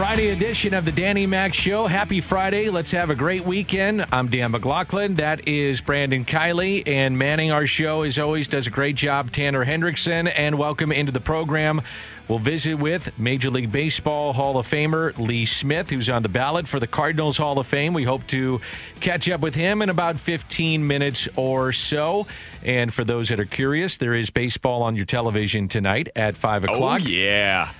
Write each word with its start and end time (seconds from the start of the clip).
Friday 0.00 0.30
edition 0.30 0.72
of 0.72 0.86
the 0.86 0.92
Danny 0.92 1.26
Mac 1.26 1.52
Show. 1.52 1.86
Happy 1.86 2.22
Friday. 2.22 2.70
Let's 2.70 2.90
have 2.92 3.10
a 3.10 3.14
great 3.14 3.44
weekend. 3.44 4.06
I'm 4.10 4.28
Dan 4.28 4.52
McLaughlin. 4.52 5.16
That 5.16 5.46
is 5.46 5.82
Brandon 5.82 6.24
Kiley. 6.24 6.82
And 6.88 7.18
manning 7.18 7.52
our 7.52 7.66
show, 7.66 8.00
as 8.00 8.18
always, 8.18 8.48
does 8.48 8.66
a 8.66 8.70
great 8.70 8.96
job, 8.96 9.30
Tanner 9.30 9.62
Hendrickson. 9.62 10.32
And 10.34 10.56
welcome 10.56 10.90
into 10.90 11.12
the 11.12 11.20
program. 11.20 11.82
We'll 12.28 12.38
visit 12.38 12.76
with 12.76 13.18
Major 13.18 13.50
League 13.50 13.70
Baseball 13.70 14.32
Hall 14.32 14.56
of 14.56 14.66
Famer 14.66 15.18
Lee 15.18 15.44
Smith, 15.44 15.90
who's 15.90 16.08
on 16.08 16.22
the 16.22 16.30
ballot 16.30 16.66
for 16.66 16.80
the 16.80 16.86
Cardinals 16.86 17.36
Hall 17.36 17.58
of 17.58 17.66
Fame. 17.66 17.92
We 17.92 18.04
hope 18.04 18.26
to 18.28 18.62
catch 19.00 19.28
up 19.28 19.42
with 19.42 19.54
him 19.54 19.82
in 19.82 19.90
about 19.90 20.18
15 20.18 20.86
minutes 20.86 21.28
or 21.36 21.72
so. 21.72 22.26
And 22.62 22.94
for 22.94 23.04
those 23.04 23.28
that 23.28 23.38
are 23.38 23.44
curious, 23.44 23.98
there 23.98 24.14
is 24.14 24.30
baseball 24.30 24.82
on 24.82 24.96
your 24.96 25.04
television 25.04 25.68
tonight 25.68 26.08
at 26.16 26.38
5 26.38 26.64
o'clock. 26.64 27.02
Oh, 27.04 27.06
yeah. 27.06 27.72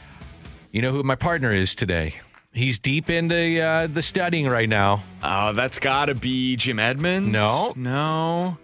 You 0.73 0.83
know 0.83 0.93
who 0.93 1.03
my 1.03 1.17
partner 1.17 1.51
is 1.51 1.75
today? 1.75 2.15
He's 2.53 2.79
deep 2.79 3.11
into 3.11 3.61
uh, 3.61 3.89
the 3.89 4.03
studying 4.03 4.49
right 4.49 4.69
now. 4.69 5.03
Oh, 5.21 5.53
that's 5.53 5.81
got 5.81 6.07
to 6.07 6.15
be 6.15 6.55
Jim 6.55 6.79
Edmonds. 6.79 7.29
No. 7.29 7.73
No. 7.75 8.57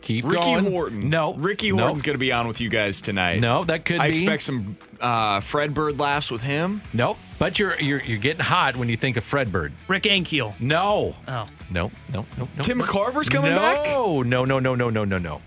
Keep 0.00 0.24
Ricky 0.24 0.40
going. 0.40 0.64
Horton. 0.64 1.10
No. 1.10 1.34
Ricky 1.34 1.70
no. 1.70 1.84
Horton's 1.84 2.02
going 2.02 2.14
to 2.14 2.18
be 2.18 2.32
on 2.32 2.48
with 2.48 2.60
you 2.60 2.68
guys 2.68 3.00
tonight. 3.00 3.40
No, 3.40 3.62
that 3.64 3.84
could 3.84 4.00
I 4.00 4.10
be. 4.10 4.18
expect 4.18 4.42
some 4.42 4.76
uh, 5.00 5.40
Fred 5.40 5.74
Bird 5.74 6.00
laughs 6.00 6.28
with 6.28 6.40
him. 6.40 6.80
No, 6.92 7.16
but 7.38 7.58
you're 7.58 7.78
you're 7.78 8.02
you're 8.02 8.18
getting 8.18 8.42
hot 8.42 8.76
when 8.76 8.88
you 8.88 8.96
think 8.96 9.16
of 9.16 9.22
Fred 9.22 9.52
Bird. 9.52 9.72
Rick 9.86 10.04
Ankiel. 10.04 10.58
No. 10.58 11.14
Oh. 11.28 11.48
No, 11.70 11.92
no, 12.12 12.24
no, 12.36 12.48
no. 12.56 12.62
Tim 12.62 12.78
no. 12.78 12.84
McCarver's 12.84 13.28
coming 13.28 13.52
no, 13.52 13.58
back? 13.58 13.86
No, 13.86 14.22
no, 14.22 14.44
no, 14.44 14.58
no, 14.58 14.74
no, 14.74 14.90
no, 14.90 15.04
no, 15.04 15.18
no. 15.18 15.40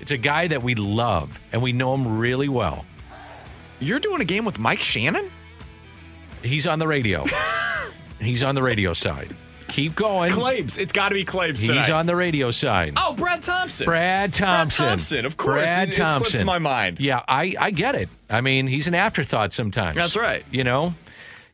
It's 0.00 0.10
a 0.10 0.16
guy 0.16 0.48
that 0.48 0.62
we 0.62 0.74
love 0.74 1.38
and 1.52 1.62
we 1.62 1.72
know 1.72 1.94
him 1.94 2.18
really 2.18 2.48
well. 2.48 2.84
You're 3.80 4.00
doing 4.00 4.20
a 4.20 4.24
game 4.24 4.44
with 4.44 4.58
Mike 4.58 4.82
Shannon? 4.82 5.30
He's 6.42 6.66
on 6.66 6.78
the 6.78 6.86
radio. 6.86 7.26
He's 8.20 8.42
on 8.42 8.54
the 8.54 8.62
radio 8.62 8.92
side. 8.94 9.34
Keep 9.68 9.94
going. 9.96 10.30
Claves. 10.32 10.78
It's 10.78 10.92
got 10.92 11.10
to 11.10 11.14
be 11.14 11.24
Claves 11.24 11.60
He's 11.60 11.68
tonight. 11.70 11.90
on 11.90 12.06
the 12.06 12.16
radio 12.16 12.50
side. 12.50 12.94
Oh, 12.96 13.14
Brad 13.14 13.42
Thompson. 13.42 13.84
Brad 13.84 14.32
Thompson. 14.32 14.82
Brad 14.84 14.90
Thompson, 14.98 15.26
of 15.26 15.36
course. 15.36 15.54
Brad 15.56 15.88
It- 15.90 15.98
it 15.98 16.26
slipped 16.26 16.44
my 16.44 16.58
mind. 16.58 16.98
Yeah, 17.00 17.22
I, 17.28 17.54
I 17.58 17.70
get 17.70 17.94
it. 17.94 18.08
I 18.30 18.40
mean, 18.40 18.66
he's 18.66 18.86
an 18.88 18.94
afterthought 18.94 19.52
sometimes. 19.52 19.94
That's 19.94 20.16
right. 20.16 20.42
You 20.50 20.64
know, 20.64 20.94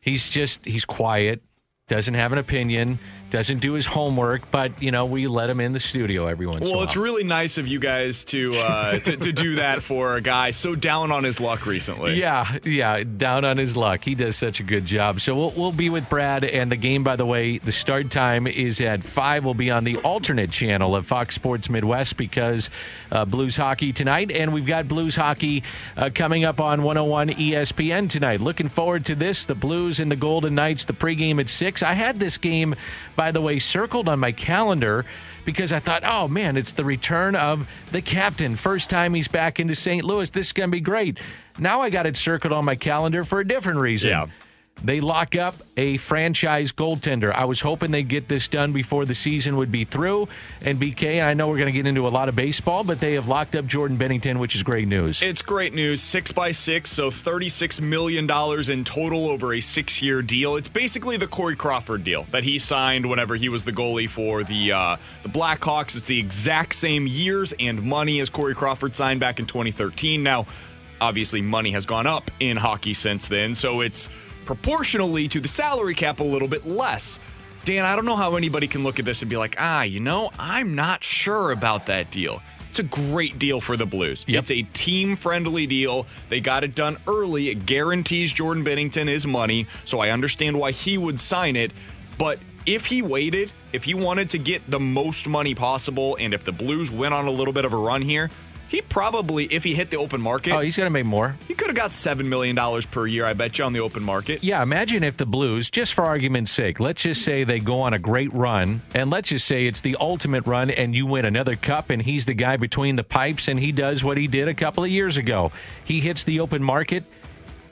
he's 0.01 0.31
just, 0.31 0.65
he's 0.65 0.85
quiet, 0.85 1.43
doesn't 1.89 2.15
have 2.15 2.33
an 2.33 2.39
opinion, 2.39 2.99
doesn't 3.35 3.59
do 3.59 3.73
his 3.73 3.85
homework, 3.85 4.49
but, 4.53 4.81
you 4.81 4.93
know, 4.93 5.07
we 5.07 5.27
let 5.27 5.51
him 5.51 5.59
in 5.59 5.73
the 5.73 5.81
studio 5.81 6.29
every 6.29 6.47
once 6.47 6.61
in 6.61 6.69
a 6.69 6.71
Well, 6.71 6.85
it's 6.85 6.95
really 6.95 7.25
nice 7.25 7.59
of 7.59 7.67
you 7.67 7.81
guys 7.81 8.23
to, 8.27 8.53
uh, 8.55 8.99
to 9.01 9.17
to 9.17 9.33
do 9.33 9.57
that 9.57 9.83
for 9.83 10.15
a 10.15 10.21
guy 10.21 10.53
so 10.53 10.77
down 10.77 11.11
on 11.11 11.25
his 11.25 11.41
luck 11.41 11.67
recently. 11.67 12.15
Yeah, 12.15 12.59
yeah, 12.63 13.03
down 13.03 13.45
on 13.45 13.57
his 13.57 13.77
luck. 13.77 14.05
He 14.05 14.15
does 14.15 14.37
such 14.37 14.61
a 14.61 14.63
good 14.63 14.87
job. 14.87 15.21
So 15.21 15.35
we'll, 15.35 15.51
we'll 15.51 15.73
be 15.73 15.91
with 15.91 16.09
Brad. 16.09 16.45
And 16.45 16.71
the 16.71 16.77
game, 16.77 17.03
by 17.03 17.17
the 17.17 17.27
way, 17.27 17.59
the 17.59 17.73
start 17.73 18.13
time 18.13 18.47
is 18.47 18.81
at 18.81 19.03
5. 19.03 19.45
We'll 19.45 19.55
be 19.55 19.73
on 19.73 19.83
the 19.83 19.97
alternate 19.97 20.53
channel 20.53 20.95
of 20.95 21.05
Fox 21.05 21.35
Sports 21.35 21.69
Midwest 21.69 22.17
because 22.17 22.71
uh, 23.11 23.25
Blues 23.25 23.57
hockey 23.57 23.93
tonight. 23.93 24.31
And 24.31 24.55
we've 24.55 24.65
got 24.65 24.87
Blues 24.87 25.17
hockey 25.17 25.65
uh, 25.97 26.11
coming 26.15 26.45
up 26.45 26.61
on 26.61 26.85
101 26.85 27.31
ESPN 27.31 28.09
tonight. 28.09 28.41
Looking 28.41 28.69
forward 28.69 29.07
to 29.07 29.17
this. 29.17 29.47
The 29.47 29.57
Blues 29.57 29.99
and 29.99 30.09
the 30.09 30.17
Golden 30.17 30.55
Knights, 30.55 30.85
the 30.85 30.93
pregame 30.93 31.41
at 31.41 31.49
6. 31.49 31.83
I 31.83 31.95
had 31.95 32.21
this 32.21 32.39
game, 32.39 32.77
by 33.17 33.24
the 33.31 33.41
way, 33.41 33.59
circled 33.59 34.09
on 34.09 34.19
my 34.19 34.33
calendar 34.33 35.05
because 35.45 35.73
I 35.73 35.79
thought, 35.79 36.03
oh 36.05 36.29
man, 36.29 36.57
it's 36.57 36.73
the 36.73 36.85
return 36.85 37.37
of 37.37 37.69
the 37.93 38.03
captain. 38.03 38.57
First 38.57 38.91
time 38.91 39.15
he's 39.15 39.29
back 39.29 39.61
into 39.61 39.75
St. 39.75 40.05
Louis. 40.05 40.31
This 40.31 40.49
is 40.49 40.53
going 40.53 40.71
to 40.71 40.73
be 40.73 40.81
great. 40.81 41.19
Now 41.59 41.83
I 41.83 41.91
got 41.91 42.07
it 42.07 42.17
circled 42.17 42.53
on 42.53 42.65
my 42.65 42.77
calendar 42.77 43.25
for 43.25 43.41
a 43.41 43.47
different 43.47 43.81
reason. 43.81 44.11
Yeah. 44.11 44.27
They 44.83 45.01
lock 45.01 45.35
up 45.35 45.55
a 45.79 45.97
franchise 45.97 46.71
goaltender. 46.71 47.33
I 47.33 47.47
was 47.47 47.61
hoping 47.61 47.91
they'd 47.91 48.07
get 48.07 48.29
this 48.29 48.49
done 48.49 48.73
before 48.73 49.07
the 49.07 49.15
season 49.15 49.57
would 49.57 49.73
be 49.73 49.85
through. 49.85 50.29
And 50.61 50.79
BK, 50.79 51.25
I 51.25 51.33
know 51.33 51.49
we're 51.49 51.57
going 51.57 51.73
to 51.73 51.73
get 51.73 51.87
into 51.87 52.07
a 52.07 52.11
lot 52.11 52.29
of 52.29 52.37
baseball, 52.37 52.85
but 52.85 53.01
they 53.01 53.15
have 53.15 53.27
locked 53.27 53.57
up 53.57 53.67
Jordan 53.67 53.97
Binnington, 53.97 54.39
which 54.39 54.55
is 54.55 54.63
great 54.63 54.87
news. 54.87 55.23
It's 55.23 55.41
great 55.41 55.73
news. 55.73 56.03
Six 56.03 56.33
by 56.33 56.51
six, 56.51 56.91
so 56.91 57.11
$36 57.11 57.81
million 57.81 58.31
in 58.71 58.85
total 58.85 59.31
over 59.31 59.55
a 59.55 59.61
six 59.61 60.03
year 60.03 60.21
deal. 60.21 60.57
It's 60.57 60.69
basically 60.69 61.17
the 61.17 61.29
Corey 61.29 61.57
Crawford 61.57 62.05
deal 62.05 62.27
that 62.31 62.43
he 62.45 62.59
signed 62.59 63.09
whenever 63.09 63.37
he 63.37 63.49
was 63.49 63.65
the 63.65 63.73
goalie 63.73 64.09
for 64.09 64.45
the, 64.45 64.73
uh, 64.73 64.97
the 65.23 65.31
Blackhawks. 65.31 65.97
It's 65.97 66.07
the 66.07 66.19
exact 66.19 66.75
same 66.75 67.07
years 67.07 67.55
and 67.59 67.83
money 67.83 68.21
as 68.21 68.29
Corey 68.29 68.55
Crawford 68.55 68.95
signed 68.95 69.21
back 69.21 69.39
in 69.39 69.47
2013. 69.47 70.23
Now, 70.23 70.47
obviously, 71.01 71.41
money 71.41 71.71
has 71.71 71.87
gone 71.87 72.07
up 72.07 72.31
in 72.39 72.59
hockey 72.59 72.93
since 72.93 73.29
then, 73.29 73.55
so 73.55 73.81
it's 73.81 74.11
proportionally 74.45 75.29
to 75.29 75.41
the 75.41 75.49
salary 75.49 75.95
cap 75.95 76.21
a 76.21 76.25
little 76.25 76.49
bit 76.49 76.67
less. 76.67 77.19
Dan, 77.65 77.85
I 77.85 77.97
don't 77.97 78.05
know 78.05 78.17
how 78.17 78.37
anybody 78.37 78.67
can 78.67 78.85
look 78.85 78.99
at 78.99 79.05
this 79.05 79.23
and 79.23 79.31
be 79.31 79.37
like, 79.37 79.57
ah, 79.59 79.83
you 79.83 80.01
know, 80.01 80.31
I'm 80.39 80.75
not 80.75 81.03
sure 81.03 81.51
about 81.51 81.87
that 81.87 82.11
deal. 82.11 82.43
It's 82.69 82.81
a 82.81 82.83
great 82.83 83.39
deal 83.39 83.61
for 83.61 83.77
the 83.77 83.87
Blues. 83.87 84.25
Yep. 84.27 84.43
It's 84.43 84.51
a 84.51 84.63
team 84.73 85.15
friendly 85.15 85.67
deal. 85.67 86.07
They 86.29 86.41
got 86.41 86.65
it 86.65 86.75
done 86.75 86.97
early. 87.07 87.49
It 87.49 87.67
guarantees 87.67 88.33
Jordan 88.33 88.65
Binnington 88.65 89.07
his 89.07 89.27
money. 89.27 89.67
So 89.85 90.01
I 90.01 90.11
understand 90.11 90.59
why 90.59 90.73
he 90.73 90.99
would 90.99 91.21
sign 91.21 91.55
it. 91.55 91.71
But 92.19 92.41
if 92.67 92.87
he 92.87 93.01
waited, 93.01 93.53
if 93.73 93.85
he 93.85 93.95
wanted 93.95 94.31
to 94.31 94.39
get 94.39 94.69
the 94.69 94.81
most 94.81 95.29
money 95.29 95.55
possible, 95.55 96.17
and 96.19 96.35
if 96.35 96.45
the 96.45 96.53
Blues 96.53 96.91
went 96.91 97.15
on 97.15 97.27
a 97.27 97.31
little 97.31 97.53
bit 97.53 97.65
of 97.65 97.73
a 97.73 97.77
run 97.77 98.03
here, 98.03 98.29
he 98.75 98.83
probably, 98.83 99.45
if 99.47 99.63
he 99.63 99.73
hit 99.73 99.91
the 99.91 99.97
open 99.99 100.21
market, 100.21 100.53
oh, 100.53 100.59
he's 100.59 100.77
going 100.77 100.87
to 100.87 100.91
make 100.91 101.07
more. 101.07 101.37
he 101.47 101.55
could 101.55 101.69
have 101.69 101.77
got 101.77 101.93
$7 101.93 102.25
million 102.27 102.57
per 102.91 103.07
year, 103.07 103.25
I 103.25 103.33
bet 103.33 103.57
you, 103.57 103.65
on 103.65 103.73
the 103.73 103.79
open 103.79 104.03
market. 104.03 104.43
Yeah, 104.43 104.63
imagine 104.63 105.05
if 105.05 105.17
the 105.17 105.27
Blues, 105.27 105.71
just 105.71 105.95
for 105.95 106.03
argument's 106.03 106.51
sake, 106.51 106.81
let's 106.81 107.03
just 107.03 107.23
say 107.23 107.45
they 107.45 107.61
go 107.61 107.81
on 107.81 107.95
a 107.95 108.01
great 108.01 108.33
run, 108.33 108.83
and 108.93 109.11
let's 109.11 109.29
just 109.29 109.47
say 109.47 109.67
it's 109.67 109.81
the 109.81 109.97
ultimate 110.01 110.47
run, 110.49 110.71
and 110.71 110.93
you 110.93 111.07
win 111.07 111.25
another 111.25 111.55
cup, 111.55 111.91
and 111.91 112.03
he's 112.03 112.27
the 112.27 112.35
guy 112.35 112.57
between 112.57 112.97
the 112.97 113.05
pipes, 113.05 113.47
and 113.47 113.61
he 113.61 113.71
does 113.71 114.03
what 114.03 114.17
he 114.17 114.27
did 114.27 114.49
a 114.49 114.55
couple 114.55 114.83
of 114.83 114.91
years 114.91 115.17
ago. 115.17 115.53
He 115.85 116.01
hits 116.01 116.25
the 116.25 116.41
open 116.41 116.63
market, 116.63 117.05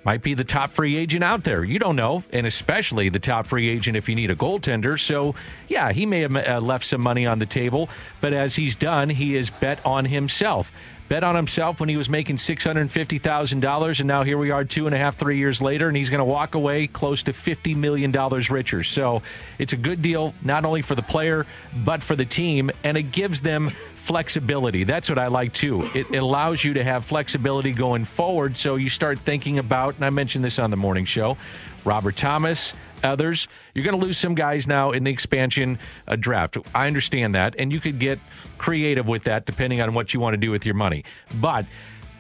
might 0.05 0.23
be 0.23 0.35
the 0.35 0.45
top 0.45 0.71
free 0.71 0.97
agent 0.97 1.23
out 1.23 1.45
there. 1.45 1.65
You 1.65 1.79
don't 1.79 1.97
know, 1.97 2.25
and 2.33 2.47
especially 2.47 3.09
the 3.09 3.19
top 3.19 3.47
free 3.47 3.69
agent 3.69 3.97
if 3.97 4.09
you 4.09 4.15
need 4.15 4.31
a 4.31 4.37
goaltender. 4.37 4.99
So, 4.99 5.35
yeah, 5.69 5.93
he 5.93 6.07
may 6.07 6.21
have 6.21 6.37
uh, 6.37 6.61
left 6.61 6.85
some 6.85 7.01
money 7.01 7.27
on 7.27 7.39
the 7.39 7.47
table, 7.47 7.89
but 8.21 8.33
as 8.33 8.55
he's 8.55 8.75
done, 8.75 9.11
he 9.11 9.35
has 9.35 9.51
bet 9.51 9.85
on 9.87 10.05
himself. 10.05 10.73
Bet 11.13 11.25
on 11.25 11.37
himself 11.37 11.79
when 11.79 11.91
he 11.91 11.99
was 11.99 12.09
making 12.09 12.39
six 12.39 12.65
hundred 12.65 12.91
fifty 12.91 13.19
thousand 13.19 13.61
dollars, 13.61 14.01
and 14.01 14.09
now 14.09 14.23
here 14.23 14.39
we 14.39 14.51
are, 14.51 14.65
two 14.65 14.87
and 14.87 14.95
a 14.95 14.99
half, 14.99 15.15
three 15.15 15.37
years 15.37 15.61
later, 15.61 15.87
and 15.87 15.95
he's 15.95 16.09
going 16.09 16.21
to 16.21 16.25
walk 16.25 16.55
away 16.55 16.87
close 16.87 17.23
to 17.25 17.35
fifty 17.35 17.75
million 17.75 18.11
dollars 18.11 18.49
richer. 18.49 18.83
So 18.83 19.21
it's 19.59 19.75
a 19.75 19.77
good 19.77 20.01
deal, 20.01 20.33
not 20.41 20.65
only 20.65 20.81
for 20.81 20.95
the 20.95 21.03
player 21.03 21.45
but 21.85 22.03
for 22.03 22.17
the 22.17 22.25
team, 22.25 22.71
and 22.83 22.97
it 22.97 23.13
gives 23.13 23.43
them 23.43 23.73
flexibility. 23.95 24.85
That's 24.85 25.11
what 25.11 25.19
I 25.19 25.27
like 25.27 25.53
too. 25.53 25.87
It 25.95 26.09
allows 26.15 26.65
you 26.65 26.73
to 26.73 26.83
have 26.83 27.05
flexibility 27.05 27.73
going 27.73 28.07
forward. 28.07 28.57
So 28.57 28.77
you 28.77 28.89
start 28.89 29.19
thinking 29.19 29.59
about, 29.59 29.97
and 29.97 30.07
I 30.07 30.09
mentioned 30.09 30.43
this 30.43 30.59
on 30.59 30.71
the 30.71 30.79
morning 30.79 31.05
show, 31.05 31.37
Robert 31.85 32.17
Thomas, 32.17 32.73
others. 33.05 33.49
You're 33.75 33.85
going 33.85 33.99
to 33.99 34.05
lose 34.05 34.19
some 34.19 34.35
guys 34.35 34.67
now 34.67 34.93
in 34.93 35.05
the 35.05 35.11
expansion 35.11 35.79
uh, 36.09 36.17
draft. 36.17 36.59
I 36.75 36.87
understand 36.87 37.35
that, 37.35 37.55
and 37.59 37.73
you 37.73 37.81
could 37.81 37.99
get 37.99 38.19
creative 38.59 39.07
with 39.07 39.25
that 39.25 39.47
depending 39.47 39.81
on 39.81 39.95
what 39.95 40.15
you 40.15 40.21
want 40.21 40.35
to 40.35 40.39
do 40.39 40.51
with 40.51 40.65
your 40.65 40.75
money. 40.75 41.05
But 41.41 41.67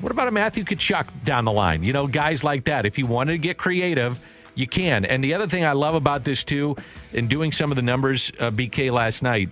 what 0.01 0.11
about 0.11 0.29
a 0.29 0.33
Matthew 0.33 0.65
Tkachuk 0.65 1.07
down 1.25 1.45
the 1.45 1.53
line? 1.53 1.83
You 1.83 1.93
know, 1.93 2.07
guys 2.07 2.43
like 2.43 2.65
that. 2.65 2.87
If 2.87 2.99
you 2.99 3.07
wanted 3.07 3.33
to 3.33 3.39
get 3.39 3.57
creative, 3.57 4.19
you 4.55 4.67
can. 4.67 5.05
And 5.05 5.23
the 5.23 5.35
other 5.35 5.47
thing 5.47 5.65
I 5.65 5.73
love 5.73 5.95
about 5.95 6.25
this 6.25 6.45
too, 6.45 6.77
in 7.13 7.29
doing 7.29 7.53
some 7.53 7.71
of 7.71 7.77
the 7.77 7.83
numbers, 7.83 8.33
uh, 8.41 8.51
BK 8.51 8.91
last 8.91 9.23
night, 9.23 9.51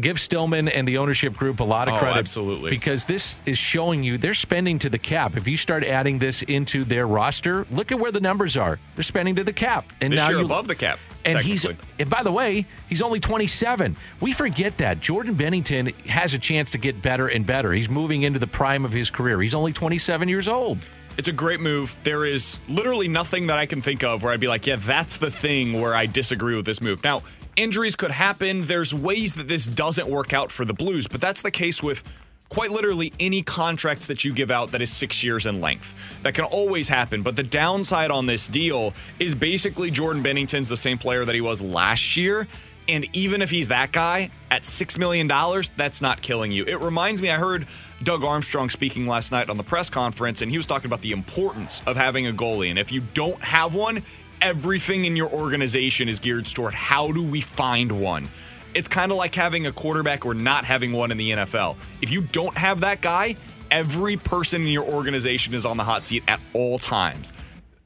give 0.00 0.18
Stillman 0.20 0.68
and 0.68 0.86
the 0.86 0.98
ownership 0.98 1.34
group 1.36 1.60
a 1.60 1.64
lot 1.64 1.88
of 1.88 1.94
Oh, 1.94 1.98
credit. 1.98 2.18
absolutely. 2.18 2.70
Because 2.70 3.04
this 3.04 3.40
is 3.46 3.58
showing 3.58 4.02
you 4.04 4.18
they're 4.18 4.34
spending 4.34 4.78
to 4.80 4.90
the 4.90 4.98
cap. 4.98 5.36
If 5.36 5.46
you 5.48 5.56
start 5.56 5.84
adding 5.84 6.18
this 6.18 6.42
into 6.42 6.84
their 6.84 7.06
roster, 7.06 7.66
look 7.70 7.92
at 7.92 7.98
where 7.98 8.12
the 8.12 8.20
numbers 8.20 8.56
are. 8.56 8.78
They're 8.94 9.02
spending 9.02 9.36
to 9.36 9.44
the 9.44 9.52
cap. 9.52 9.92
And 10.00 10.12
This 10.12 10.18
now 10.18 10.30
you, 10.30 10.44
above 10.44 10.66
the 10.68 10.74
cap, 10.74 10.98
And 11.24 11.38
he's 11.40 11.64
and 11.64 12.08
by 12.10 12.22
the 12.22 12.32
way, 12.32 12.66
he's 12.88 13.02
only 13.02 13.20
27. 13.20 13.96
We 14.20 14.32
forget 14.32 14.76
that. 14.78 15.00
Jordan 15.00 15.34
Binnington 15.34 15.94
has 16.06 16.34
a 16.34 16.38
chance 16.38 16.70
to 16.70 16.78
get 16.78 17.02
better 17.02 17.26
and 17.28 17.44
better. 17.44 17.72
He's 17.72 17.88
moving 17.88 18.22
into 18.22 18.38
the 18.38 18.46
prime 18.46 18.84
of 18.84 18.92
his 18.92 19.10
career. 19.10 19.40
He's 19.40 19.54
only 19.54 19.72
27 19.72 20.28
years 20.28 20.48
old. 20.48 20.78
It's 21.16 21.26
a 21.26 21.32
great 21.32 21.58
move. 21.58 21.96
There 22.04 22.24
is 22.24 22.60
literally 22.68 23.08
nothing 23.08 23.48
that 23.48 23.58
I 23.58 23.66
can 23.66 23.82
think 23.82 24.04
of 24.04 24.22
where 24.22 24.32
I'd 24.32 24.38
be 24.38 24.46
like, 24.46 24.68
yeah, 24.68 24.76
that's 24.76 25.16
the 25.18 25.32
thing 25.32 25.80
where 25.80 25.92
I 25.92 26.06
disagree 26.06 26.54
with 26.54 26.64
this 26.64 26.80
move. 26.80 27.02
Now, 27.02 27.24
injuries 27.58 27.96
could 27.96 28.10
happen. 28.10 28.66
There's 28.66 28.94
ways 28.94 29.34
that 29.34 29.48
this 29.48 29.66
doesn't 29.66 30.08
work 30.08 30.32
out 30.32 30.50
for 30.50 30.64
the 30.64 30.72
Blues, 30.72 31.06
but 31.06 31.20
that's 31.20 31.42
the 31.42 31.50
case 31.50 31.82
with 31.82 32.02
quite 32.48 32.70
literally 32.70 33.12
any 33.20 33.42
contracts 33.42 34.06
that 34.06 34.24
you 34.24 34.32
give 34.32 34.50
out 34.50 34.70
that 34.72 34.80
is 34.80 34.90
six 34.90 35.22
years 35.22 35.44
in 35.44 35.60
length. 35.60 35.94
That 36.22 36.34
can 36.34 36.44
always 36.44 36.88
happen. 36.88 37.22
But 37.22 37.36
the 37.36 37.42
downside 37.42 38.10
on 38.10 38.26
this 38.26 38.48
deal 38.48 38.94
is 39.18 39.34
basically 39.34 39.90
Jordan 39.90 40.22
Binnington's 40.22 40.68
the 40.68 40.76
same 40.76 40.96
player 40.98 41.24
that 41.24 41.34
he 41.34 41.40
was 41.40 41.60
last 41.60 42.16
year. 42.16 42.48
And 42.88 43.04
even 43.14 43.42
if 43.42 43.50
he's 43.50 43.68
that 43.68 43.92
guy 43.92 44.30
at 44.50 44.62
$6 44.62 44.96
million, 44.96 45.28
that's 45.76 46.00
not 46.00 46.22
killing 46.22 46.50
you. 46.50 46.64
It 46.64 46.80
reminds 46.80 47.20
me, 47.20 47.30
I 47.30 47.36
heard 47.36 47.66
Doug 48.02 48.24
Armstrong 48.24 48.70
speaking 48.70 49.06
last 49.06 49.30
night 49.30 49.50
on 49.50 49.58
the 49.58 49.62
press 49.62 49.90
conference, 49.90 50.40
and 50.40 50.50
he 50.50 50.56
was 50.56 50.64
talking 50.64 50.86
about 50.86 51.02
the 51.02 51.12
importance 51.12 51.82
of 51.86 51.96
having 51.96 52.26
a 52.28 52.32
goalie. 52.32 52.70
And 52.70 52.78
if 52.78 52.90
you 52.90 53.02
don't 53.12 53.42
have 53.42 53.74
one, 53.74 54.02
everything 54.40 55.04
in 55.04 55.16
your 55.16 55.30
organization 55.30 56.08
is 56.08 56.20
geared 56.20 56.46
toward 56.46 56.74
how 56.74 57.12
do 57.12 57.22
we 57.22 57.40
find 57.40 58.00
one? 58.00 58.28
It's 58.74 58.88
kind 58.88 59.10
of 59.10 59.18
like 59.18 59.34
having 59.34 59.66
a 59.66 59.72
quarterback 59.72 60.26
or 60.26 60.34
not 60.34 60.64
having 60.64 60.92
one 60.92 61.10
in 61.10 61.18
the 61.18 61.30
NFL. 61.30 61.76
If 62.02 62.10
you 62.10 62.22
don't 62.22 62.56
have 62.56 62.80
that 62.80 63.00
guy, 63.00 63.36
every 63.70 64.16
person 64.16 64.62
in 64.62 64.68
your 64.68 64.84
organization 64.84 65.54
is 65.54 65.64
on 65.64 65.76
the 65.76 65.84
hot 65.84 66.04
seat 66.04 66.22
at 66.28 66.40
all 66.52 66.78
times. 66.78 67.32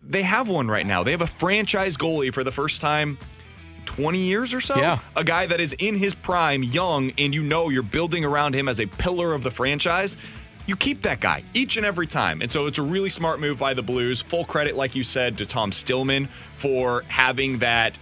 They 0.02 0.22
have 0.22 0.48
one 0.48 0.68
right 0.68 0.86
now. 0.86 1.04
They 1.04 1.12
have 1.12 1.22
a 1.22 1.26
franchise 1.26 1.96
goalie 1.96 2.34
for 2.34 2.42
the 2.42 2.52
first 2.52 2.80
time 2.80 3.18
20 3.86 4.18
years 4.18 4.54
or 4.54 4.60
so. 4.60 4.76
Yeah. 4.76 4.98
A 5.16 5.24
guy 5.24 5.46
that 5.46 5.60
is 5.60 5.74
in 5.78 5.96
his 5.96 6.14
prime, 6.14 6.62
young, 6.62 7.12
and 7.18 7.34
you 7.34 7.42
know 7.42 7.68
you're 7.68 7.82
building 7.82 8.24
around 8.24 8.54
him 8.54 8.68
as 8.68 8.80
a 8.80 8.86
pillar 8.86 9.32
of 9.32 9.42
the 9.42 9.50
franchise. 9.50 10.16
You 10.66 10.76
keep 10.76 11.02
that 11.02 11.20
guy 11.20 11.42
each 11.54 11.76
and 11.76 11.84
every 11.84 12.06
time. 12.06 12.40
And 12.40 12.50
so 12.50 12.66
it's 12.66 12.78
a 12.78 12.82
really 12.82 13.10
smart 13.10 13.40
move 13.40 13.58
by 13.58 13.74
the 13.74 13.82
Blues. 13.82 14.22
Full 14.22 14.44
credit, 14.44 14.76
like 14.76 14.94
you 14.94 15.04
said, 15.04 15.38
to 15.38 15.46
Tom 15.46 15.72
Stillman 15.72 16.28
for 16.56 17.02
having 17.08 17.58
that 17.58 17.96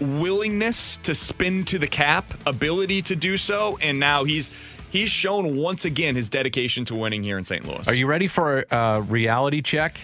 willingness 0.00 0.98
to 1.02 1.14
spin 1.14 1.64
to 1.66 1.78
the 1.78 1.86
cap, 1.88 2.34
ability 2.46 3.02
to 3.02 3.16
do 3.16 3.36
so, 3.36 3.78
and 3.80 3.98
now 3.98 4.24
he's 4.24 4.50
he's 4.90 5.10
shown 5.10 5.56
once 5.56 5.84
again 5.84 6.14
his 6.14 6.28
dedication 6.28 6.84
to 6.86 6.94
winning 6.94 7.22
here 7.22 7.38
in 7.38 7.44
St. 7.44 7.66
Louis. 7.66 7.86
Are 7.88 7.94
you 7.94 8.06
ready 8.06 8.28
for 8.28 8.64
a 8.70 9.02
reality 9.02 9.62
check? 9.62 10.00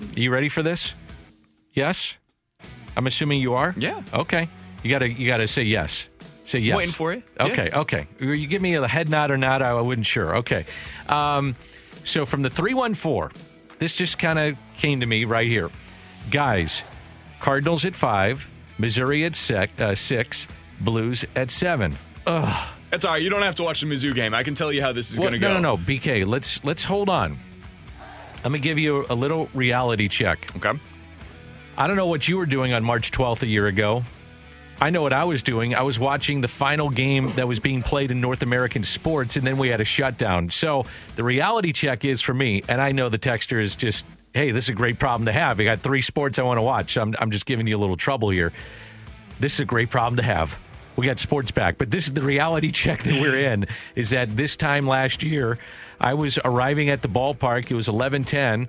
Are 0.00 0.20
you 0.20 0.30
ready 0.30 0.48
for 0.48 0.62
this? 0.62 0.92
Yes? 1.72 2.16
I'm 2.96 3.06
assuming 3.06 3.40
you 3.40 3.54
are? 3.54 3.74
Yeah. 3.76 4.02
Okay. 4.12 4.48
You 4.82 4.90
gotta 4.90 5.10
you 5.10 5.26
gotta 5.26 5.48
say 5.48 5.62
yes. 5.62 6.08
Say 6.46 6.60
yes. 6.60 6.76
Waiting 6.76 6.92
for 6.92 7.12
it. 7.12 7.22
Okay, 7.38 7.70
okay. 7.72 8.06
You 8.20 8.46
give 8.46 8.62
me 8.62 8.74
a 8.76 8.86
head 8.86 9.08
nod 9.08 9.30
or 9.30 9.36
not, 9.36 9.62
I 9.62 9.80
wasn't 9.80 10.06
sure. 10.06 10.36
Okay. 10.38 10.64
Um, 11.08 11.56
so 12.04 12.24
from 12.24 12.42
the 12.42 12.50
314, 12.50 13.30
this 13.78 13.96
just 13.96 14.18
kind 14.18 14.38
of 14.38 14.56
came 14.76 15.00
to 15.00 15.06
me 15.06 15.24
right 15.24 15.48
here. 15.48 15.70
Guys, 16.30 16.82
Cardinals 17.40 17.84
at 17.84 17.94
five, 17.96 18.48
Missouri 18.78 19.24
at 19.24 19.34
six, 19.36 19.72
uh, 19.80 19.94
six 19.94 20.46
Blues 20.80 21.24
at 21.34 21.50
seven. 21.50 21.96
That's 22.24 23.04
all 23.04 23.12
right. 23.12 23.22
You 23.22 23.30
don't 23.30 23.42
have 23.42 23.56
to 23.56 23.62
watch 23.62 23.80
the 23.80 23.86
Mizzou 23.86 24.14
game. 24.14 24.34
I 24.34 24.42
can 24.42 24.54
tell 24.54 24.72
you 24.72 24.82
how 24.82 24.92
this 24.92 25.10
is 25.10 25.18
Well, 25.18 25.30
going 25.30 25.40
to 25.40 25.44
go. 25.46 25.54
no, 25.54 25.60
no, 25.60 25.76
no. 25.76 25.82
BK, 25.82 26.26
let's 26.26 26.62
let's 26.64 26.84
hold 26.84 27.08
on. 27.08 27.38
Let 28.44 28.52
me 28.52 28.58
give 28.60 28.78
you 28.78 29.04
a 29.10 29.14
little 29.14 29.48
reality 29.54 30.06
check. 30.08 30.54
Okay. 30.56 30.78
I 31.76 31.86
don't 31.86 31.96
know 31.96 32.06
what 32.06 32.28
you 32.28 32.36
were 32.38 32.46
doing 32.46 32.72
on 32.72 32.84
March 32.84 33.10
12th 33.10 33.42
a 33.42 33.46
year 33.46 33.66
ago. 33.66 34.04
I 34.78 34.90
know 34.90 35.00
what 35.00 35.14
I 35.14 35.24
was 35.24 35.42
doing. 35.42 35.74
I 35.74 35.82
was 35.82 35.98
watching 35.98 36.42
the 36.42 36.48
final 36.48 36.90
game 36.90 37.32
that 37.36 37.48
was 37.48 37.58
being 37.60 37.82
played 37.82 38.10
in 38.10 38.20
North 38.20 38.42
American 38.42 38.84
sports, 38.84 39.36
and 39.36 39.46
then 39.46 39.56
we 39.56 39.68
had 39.68 39.80
a 39.80 39.86
shutdown. 39.86 40.50
So 40.50 40.84
the 41.16 41.24
reality 41.24 41.72
check 41.72 42.04
is 42.04 42.20
for 42.20 42.34
me, 42.34 42.62
and 42.68 42.80
I 42.80 42.92
know 42.92 43.08
the 43.08 43.18
texter 43.18 43.62
is 43.62 43.74
just, 43.74 44.04
hey, 44.34 44.50
this 44.50 44.66
is 44.66 44.68
a 44.68 44.74
great 44.74 44.98
problem 44.98 45.26
to 45.26 45.32
have. 45.32 45.58
I 45.60 45.64
got 45.64 45.80
three 45.80 46.02
sports 46.02 46.38
I 46.38 46.42
want 46.42 46.58
to 46.58 46.62
watch. 46.62 46.98
I'm, 46.98 47.14
I'm 47.18 47.30
just 47.30 47.46
giving 47.46 47.66
you 47.66 47.76
a 47.76 47.80
little 47.80 47.96
trouble 47.96 48.28
here. 48.28 48.52
This 49.40 49.54
is 49.54 49.60
a 49.60 49.64
great 49.64 49.88
problem 49.88 50.16
to 50.16 50.22
have. 50.22 50.58
We 50.96 51.06
got 51.06 51.18
sports 51.20 51.50
back, 51.50 51.78
but 51.78 51.90
this 51.90 52.06
is 52.06 52.12
the 52.12 52.22
reality 52.22 52.70
check 52.72 53.02
that 53.04 53.20
we're 53.20 53.38
in. 53.38 53.66
Is 53.94 54.10
that 54.10 54.36
this 54.36 54.56
time 54.56 54.86
last 54.86 55.22
year, 55.22 55.58
I 56.00 56.12
was 56.12 56.38
arriving 56.44 56.90
at 56.90 57.00
the 57.00 57.08
ballpark. 57.08 57.70
It 57.70 57.74
was 57.74 57.88
11:10 57.88 58.68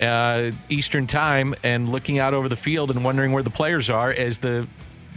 uh, 0.00 0.52
Eastern 0.68 1.06
time, 1.08 1.54
and 1.64 1.88
looking 1.88 2.20
out 2.20 2.34
over 2.34 2.48
the 2.48 2.56
field 2.56 2.90
and 2.90 3.04
wondering 3.04 3.32
where 3.32 3.42
the 3.42 3.50
players 3.50 3.90
are 3.90 4.12
as 4.12 4.38
the 4.38 4.66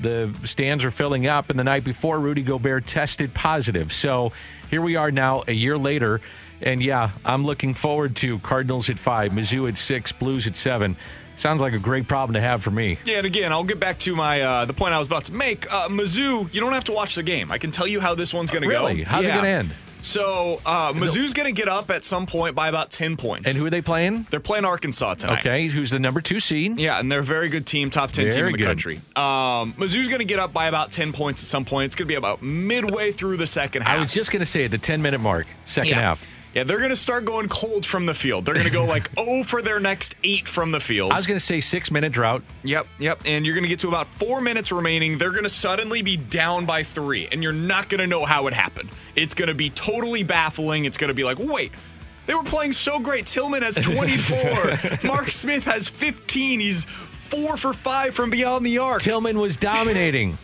the 0.02 0.34
stands 0.44 0.84
are 0.84 0.92
filling 0.92 1.28
up. 1.28 1.50
And 1.50 1.58
the 1.58 1.64
night 1.64 1.84
before, 1.84 2.20
Rudy 2.20 2.42
Gobert 2.42 2.88
tested 2.88 3.34
positive. 3.34 3.94
So 3.94 4.32
here 4.70 4.82
we 4.82 4.96
are 4.96 5.12
now, 5.12 5.44
a 5.48 5.54
year 5.54 5.78
later. 5.78 6.22
And 6.62 6.82
yeah, 6.82 7.12
I'm 7.26 7.46
looking 7.46 7.74
forward 7.74 8.16
to 8.18 8.40
Cardinals 8.40 8.90
at 8.90 8.98
five, 8.98 9.32
Mizzou 9.32 9.68
at 9.68 9.78
six, 9.78 10.12
Blues 10.12 10.48
at 10.48 10.56
seven. 10.56 10.96
Sounds 11.36 11.62
like 11.62 11.74
a 11.74 11.80
great 11.80 12.08
problem 12.08 12.36
to 12.36 12.42
have 12.42 12.64
for 12.64 12.72
me. 12.72 13.00
Yeah, 13.06 13.18
and 13.18 13.26
again, 13.26 13.52
I'll 13.52 13.64
get 13.64 13.80
back 13.80 13.98
to 14.00 14.16
my 14.16 14.42
uh, 14.42 14.66
the 14.66 14.74
point 14.74 14.94
I 14.94 15.00
was 15.00 15.08
about 15.08 15.26
to 15.26 15.34
make. 15.34 15.72
Uh, 15.72 15.90
Mizzou, 15.90 16.54
you 16.54 16.62
don't 16.62 16.74
have 16.74 16.84
to 16.86 16.92
watch 16.92 17.16
the 17.16 17.24
game. 17.24 17.52
I 17.52 17.58
can 17.58 17.72
tell 17.72 17.88
you 17.88 18.00
how 18.00 18.14
this 18.16 18.34
one's 18.34 18.52
going 18.52 18.62
to 18.62 18.70
go. 18.70 18.86
Really? 18.88 19.04
How's 19.04 19.26
it 19.26 19.30
gonna 19.30 19.48
end? 19.48 19.74
So 20.04 20.62
uh, 20.66 20.92
Mizzou's 20.92 21.34
going 21.34 21.54
to 21.54 21.60
get 21.60 21.70
up 21.70 21.90
at 21.90 22.04
some 22.04 22.26
point 22.26 22.56
by 22.56 22.68
about 22.68 22.92
ten 22.92 23.16
points. 23.16 23.48
And 23.48 23.58
who 23.58 23.66
are 23.66 23.70
they 23.70 23.82
playing? 23.82 24.28
They're 24.30 24.42
playing 24.42 24.66
Arkansas 24.66 25.16
tonight. 25.16 25.40
Okay, 25.40 25.68
who's 25.68 25.90
the 25.92 26.00
number 26.00 26.20
two 26.20 26.42
seed? 26.42 26.78
Yeah, 26.78 27.00
and 27.00 27.10
they're 27.12 27.22
a 27.22 27.24
very 27.24 27.48
good 27.48 27.66
team, 27.66 27.90
top 27.90 28.12
10 28.12 28.26
team 28.26 28.34
Very 28.34 28.48
in 28.48 28.52
the 28.52 28.58
good. 28.58 28.66
country. 28.66 28.96
Um, 29.16 29.74
Mizzou's 29.74 30.10
going 30.10 30.20
to 30.20 30.26
get 30.26 30.40
up 30.40 30.52
by 30.52 30.68
about 30.68 30.92
10 30.92 31.14
points 31.14 31.42
at 31.42 31.48
some 31.48 31.64
point. 31.64 31.86
It's 31.86 31.96
going 31.96 32.06
to 32.06 32.12
be 32.12 32.16
about 32.16 32.42
midway 32.42 33.12
through 33.14 33.38
the 33.38 33.48
second 33.48 33.84
half. 33.84 33.98
I 33.98 34.00
was 34.00 34.12
just 34.12 34.30
going 34.32 34.42
to 34.42 34.46
say 34.46 34.66
at 34.66 34.72
the 34.72 34.78
10 34.78 35.02
minute 35.02 35.20
mark, 35.20 35.48
second 35.66 35.92
yeah. 35.92 36.02
half. 36.02 36.28
Yeah, 36.54 36.64
they're 36.64 36.78
going 36.78 36.92
to 36.92 36.96
start 36.96 37.26
going 37.26 37.50
cold 37.50 37.84
from 37.86 38.06
the 38.06 38.14
field. 38.14 38.46
They're 38.46 38.54
going 38.54 38.66
to 38.68 38.72
go 38.72 38.86
like 38.86 39.10
0 39.16 39.44
for 39.46 39.62
their 39.62 39.80
next 39.80 40.16
eight 40.24 40.48
from 40.48 40.72
the 40.72 40.80
field. 40.80 41.12
I 41.12 41.16
was 41.16 41.26
going 41.26 41.40
to 41.40 41.46
say 41.46 41.62
six 41.62 41.90
minute 41.90 42.12
drought. 42.12 42.44
Yep, 42.64 42.86
yep. 43.00 43.22
And 43.26 43.46
you're 43.46 43.56
going 43.56 43.64
to 43.64 43.70
get 43.70 43.80
to 43.80 43.88
about 43.88 44.08
four 44.08 44.40
minutes 44.40 44.72
remaining. 44.72 45.18
They're 45.18 45.32
going 45.32 45.44
to 45.44 45.50
suddenly 45.50 46.04
be 46.04 46.16
down 46.18 46.66
by 46.66 46.84
three, 46.84 47.28
and 47.32 47.42
you're 47.42 47.54
not 47.54 47.90
going 47.90 48.00
to 48.00 48.08
know 48.08 48.26
how 48.26 48.46
it 48.48 48.54
happened. 48.54 48.90
It's 49.16 49.34
going 49.34 49.48
to 49.48 49.56
be 49.56 49.72
totally 49.72 50.22
baffling. 50.24 50.86
It's 50.86 50.98
going 50.98 51.08
to 51.10 51.14
be 51.16 51.24
like, 51.24 51.40
wait, 51.40 51.72
they 52.28 52.36
were 52.36 52.44
playing 52.44 52.74
so 52.74 53.00
great. 53.00 53.26
Tilmon 53.26 53.64
has 53.64 53.76
24. 53.82 55.08
Mark 55.08 55.32
Smith 55.32 55.66
has 55.66 55.90
15. 55.90 56.60
He's 56.60 56.86
four 56.86 57.58
for 57.58 57.74
five 57.74 58.14
from 58.14 58.30
beyond 58.30 58.64
the 58.64 58.78
arc. 58.78 59.02
Tilmon 59.02 59.42
was 59.42 59.58
dominating. 59.58 60.38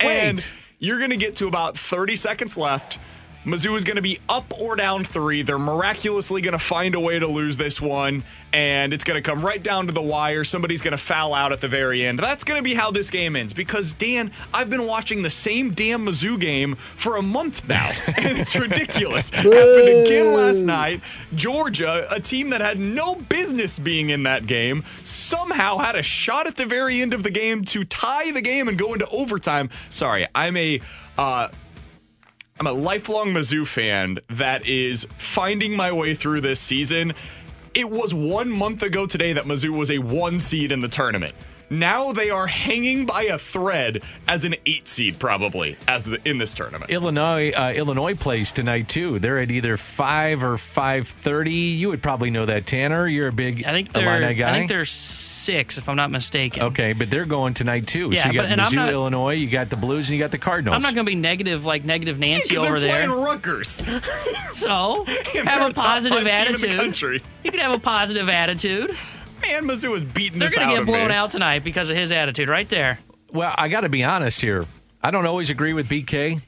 and 0.00 0.38
Wait. 0.38 0.52
you're 0.78 0.98
going 0.98 1.10
to 1.10 1.16
get 1.18 1.36
to 1.36 1.46
about 1.46 1.78
30 1.78 2.16
seconds 2.16 2.56
left. 2.56 2.98
Mizzou 3.44 3.74
is 3.74 3.84
going 3.84 3.96
to 3.96 4.02
be 4.02 4.20
up 4.28 4.52
or 4.60 4.76
down 4.76 5.02
three. 5.02 5.40
They're 5.40 5.58
miraculously 5.58 6.42
going 6.42 6.52
to 6.52 6.58
find 6.58 6.94
a 6.94 7.00
way 7.00 7.18
to 7.18 7.26
lose 7.26 7.56
this 7.56 7.80
one, 7.80 8.22
and 8.52 8.92
it's 8.92 9.02
going 9.02 9.20
to 9.20 9.26
come 9.26 9.40
right 9.40 9.62
down 9.62 9.86
to 9.86 9.92
the 9.94 10.02
wire. 10.02 10.44
Somebody's 10.44 10.82
going 10.82 10.92
to 10.92 10.98
foul 10.98 11.32
out 11.32 11.50
at 11.50 11.62
the 11.62 11.68
very 11.68 12.04
end. 12.04 12.18
That's 12.18 12.44
going 12.44 12.58
to 12.58 12.62
be 12.62 12.74
how 12.74 12.90
this 12.90 13.08
game 13.08 13.36
ends 13.36 13.54
because, 13.54 13.94
Dan, 13.94 14.30
I've 14.52 14.68
been 14.68 14.86
watching 14.86 15.22
the 15.22 15.30
same 15.30 15.72
damn 15.72 16.04
Mizzou 16.04 16.38
game 16.38 16.76
for 16.96 17.16
a 17.16 17.22
month 17.22 17.66
now, 17.66 17.90
and 18.16 18.38
it's 18.38 18.54
ridiculous. 18.54 19.30
Happened 19.30 19.88
again 19.88 20.34
last 20.34 20.62
night. 20.62 21.00
Georgia, 21.34 22.06
a 22.10 22.20
team 22.20 22.50
that 22.50 22.60
had 22.60 22.78
no 22.78 23.14
business 23.14 23.78
being 23.78 24.10
in 24.10 24.24
that 24.24 24.46
game, 24.46 24.84
somehow 25.02 25.78
had 25.78 25.96
a 25.96 26.02
shot 26.02 26.46
at 26.46 26.56
the 26.56 26.66
very 26.66 27.00
end 27.00 27.14
of 27.14 27.22
the 27.22 27.30
game 27.30 27.64
to 27.64 27.84
tie 27.84 28.30
the 28.32 28.42
game 28.42 28.68
and 28.68 28.76
go 28.76 28.92
into 28.92 29.08
overtime. 29.08 29.70
Sorry, 29.88 30.26
I'm 30.34 30.58
a. 30.58 30.82
Uh, 31.16 31.48
I'm 32.60 32.66
a 32.66 32.72
lifelong 32.72 33.32
Mizzou 33.32 33.66
fan 33.66 34.18
that 34.28 34.66
is 34.66 35.06
finding 35.16 35.74
my 35.74 35.90
way 35.92 36.14
through 36.14 36.42
this 36.42 36.60
season. 36.60 37.14
It 37.72 37.88
was 37.88 38.12
one 38.12 38.50
month 38.50 38.82
ago 38.82 39.06
today 39.06 39.32
that 39.32 39.44
Mizzou 39.44 39.70
was 39.70 39.90
a 39.90 39.96
one 39.96 40.38
seed 40.38 40.70
in 40.70 40.80
the 40.80 40.88
tournament. 40.88 41.34
Now 41.72 42.12
they 42.12 42.30
are 42.30 42.48
hanging 42.48 43.06
by 43.06 43.22
a 43.24 43.38
thread 43.38 44.02
as 44.26 44.44
an 44.44 44.56
eight 44.66 44.88
seed, 44.88 45.20
probably 45.20 45.76
as 45.86 46.04
the, 46.04 46.18
in 46.28 46.38
this 46.38 46.52
tournament. 46.52 46.90
Illinois, 46.90 47.52
uh, 47.52 47.72
Illinois 47.74 48.14
plays 48.16 48.50
tonight 48.50 48.88
too. 48.88 49.20
They're 49.20 49.38
at 49.38 49.52
either 49.52 49.76
five 49.76 50.42
or 50.42 50.56
five 50.58 51.06
thirty. 51.06 51.52
You 51.52 51.88
would 51.90 52.02
probably 52.02 52.30
know 52.30 52.46
that, 52.46 52.66
Tanner. 52.66 53.06
You're 53.06 53.28
a 53.28 53.32
big 53.32 53.64
I 53.64 53.70
think 53.70 53.92
they're. 53.92 54.16
Illini 54.20 54.34
guy. 54.34 54.50
I 54.50 54.52
think 54.52 54.68
they're 54.68 54.84
six, 54.84 55.78
if 55.78 55.88
I'm 55.88 55.94
not 55.96 56.10
mistaken. 56.10 56.62
okay, 56.64 56.92
but 56.92 57.08
they're 57.08 57.24
going 57.24 57.54
tonight 57.54 57.86
too. 57.86 58.10
Yeah, 58.12 58.24
so 58.24 58.28
you 58.30 58.34
got 58.34 58.48
but- 58.48 58.58
Mizzou, 58.58 58.74
not- 58.74 58.92
Illinois. 58.92 59.34
You 59.34 59.48
got 59.48 59.70
the 59.70 59.76
Blues, 59.76 60.08
and 60.08 60.16
you 60.18 60.22
got 60.22 60.32
the 60.32 60.38
Cardinals. 60.38 60.74
I'm 60.74 60.82
not 60.82 60.94
going 60.94 61.06
to 61.06 61.10
be 61.10 61.16
negative 61.16 61.64
like 61.64 61.84
negative 61.84 62.18
Nancy 62.18 62.56
'Cause 62.56 62.66
over 62.66 62.80
they're 62.80 62.90
there. 63.06 63.06
playing 63.08 63.22
Rutgers. 63.24 63.80
So 64.52 65.04
have 65.44 65.62
a 65.62 65.66
a 65.66 65.72
top 65.72 65.84
positive 65.84 66.24
five 66.24 66.46
team 66.46 66.54
in 66.70 66.76
the 66.78 66.82
attitude. 66.84 67.22
You 67.44 67.50
can 67.52 67.60
have 67.60 67.72
a 67.72 67.78
positive 67.78 68.28
attitude. 68.28 68.96
Man, 69.42 69.64
Mizzou 69.64 69.96
is 69.96 70.04
beating 70.04 70.38
They're 70.38 70.48
this 70.48 70.56
going 70.58 70.68
out 70.68 70.70
to 70.70 70.76
get 70.76 70.80
of 70.82 70.86
blown 70.86 71.08
me. 71.08 71.14
out 71.14 71.30
tonight 71.30 71.64
because 71.64 71.90
of 71.90 71.96
his 71.96 72.12
attitude, 72.12 72.48
right 72.48 72.68
there. 72.68 72.98
Well, 73.32 73.54
I 73.56 73.68
got 73.68 73.82
to 73.82 73.88
be 73.88 74.04
honest 74.04 74.40
here. 74.40 74.66
I 75.02 75.10
don't 75.10 75.26
always 75.26 75.50
agree 75.50 75.72
with 75.72 75.88
BK. 75.88 76.40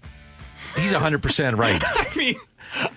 He's 0.76 0.92
100% 0.92 1.56
right. 1.58 1.82
I 1.86 2.08
mean, 2.16 2.36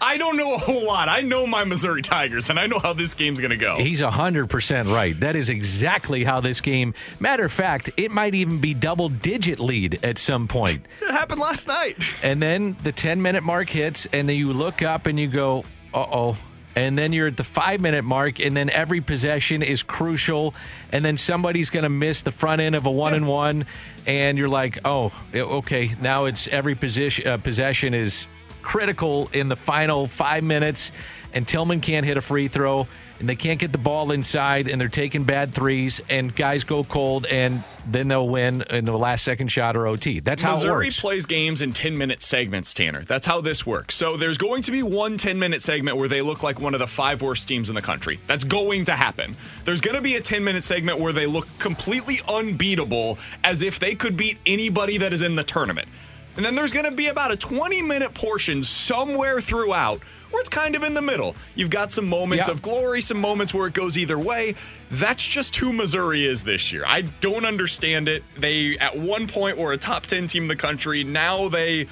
I 0.02 0.18
don't 0.18 0.38
know 0.38 0.54
a 0.54 0.58
whole 0.58 0.86
lot. 0.86 1.10
I 1.10 1.22
know 1.22 1.46
my 1.46 1.64
Missouri 1.66 2.02
Tigers, 2.02 2.50
and 2.50 2.58
I 2.60 2.68
know 2.68 2.80
how 2.80 2.94
this 2.94 3.14
game's 3.14 3.40
going 3.40 3.52
to 3.52 3.58
go. 3.58 3.78
He's 3.78 4.02
100% 4.02 4.94
right. 4.94 5.20
That 5.20 5.36
is 5.36 5.50
exactly 5.50 6.24
how 6.24 6.40
this 6.40 6.62
game. 6.62 6.94
Matter 7.20 7.46
of 7.46 7.52
fact, 7.52 7.90
it 7.98 8.12
might 8.12 8.34
even 8.36 8.60
be 8.60 8.74
double 8.74 9.10
digit 9.10 9.60
lead 9.60 10.00
at 10.04 10.18
some 10.18 10.48
point. 10.48 10.86
It 11.02 11.12
happened 11.12 11.42
last 11.42 11.68
night. 11.68 11.98
And 12.24 12.42
then 12.42 12.76
the 12.84 12.92
10 12.92 13.22
minute 13.22 13.44
mark 13.44 13.70
hits, 13.70 14.08
and 14.14 14.28
then 14.30 14.36
you 14.38 14.54
look 14.54 14.82
up 14.82 15.06
and 15.08 15.20
you 15.20 15.28
go, 15.28 15.66
uh 15.94 16.06
oh, 16.12 16.38
and 16.76 16.98
then 16.98 17.14
you're 17.14 17.28
at 17.28 17.38
the 17.38 17.44
five 17.44 17.80
minute 17.80 18.04
mark, 18.04 18.40
and 18.40 18.56
then 18.56 18.70
every 18.70 19.02
possession 19.02 19.64
is 19.64 19.84
crucial, 19.84 20.54
and 20.92 21.04
then 21.04 21.18
somebody's 21.18 21.70
going 21.70 21.84
to 21.84 21.90
miss 21.90 22.22
the 22.22 22.32
front 22.32 22.62
end 22.62 22.76
of 22.76 22.86
a 22.86 22.92
one 22.92 23.14
and 23.14 23.28
one, 23.28 23.66
and 24.06 24.38
you're 24.38 24.50
like, 24.50 24.80
oh, 24.86 25.12
okay, 25.34 25.96
now 26.02 26.26
it's 26.26 26.48
every 26.48 26.76
position 26.76 27.28
uh, 27.28 27.38
possession 27.38 27.94
is 27.94 28.28
critical 28.62 29.30
in 29.32 29.48
the 29.48 29.56
final 29.56 30.08
five 30.08 30.44
minutes, 30.44 30.92
and 31.34 31.46
Tilmon 31.48 31.82
can't 31.82 32.06
hit 32.06 32.18
a 32.18 32.22
free 32.22 32.48
throw 32.48 32.88
and 33.20 33.30
they 33.30 33.36
can't 33.36 33.60
get 33.60 33.72
the 33.72 33.78
ball 33.78 34.12
inside 34.12 34.68
and 34.68 34.80
they're 34.80 34.90
taking 34.90 35.24
bad 35.24 35.54
threes 35.54 36.02
and 36.10 36.36
guys 36.36 36.64
go 36.64 36.84
cold 36.84 37.26
and 37.28 37.64
then 37.88 38.08
they'll 38.08 38.28
win 38.28 38.62
in 38.70 38.86
the 38.86 38.98
last 38.98 39.24
second 39.24 39.48
shot 39.50 39.78
or 39.78 39.88
OT. 39.88 40.20
That's 40.20 40.42
how 40.42 40.54
Missouri 40.56 40.88
it 40.88 40.90
works. 40.90 41.00
plays 41.00 41.26
games 41.26 41.62
in 41.62 41.72
10 41.72 41.98
minute 41.98 42.22
segments, 42.22 42.74
Tanner. 42.74 43.04
That's 43.04 43.26
how 43.26 43.42
this 43.42 43.66
works. 43.66 43.96
So 43.96 44.18
there's 44.18 44.38
going 44.38 44.64
to 44.64 44.72
be 44.72 44.84
one 44.84 45.18
10 45.18 45.40
minute 45.40 45.62
segment 45.62 45.98
where 45.98 46.10
they 46.10 46.22
look 46.22 46.44
like 46.44 46.60
one 46.60 46.74
of 46.74 46.80
the 46.80 46.88
five 46.88 47.22
worst 47.22 47.48
teams 47.48 47.70
in 47.70 47.76
the 47.76 47.82
country. 47.82 48.20
That's 48.28 48.44
going 48.44 48.86
to 48.86 48.94
happen. 48.94 49.38
There's 49.64 49.82
going 49.82 49.96
to 49.96 50.02
be 50.02 50.16
a 50.16 50.22
10 50.22 50.44
minute 50.44 50.64
segment 50.64 51.00
where 51.00 51.14
they 51.14 51.26
look 51.26 51.48
completely 51.60 52.20
unbeatable 52.28 53.18
as 53.44 53.62
if 53.62 53.80
they 53.80 53.96
could 53.96 54.18
beat 54.18 54.40
anybody 54.46 54.98
that 54.98 55.14
is 55.14 55.22
in 55.22 55.36
the 55.36 55.44
tournament. 55.44 55.88
And 56.36 56.44
then 56.44 56.56
there's 56.56 56.74
going 56.74 56.86
to 56.86 56.92
be 56.92 57.08
about 57.08 57.32
a 57.32 57.38
20 57.38 57.82
minute 57.82 58.14
portion 58.14 58.62
somewhere 58.62 59.40
throughout 59.40 60.02
where 60.36 60.42
it's 60.42 60.50
kind 60.50 60.76
of 60.76 60.84
in 60.84 60.94
the 60.94 61.02
middle. 61.02 61.34
You've 61.56 61.70
got 61.70 61.94
some 61.94 62.08
moments 62.10 62.48
Yeah. 62.48 62.54
of 62.54 62.62
glory, 62.62 63.00
some 63.00 63.20
moments 63.22 63.54
where 63.54 63.68
it 63.68 63.74
goes 63.74 63.98
either 63.98 64.20
way. 64.20 64.56
That's 64.92 65.26
just 65.26 65.56
who 65.56 65.72
Missouri 65.72 66.26
is 66.26 66.44
this 66.44 66.74
year. 66.74 66.84
I 66.86 67.02
don't 67.22 67.46
understand 67.46 68.10
it. 68.10 68.22
They, 68.38 68.78
at 68.78 68.98
one 68.98 69.28
point, 69.28 69.58
were 69.58 69.72
a 69.72 69.78
top 69.78 70.06
10 70.08 70.28
team 70.28 70.44
in 70.44 70.48
the 70.50 70.56
country. 70.58 71.04
Now 71.06 71.48
they. 71.48 71.88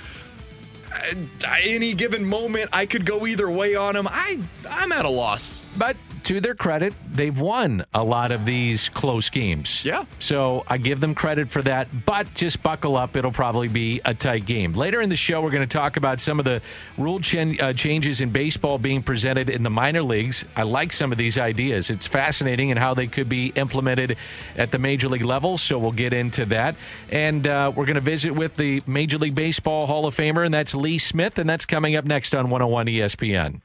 At 0.94 1.18
any 1.64 1.94
given 1.94 2.24
moment, 2.26 2.70
I 2.74 2.86
could 2.86 3.06
go 3.06 3.26
either 3.26 3.50
way 3.50 3.74
on 3.76 3.96
them. 3.96 4.08
I, 4.12 4.40
I'm 4.70 4.92
at 4.92 5.06
a 5.06 5.10
loss. 5.10 5.64
But 5.76 5.96
to 6.26 6.40
their 6.40 6.56
credit, 6.56 6.94
they've 7.12 7.38
won 7.38 7.86
a 7.94 8.04
lot 8.04 8.32
of 8.32 8.46
these 8.46 8.90
close 8.90 9.30
games. 9.30 9.84
Yeah. 9.84 10.06
So 10.20 10.64
I 10.68 10.78
give 10.78 11.00
them 11.00 11.16
credit 11.16 11.50
for 11.52 11.62
that, 11.64 12.06
but 12.06 12.34
just 12.34 12.64
buckle 12.64 12.98
up. 12.98 13.16
It'll 13.16 13.32
probably 13.32 13.68
be 13.68 14.02
a 14.06 14.14
tight 14.14 14.46
game. 14.46 14.74
Later 14.74 15.02
in 15.02 15.10
the 15.10 15.16
show, 15.16 15.42
we're 15.42 15.52
going 15.52 15.68
to 15.68 15.78
talk 15.78 15.98
about 15.98 16.22
some 16.22 16.40
of 16.40 16.46
the 16.46 16.62
rule 16.98 17.20
ch- 17.20 17.36
uh, 17.36 17.74
changes 17.74 18.22
in 18.22 18.32
baseball 18.32 18.78
being 18.78 19.04
presented 19.04 19.50
in 19.50 19.64
the 19.64 19.70
minor 19.70 20.02
leagues. 20.02 20.46
I 20.56 20.64
like 20.64 20.94
some 20.94 21.12
of 21.12 21.18
these 21.18 21.38
ideas. 21.38 21.90
It's 21.90 22.08
fascinating 22.08 22.72
and 22.72 22.80
how 22.80 22.94
they 22.94 23.08
could 23.08 23.30
be 23.30 23.48
implemented 23.56 24.18
at 24.58 24.72
the 24.72 24.80
major 24.80 25.10
league 25.10 25.26
level. 25.26 25.58
So 25.58 25.78
we'll 25.78 25.92
get 25.92 26.14
into 26.14 26.46
that. 26.46 26.76
And 27.12 27.46
uh, 27.48 27.72
we're 27.76 27.86
going 27.86 27.96
to 27.96 28.02
visit 28.02 28.34
with 28.34 28.56
the 28.56 28.82
Major 28.88 29.18
League 29.18 29.36
Baseball 29.36 29.88
Hall 29.88 30.06
of 30.06 30.16
Famer, 30.16 30.46
and 30.46 30.54
that's 30.54 30.74
Lee 30.76 31.00
Smith, 31.00 31.38
and 31.38 31.50
that's 31.50 31.66
coming 31.66 31.96
up 31.96 32.06
next 32.06 32.34
on 32.36 32.50
101 32.50 32.88
ESPN. 32.88 33.62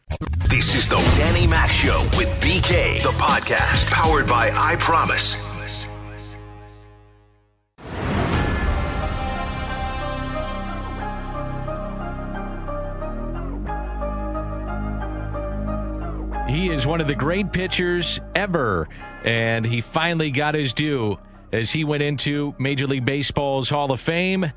This 0.48 0.74
is 0.74 0.88
the 0.88 0.96
Danny 1.16 1.46
Mac 1.46 1.70
Show 1.70 2.00
with 2.16 2.28
BK, 2.48 3.02
the 3.02 3.10
podcast 3.10 3.90
powered 3.90 4.26
by 4.26 4.50
I 4.56 4.74
Promise. 4.76 5.34
He 16.48 16.70
is 16.70 16.86
one 16.86 17.02
of 17.02 17.06
the 17.06 17.14
great 17.14 17.52
pitchers 17.52 18.18
ever, 18.34 18.88
and 19.24 19.66
he 19.66 19.82
finally 19.82 20.30
got 20.30 20.54
his 20.54 20.72
due 20.72 21.18
as 21.52 21.70
he 21.70 21.84
went 21.84 22.02
into 22.02 22.54
Major 22.58 22.86
League 22.86 23.04
Baseball's 23.04 23.68
Hall 23.68 23.92
of 23.92 24.00
Fame. 24.00 24.50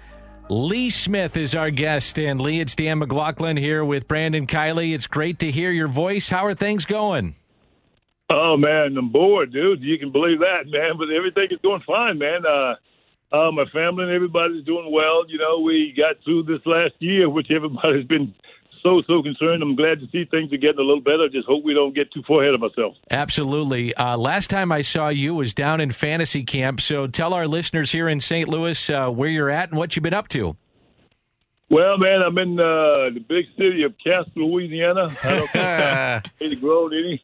Lee 0.50 0.92
Smith 0.92 1.36
is 1.36 1.56
our 1.56 1.70
guest, 1.70 2.18
and 2.18 2.42
Lee, 2.42 2.62
it's 2.62 2.74
Dan 2.74 3.00
McLaughlin 3.00 3.58
here 3.58 3.84
with 3.84 4.08
Brandon 4.08 4.48
Kiley. 4.48 4.96
It's 4.96 5.08
great 5.08 5.40
to 5.40 5.52
hear 5.52 5.72
your 5.72 5.90
voice. 5.90 6.30
How 6.30 6.46
are 6.46 6.56
things 6.56 6.86
going? 6.86 7.36
Oh 8.34 8.56
man, 8.56 8.96
I'm 8.98 9.10
bored, 9.10 9.52
dude. 9.52 9.82
You 9.82 10.00
can 10.00 10.12
believe 10.12 10.40
that, 10.40 10.64
man. 10.68 10.98
But 10.98 11.12
everything 11.12 11.48
is 11.52 11.60
going 11.62 11.82
fine, 11.86 12.18
man. 12.18 12.46
Uh, 12.46 12.76
uh, 13.36 13.52
my 13.52 13.66
family 13.74 14.04
and 14.04 14.12
everybody's 14.12 14.64
doing 14.64 14.90
well. 14.92 15.26
You 15.28 15.38
know, 15.38 15.60
we 15.60 15.94
got 15.98 16.16
through 16.24 16.44
this 16.44 16.66
last 16.66 16.94
year, 17.00 17.30
which 17.30 17.52
everybody's 17.52 18.06
been 18.08 18.34
so 18.82 19.02
so 19.06 19.22
concerned. 19.22 19.62
I'm 19.62 19.76
glad 19.76 20.00
to 20.00 20.08
see 20.12 20.24
things 20.24 20.54
are 20.54 20.58
getting 20.58 20.80
a 20.80 20.84
little 20.84 21.02
better. 21.02 21.28
Just 21.28 21.46
hope 21.46 21.66
we 21.66 21.74
don't 21.74 21.94
get 21.94 22.12
too 22.14 22.24
far 22.26 22.44
ahead 22.44 22.56
of 22.56 22.64
ourselves. 22.64 22.98
Absolutely. 23.10 23.94
Uh, 23.96 24.16
last 24.16 24.50
time 24.50 24.72
I 24.72 24.82
saw 24.82 25.10
you 25.10 25.36
was 25.36 25.54
down 25.54 25.82
in 25.82 25.92
fantasy 25.92 26.44
camp. 26.44 26.80
So 26.80 27.08
tell 27.08 27.34
our 27.34 27.48
listeners 27.48 27.92
here 27.92 28.08
in 28.08 28.22
St. 28.22 28.48
Louis 28.48 28.90
uh, 28.90 29.10
where 29.10 29.30
you're 29.30 29.50
at 29.50 29.70
and 29.70 29.78
what 29.78 29.96
you've 29.96 30.04
been 30.04 30.14
up 30.14 30.30
to. 30.30 30.56
Well, 31.70 31.98
man, 31.98 32.22
I'm 32.22 32.38
in 32.38 32.60
uh, 32.60 33.12
the 33.14 33.24
big 33.28 33.46
city 33.58 33.84
of 33.84 33.94
Castor, 34.04 34.32
Louisiana. 34.42 35.16
I 35.24 35.36
don't 35.36 36.24
think 36.38 36.52
it's 36.54 36.62
grown 36.62 36.94
any. 36.94 37.22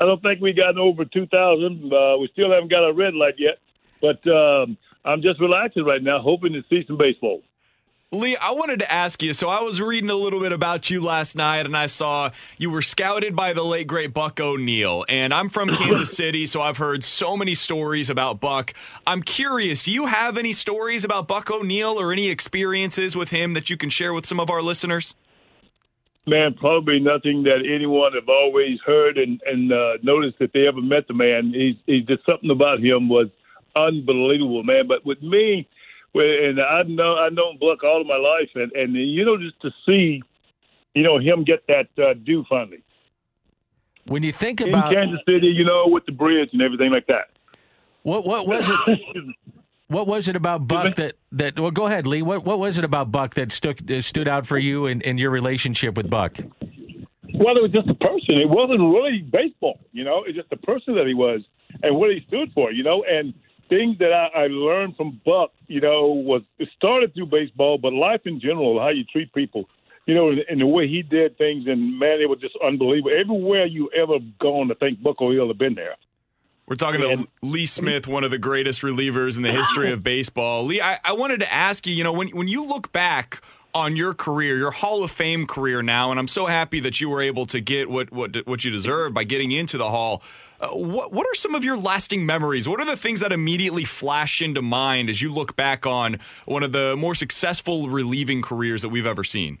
I 0.00 0.04
don't 0.04 0.22
think 0.22 0.40
we've 0.40 0.56
gotten 0.56 0.78
over 0.78 1.04
2,000. 1.04 1.92
Uh, 1.92 2.18
we 2.18 2.28
still 2.32 2.50
haven't 2.52 2.70
got 2.70 2.88
a 2.88 2.92
red 2.92 3.14
light 3.14 3.34
yet, 3.38 3.58
but 4.00 4.26
um, 4.30 4.76
I'm 5.04 5.22
just 5.22 5.40
relaxing 5.40 5.84
right 5.84 6.02
now, 6.02 6.20
hoping 6.20 6.52
to 6.52 6.62
see 6.68 6.84
some 6.86 6.96
baseball. 6.96 7.42
Lee, 8.14 8.36
I 8.36 8.52
wanted 8.52 8.78
to 8.78 8.90
ask 8.90 9.22
you. 9.22 9.34
So 9.34 9.48
I 9.48 9.60
was 9.60 9.80
reading 9.80 10.08
a 10.08 10.14
little 10.14 10.40
bit 10.40 10.52
about 10.52 10.88
you 10.88 11.00
last 11.00 11.34
night, 11.34 11.66
and 11.66 11.76
I 11.76 11.86
saw 11.86 12.30
you 12.58 12.70
were 12.70 12.82
scouted 12.82 13.34
by 13.34 13.52
the 13.52 13.64
late 13.64 13.86
great 13.86 14.14
Buck 14.14 14.40
O'Neill. 14.40 15.04
And 15.08 15.34
I'm 15.34 15.48
from 15.48 15.68
Kansas 15.74 16.16
City, 16.16 16.46
so 16.46 16.62
I've 16.62 16.78
heard 16.78 17.02
so 17.02 17.36
many 17.36 17.54
stories 17.54 18.10
about 18.10 18.40
Buck. 18.40 18.72
I'm 19.06 19.22
curious, 19.22 19.84
do 19.84 19.92
you 19.92 20.06
have 20.06 20.38
any 20.38 20.52
stories 20.52 21.04
about 21.04 21.26
Buck 21.26 21.50
O'Neill 21.50 22.00
or 22.00 22.12
any 22.12 22.28
experiences 22.28 23.16
with 23.16 23.30
him 23.30 23.54
that 23.54 23.68
you 23.68 23.76
can 23.76 23.90
share 23.90 24.14
with 24.14 24.26
some 24.26 24.38
of 24.38 24.48
our 24.48 24.62
listeners? 24.62 25.14
Man, 26.26 26.54
probably 26.54 27.00
nothing 27.00 27.42
that 27.42 27.58
anyone 27.70 28.14
have 28.14 28.28
always 28.28 28.78
heard 28.84 29.18
and, 29.18 29.42
and 29.44 29.70
uh, 29.70 29.98
noticed 30.02 30.36
if 30.40 30.52
they 30.52 30.66
ever 30.66 30.80
met 30.80 31.06
the 31.06 31.12
man. 31.12 31.52
He's, 31.54 31.76
he's 31.86 32.06
just 32.06 32.24
something 32.24 32.50
about 32.50 32.82
him 32.82 33.10
was 33.10 33.28
unbelievable, 33.76 34.62
man. 34.62 34.88
But 34.88 35.04
with 35.04 35.22
me, 35.22 35.68
and 36.14 36.60
I 36.60 36.82
know 36.84 37.16
I 37.16 37.28
known 37.28 37.58
Buck 37.58 37.82
all 37.82 38.00
of 38.00 38.06
my 38.06 38.16
life, 38.16 38.50
and 38.54 38.72
and 38.72 38.94
you 38.94 39.24
know 39.24 39.36
just 39.36 39.60
to 39.62 39.70
see, 39.84 40.22
you 40.94 41.02
know 41.02 41.18
him 41.18 41.44
get 41.44 41.66
that 41.66 41.88
uh, 42.02 42.14
due 42.14 42.44
finally 42.48 42.82
When 44.06 44.22
you 44.22 44.32
think 44.32 44.60
in 44.60 44.68
about 44.68 44.92
Kansas 44.92 45.20
City, 45.28 45.48
you 45.48 45.64
know, 45.64 45.86
with 45.88 46.06
the 46.06 46.12
bridge 46.12 46.50
and 46.52 46.62
everything 46.62 46.92
like 46.92 47.06
that. 47.08 47.30
what 48.02 48.24
what 48.24 48.46
was 48.46 48.68
it 48.68 48.78
what 49.94 50.06
was 50.08 50.26
it 50.26 50.34
about 50.34 50.66
Buck 50.66 50.96
that 50.96 51.14
that 51.32 51.58
well 51.58 51.70
go 51.70 51.86
ahead 51.86 52.06
Lee 52.06 52.22
what 52.22 52.44
what 52.44 52.58
was 52.58 52.78
it 52.78 52.84
about 52.84 53.12
Buck 53.12 53.34
that 53.34 53.52
stood 53.52 54.04
stood 54.04 54.26
out 54.26 54.46
for 54.46 54.58
you 54.58 54.86
in, 54.86 55.00
in 55.02 55.18
your 55.18 55.30
relationship 55.30 55.96
with 55.96 56.10
Buck? 56.10 56.38
Well, 57.36 57.56
it 57.56 57.62
was 57.62 57.72
just 57.72 57.88
a 57.88 57.94
person. 57.94 58.40
It 58.40 58.48
wasn't 58.48 58.80
really 58.80 59.22
baseball, 59.22 59.80
you 59.92 60.04
know. 60.04 60.22
It's 60.24 60.36
just 60.36 60.50
the 60.50 60.56
person 60.56 60.94
that 60.94 61.06
he 61.06 61.14
was 61.14 61.40
and 61.82 61.96
what 61.96 62.10
he 62.10 62.24
stood 62.28 62.52
for, 62.54 62.70
you 62.70 62.84
know. 62.84 63.04
And 63.10 63.34
things 63.68 63.98
that 63.98 64.12
I, 64.12 64.44
I 64.44 64.46
learned 64.46 64.96
from 64.96 65.20
Buck, 65.26 65.50
you 65.66 65.80
know, 65.80 66.06
was 66.06 66.42
it 66.58 66.68
started 66.76 67.12
through 67.12 67.26
baseball, 67.26 67.78
but 67.78 67.92
life 67.92 68.20
in 68.24 68.38
general, 68.40 68.78
how 68.78 68.90
you 68.90 69.02
treat 69.04 69.32
people, 69.32 69.68
you 70.06 70.14
know, 70.14 70.28
and, 70.28 70.40
and 70.48 70.60
the 70.60 70.66
way 70.66 70.86
he 70.86 71.02
did 71.02 71.36
things. 71.36 71.66
And 71.66 71.98
man, 71.98 72.20
it 72.20 72.28
was 72.28 72.38
just 72.40 72.54
unbelievable. 72.64 73.10
Everywhere 73.18 73.66
you 73.66 73.90
ever 73.96 74.18
gone, 74.40 74.70
I 74.70 74.74
think 74.74 75.02
Buck 75.02 75.20
O'Neill 75.20 75.48
have 75.48 75.58
been 75.58 75.74
there. 75.74 75.96
We're 76.66 76.76
talking 76.76 77.00
to 77.02 77.28
Lee 77.42 77.66
Smith, 77.66 78.06
one 78.06 78.24
of 78.24 78.30
the 78.30 78.38
greatest 78.38 78.80
relievers 78.80 79.36
in 79.36 79.42
the 79.42 79.52
history 79.52 79.92
of 79.92 80.02
baseball. 80.02 80.64
Lee, 80.64 80.80
I, 80.80 80.98
I 81.04 81.12
wanted 81.12 81.40
to 81.40 81.52
ask 81.52 81.86
you, 81.86 81.92
you 81.92 82.02
know, 82.02 82.12
when 82.12 82.28
when 82.28 82.48
you 82.48 82.64
look 82.64 82.90
back 82.90 83.42
on 83.74 83.96
your 83.96 84.14
career, 84.14 84.56
your 84.56 84.70
Hall 84.70 85.02
of 85.02 85.10
Fame 85.10 85.46
career 85.46 85.82
now, 85.82 86.10
and 86.10 86.18
I'm 86.18 86.28
so 86.28 86.46
happy 86.46 86.80
that 86.80 87.00
you 87.00 87.10
were 87.10 87.20
able 87.20 87.44
to 87.46 87.60
get 87.60 87.90
what 87.90 88.10
what 88.12 88.46
what 88.46 88.64
you 88.64 88.70
deserve 88.70 89.12
by 89.12 89.24
getting 89.24 89.52
into 89.52 89.76
the 89.76 89.90
Hall. 89.90 90.22
Uh, 90.58 90.68
what 90.68 91.12
what 91.12 91.26
are 91.26 91.34
some 91.34 91.54
of 91.54 91.64
your 91.64 91.76
lasting 91.76 92.24
memories? 92.24 92.66
What 92.66 92.80
are 92.80 92.86
the 92.86 92.96
things 92.96 93.20
that 93.20 93.30
immediately 93.30 93.84
flash 93.84 94.40
into 94.40 94.62
mind 94.62 95.10
as 95.10 95.20
you 95.20 95.34
look 95.34 95.56
back 95.56 95.86
on 95.86 96.18
one 96.46 96.62
of 96.62 96.72
the 96.72 96.96
more 96.96 97.14
successful 97.14 97.90
relieving 97.90 98.40
careers 98.40 98.80
that 98.80 98.88
we've 98.88 99.06
ever 99.06 99.22
seen? 99.24 99.58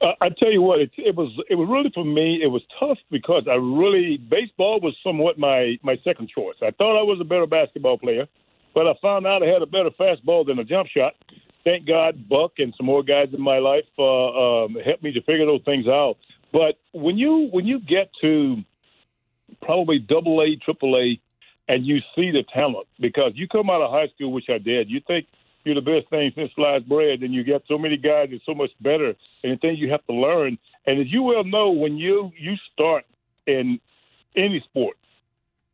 Uh, 0.00 0.12
I 0.20 0.30
tell 0.30 0.50
you 0.50 0.62
what, 0.62 0.78
it, 0.78 0.90
it 0.96 1.14
was 1.14 1.30
it 1.50 1.56
was 1.56 1.68
really 1.68 1.90
for 1.92 2.04
me. 2.04 2.40
It 2.42 2.46
was 2.46 2.62
tough 2.78 2.98
because 3.10 3.44
I 3.50 3.54
really 3.54 4.16
baseball 4.16 4.80
was 4.80 4.96
somewhat 5.04 5.38
my 5.38 5.76
my 5.82 5.98
second 6.04 6.30
choice. 6.30 6.56
I 6.62 6.70
thought 6.70 6.98
I 6.98 7.02
was 7.02 7.18
a 7.20 7.24
better 7.24 7.46
basketball 7.46 7.98
player, 7.98 8.26
but 8.74 8.86
I 8.86 8.94
found 9.02 9.26
out 9.26 9.42
I 9.42 9.46
had 9.46 9.60
a 9.60 9.66
better 9.66 9.90
fastball 9.90 10.46
than 10.46 10.58
a 10.58 10.64
jump 10.64 10.88
shot. 10.88 11.14
Thank 11.64 11.86
God, 11.86 12.26
Buck 12.28 12.52
and 12.58 12.72
some 12.78 12.86
more 12.86 13.02
guys 13.02 13.28
in 13.34 13.42
my 13.42 13.58
life 13.58 13.84
uh, 13.98 14.64
um, 14.64 14.76
helped 14.82 15.02
me 15.02 15.12
to 15.12 15.20
figure 15.22 15.44
those 15.44 15.62
things 15.66 15.86
out. 15.86 16.16
But 16.50 16.76
when 16.92 17.18
you 17.18 17.48
when 17.52 17.66
you 17.66 17.78
get 17.80 18.10
to 18.22 18.56
probably 19.60 19.98
double 19.98 20.40
A, 20.40 20.56
triple 20.64 20.96
A, 20.96 21.20
and 21.68 21.84
you 21.84 21.98
see 22.14 22.30
the 22.30 22.44
talent 22.54 22.86
because 22.98 23.32
you 23.34 23.46
come 23.48 23.68
out 23.68 23.82
of 23.82 23.90
high 23.90 24.08
school, 24.14 24.32
which 24.32 24.48
I 24.48 24.56
did, 24.56 24.88
you 24.88 25.00
think 25.06 25.26
you're 25.64 25.74
the 25.74 25.80
best 25.80 26.08
thing 26.10 26.32
since 26.34 26.50
sliced 26.54 26.88
bread, 26.88 27.22
and 27.22 27.34
you 27.34 27.44
get 27.44 27.62
so 27.68 27.78
many 27.78 27.96
guys 27.96 28.28
that's 28.30 28.44
so 28.46 28.54
much 28.54 28.70
better, 28.80 29.14
and 29.42 29.52
the 29.52 29.56
things 29.56 29.78
you 29.78 29.90
have 29.90 30.06
to 30.06 30.14
learn. 30.14 30.58
And 30.86 31.00
as 31.00 31.12
you 31.12 31.22
well 31.22 31.44
know, 31.44 31.70
when 31.70 31.96
you 31.96 32.32
you 32.38 32.54
start 32.72 33.04
in 33.46 33.80
any 34.36 34.60
sport, 34.68 34.96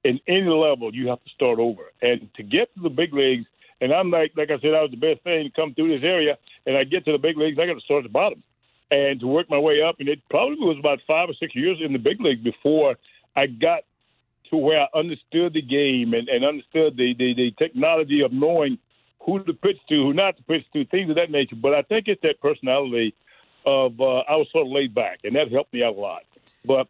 in 0.04 0.18
any 0.26 0.48
level, 0.48 0.94
you 0.94 1.08
have 1.08 1.22
to 1.24 1.30
start 1.30 1.58
over. 1.58 1.82
And 2.02 2.28
to 2.36 2.42
get 2.42 2.74
to 2.74 2.80
the 2.80 2.90
big 2.90 3.12
leagues, 3.12 3.46
and 3.80 3.92
I'm 3.92 4.10
like, 4.10 4.32
like 4.36 4.50
I 4.50 4.58
said, 4.60 4.74
I 4.74 4.82
was 4.82 4.90
the 4.90 4.96
best 4.96 5.22
thing 5.22 5.44
to 5.44 5.50
come 5.50 5.74
through 5.74 5.94
this 5.94 6.04
area, 6.04 6.38
and 6.64 6.76
I 6.76 6.84
get 6.84 7.04
to 7.04 7.12
the 7.12 7.18
big 7.18 7.36
leagues, 7.36 7.58
I 7.58 7.66
got 7.66 7.74
to 7.74 7.80
start 7.80 8.04
at 8.04 8.10
the 8.10 8.12
bottom. 8.12 8.42
and 8.90 9.20
to 9.20 9.26
work 9.26 9.50
my 9.50 9.58
way 9.58 9.82
up. 9.82 9.96
And 9.98 10.08
it 10.08 10.20
probably 10.30 10.56
was 10.56 10.76
about 10.78 11.00
five 11.06 11.28
or 11.28 11.34
six 11.34 11.54
years 11.54 11.78
in 11.84 11.92
the 11.92 11.98
big 11.98 12.20
league 12.20 12.44
before 12.44 12.96
I 13.34 13.46
got 13.46 13.80
to 14.50 14.56
where 14.56 14.82
I 14.82 14.98
understood 14.98 15.54
the 15.54 15.62
game 15.62 16.14
and, 16.14 16.28
and 16.28 16.44
understood 16.44 16.96
the, 16.96 17.14
the, 17.18 17.34
the 17.34 17.50
technology 17.58 18.20
of 18.22 18.32
knowing 18.32 18.78
who 19.20 19.42
to 19.44 19.52
pitch 19.52 19.78
to, 19.88 19.94
who 19.94 20.12
not 20.12 20.36
to 20.36 20.42
pitch 20.44 20.64
to, 20.72 20.84
things 20.86 21.10
of 21.10 21.16
that 21.16 21.30
nature. 21.30 21.56
But 21.56 21.74
I 21.74 21.82
think 21.82 22.08
it's 22.08 22.22
that 22.22 22.40
personality 22.40 23.14
of 23.64 24.00
uh, 24.00 24.20
I 24.28 24.36
was 24.36 24.46
sort 24.52 24.66
of 24.66 24.72
laid 24.72 24.94
back, 24.94 25.20
and 25.24 25.34
that 25.34 25.50
helped 25.50 25.72
me 25.72 25.82
out 25.82 25.96
a 25.96 26.00
lot. 26.00 26.22
But 26.64 26.86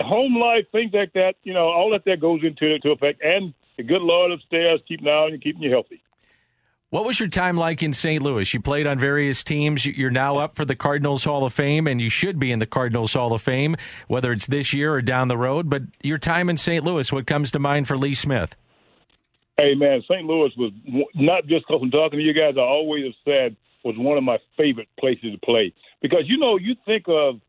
home 0.00 0.36
life, 0.36 0.66
things 0.72 0.92
like 0.92 1.12
that, 1.14 1.34
you 1.42 1.52
know, 1.52 1.68
all 1.68 1.94
of 1.94 2.04
that 2.04 2.20
goes 2.20 2.40
into 2.44 2.74
it 2.74 2.82
to 2.82 2.90
effect, 2.90 3.22
and 3.22 3.52
the 3.76 3.82
good 3.82 4.02
Lord 4.02 4.30
upstairs 4.30 4.80
keeping 4.86 5.06
an 5.06 5.12
eye 5.12 5.16
on 5.16 5.32
you, 5.32 5.38
keeping 5.38 5.62
you 5.62 5.70
healthy. 5.70 6.02
What 6.90 7.04
was 7.04 7.20
your 7.20 7.28
time 7.28 7.56
like 7.56 7.84
in 7.84 7.92
St. 7.92 8.20
Louis? 8.20 8.52
You 8.52 8.60
played 8.60 8.84
on 8.84 8.98
various 8.98 9.44
teams. 9.44 9.86
You're 9.86 10.10
now 10.10 10.38
up 10.38 10.56
for 10.56 10.64
the 10.64 10.74
Cardinals 10.74 11.22
Hall 11.22 11.44
of 11.44 11.52
Fame, 11.52 11.86
and 11.86 12.00
you 12.00 12.10
should 12.10 12.40
be 12.40 12.50
in 12.50 12.58
the 12.58 12.66
Cardinals 12.66 13.12
Hall 13.12 13.32
of 13.32 13.40
Fame, 13.40 13.76
whether 14.08 14.32
it's 14.32 14.48
this 14.48 14.72
year 14.72 14.92
or 14.92 15.00
down 15.00 15.28
the 15.28 15.38
road. 15.38 15.70
But 15.70 15.82
your 16.02 16.18
time 16.18 16.50
in 16.50 16.56
St. 16.56 16.84
Louis, 16.84 17.12
what 17.12 17.28
comes 17.28 17.52
to 17.52 17.60
mind 17.60 17.86
for 17.86 17.96
Lee 17.96 18.14
Smith? 18.14 18.56
Hey, 19.60 19.74
man, 19.74 20.02
St. 20.08 20.24
Louis 20.24 20.50
was 20.56 20.72
not 21.14 21.46
just 21.46 21.66
because 21.68 21.82
I'm 21.82 21.90
talking 21.90 22.18
to 22.18 22.24
you 22.24 22.32
guys, 22.32 22.54
I 22.56 22.62
always 22.62 23.04
have 23.04 23.14
said 23.24 23.56
was 23.84 23.94
one 23.98 24.16
of 24.16 24.24
my 24.24 24.38
favorite 24.56 24.88
places 24.98 25.32
to 25.32 25.38
play. 25.38 25.72
Because, 26.00 26.22
you 26.24 26.38
know, 26.38 26.56
you 26.56 26.74
think 26.86 27.04
of 27.08 27.40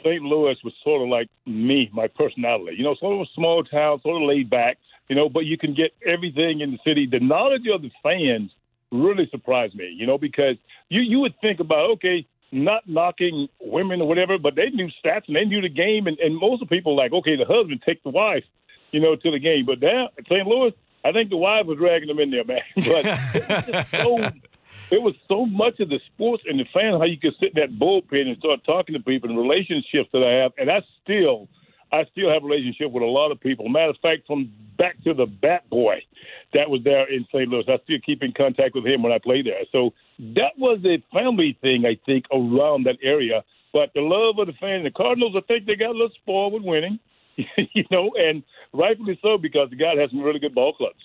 St. 0.00 0.22
Louis 0.22 0.56
was 0.62 0.72
sort 0.84 1.02
of 1.02 1.08
like 1.08 1.28
me, 1.44 1.90
my 1.92 2.06
personality. 2.06 2.76
You 2.76 2.84
know, 2.84 2.94
sort 3.00 3.14
of 3.14 3.22
a 3.22 3.30
small 3.34 3.64
town, 3.64 4.00
sort 4.02 4.22
of 4.22 4.28
laid 4.28 4.48
back, 4.48 4.78
you 5.08 5.16
know, 5.16 5.28
but 5.28 5.40
you 5.40 5.58
can 5.58 5.74
get 5.74 5.90
everything 6.06 6.60
in 6.60 6.70
the 6.70 6.78
city. 6.84 7.06
The 7.10 7.18
knowledge 7.18 7.66
of 7.72 7.82
the 7.82 7.90
fans 8.00 8.52
really 8.92 9.28
surprised 9.30 9.74
me, 9.74 9.88
you 9.88 10.06
know, 10.06 10.18
because 10.18 10.56
you 10.88 11.00
you 11.00 11.18
would 11.20 11.34
think 11.40 11.58
about 11.58 11.90
okay, 11.90 12.26
not 12.52 12.88
knocking 12.88 13.48
women 13.60 14.00
or 14.00 14.08
whatever, 14.08 14.38
but 14.38 14.54
they 14.54 14.70
knew 14.70 14.88
stats 15.04 15.26
and 15.26 15.34
they 15.34 15.44
knew 15.44 15.60
the 15.60 15.68
game, 15.68 16.06
and, 16.06 16.18
and 16.18 16.36
most 16.36 16.62
of 16.62 16.68
the 16.68 16.76
people 16.76 16.94
like 16.94 17.12
okay, 17.12 17.36
the 17.36 17.44
husband 17.44 17.82
take 17.84 18.02
the 18.04 18.10
wife, 18.10 18.44
you 18.92 19.00
know, 19.00 19.16
to 19.16 19.30
the 19.30 19.40
game, 19.40 19.66
but 19.66 19.80
now 19.80 20.08
St. 20.28 20.46
Louis, 20.46 20.72
I 21.06 21.12
think 21.12 21.30
the 21.30 21.36
wife 21.36 21.66
was 21.66 21.78
dragging 21.78 22.08
them 22.08 22.18
in 22.18 22.30
there, 22.30 22.44
man. 22.44 22.62
But 22.74 23.06
it 23.34 23.70
was 23.70 23.86
so 23.92 24.30
it 24.90 25.02
was 25.02 25.14
so 25.28 25.46
much 25.46 25.80
of 25.80 25.88
the 25.88 26.00
sports 26.06 26.44
and 26.46 26.58
the 26.58 26.64
fan 26.72 26.98
how 26.98 27.04
you 27.04 27.18
could 27.18 27.34
sit 27.40 27.56
in 27.56 27.60
that 27.60 27.78
bullpen 27.78 28.26
and 28.26 28.36
start 28.38 28.64
talking 28.64 28.94
to 28.94 29.00
people 29.00 29.30
and 29.30 29.38
relationships 29.38 30.10
that 30.12 30.22
I 30.22 30.42
have, 30.42 30.52
and 30.58 30.70
I 30.70 30.82
still 31.02 31.48
I 31.92 32.04
still 32.10 32.30
have 32.30 32.42
a 32.42 32.46
relationship 32.46 32.90
with 32.90 33.02
a 33.02 33.06
lot 33.06 33.30
of 33.30 33.40
people. 33.40 33.68
Matter 33.68 33.90
of 33.90 33.96
fact, 34.02 34.26
from 34.26 34.52
back 34.76 35.02
to 35.04 35.14
the 35.14 35.26
Bat 35.26 35.70
Boy 35.70 36.02
that 36.52 36.68
was 36.68 36.82
there 36.82 37.08
in 37.08 37.24
St. 37.32 37.48
Louis, 37.48 37.64
I 37.68 37.78
still 37.84 37.98
keep 38.04 38.22
in 38.22 38.32
contact 38.32 38.74
with 38.74 38.84
him 38.84 39.02
when 39.02 39.12
I 39.12 39.18
play 39.18 39.42
there. 39.42 39.62
So 39.70 39.92
that 40.18 40.58
was 40.58 40.80
a 40.84 41.02
family 41.12 41.56
thing, 41.62 41.86
I 41.86 41.98
think, 42.04 42.24
around 42.32 42.84
that 42.86 42.98
area. 43.02 43.44
But 43.72 43.90
the 43.94 44.00
love 44.00 44.38
of 44.38 44.46
the 44.48 44.54
fans, 44.54 44.84
the 44.84 44.90
Cardinals, 44.90 45.34
I 45.36 45.42
think 45.42 45.66
they 45.66 45.76
got 45.76 45.90
a 45.90 45.92
little 45.92 46.10
spoiled 46.22 46.54
with 46.54 46.62
winning, 46.62 46.98
you 47.72 47.84
know, 47.90 48.10
and 48.16 48.42
rightfully 48.72 49.18
so 49.22 49.38
because 49.38 49.70
the 49.70 49.76
guy 49.76 49.94
has 49.96 50.10
some 50.10 50.20
really 50.20 50.38
good 50.38 50.54
ball 50.54 50.72
clubs. 50.74 50.98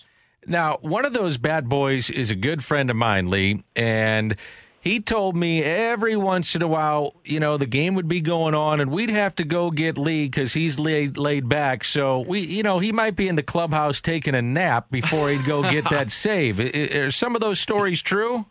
Now, 0.46 0.78
one 0.80 1.04
of 1.04 1.12
those 1.12 1.38
bad 1.38 1.68
boys 1.68 2.10
is 2.10 2.30
a 2.30 2.34
good 2.34 2.64
friend 2.64 2.90
of 2.90 2.96
mine, 2.96 3.30
Lee, 3.30 3.62
and 3.76 4.36
he 4.82 4.98
told 4.98 5.36
me 5.36 5.62
every 5.62 6.16
once 6.16 6.56
in 6.56 6.62
a 6.62 6.66
while, 6.66 7.14
you 7.24 7.38
know, 7.38 7.56
the 7.56 7.66
game 7.66 7.94
would 7.94 8.08
be 8.08 8.20
going 8.20 8.52
on 8.52 8.80
and 8.80 8.90
we'd 8.90 9.10
have 9.10 9.36
to 9.36 9.44
go 9.44 9.70
get 9.70 9.96
Lee 9.96 10.24
because 10.24 10.54
he's 10.54 10.76
laid, 10.80 11.16
laid 11.16 11.48
back. 11.48 11.84
So 11.84 12.18
we, 12.18 12.40
you 12.40 12.64
know, 12.64 12.80
he 12.80 12.90
might 12.90 13.14
be 13.14 13.28
in 13.28 13.36
the 13.36 13.44
clubhouse 13.44 14.00
taking 14.00 14.34
a 14.34 14.42
nap 14.42 14.90
before 14.90 15.30
he'd 15.30 15.44
go 15.44 15.62
get 15.62 15.84
that 15.90 16.10
save. 16.10 16.58
Are 16.58 17.12
some 17.12 17.36
of 17.36 17.40
those 17.40 17.60
stories 17.60 18.02
true? 18.02 18.46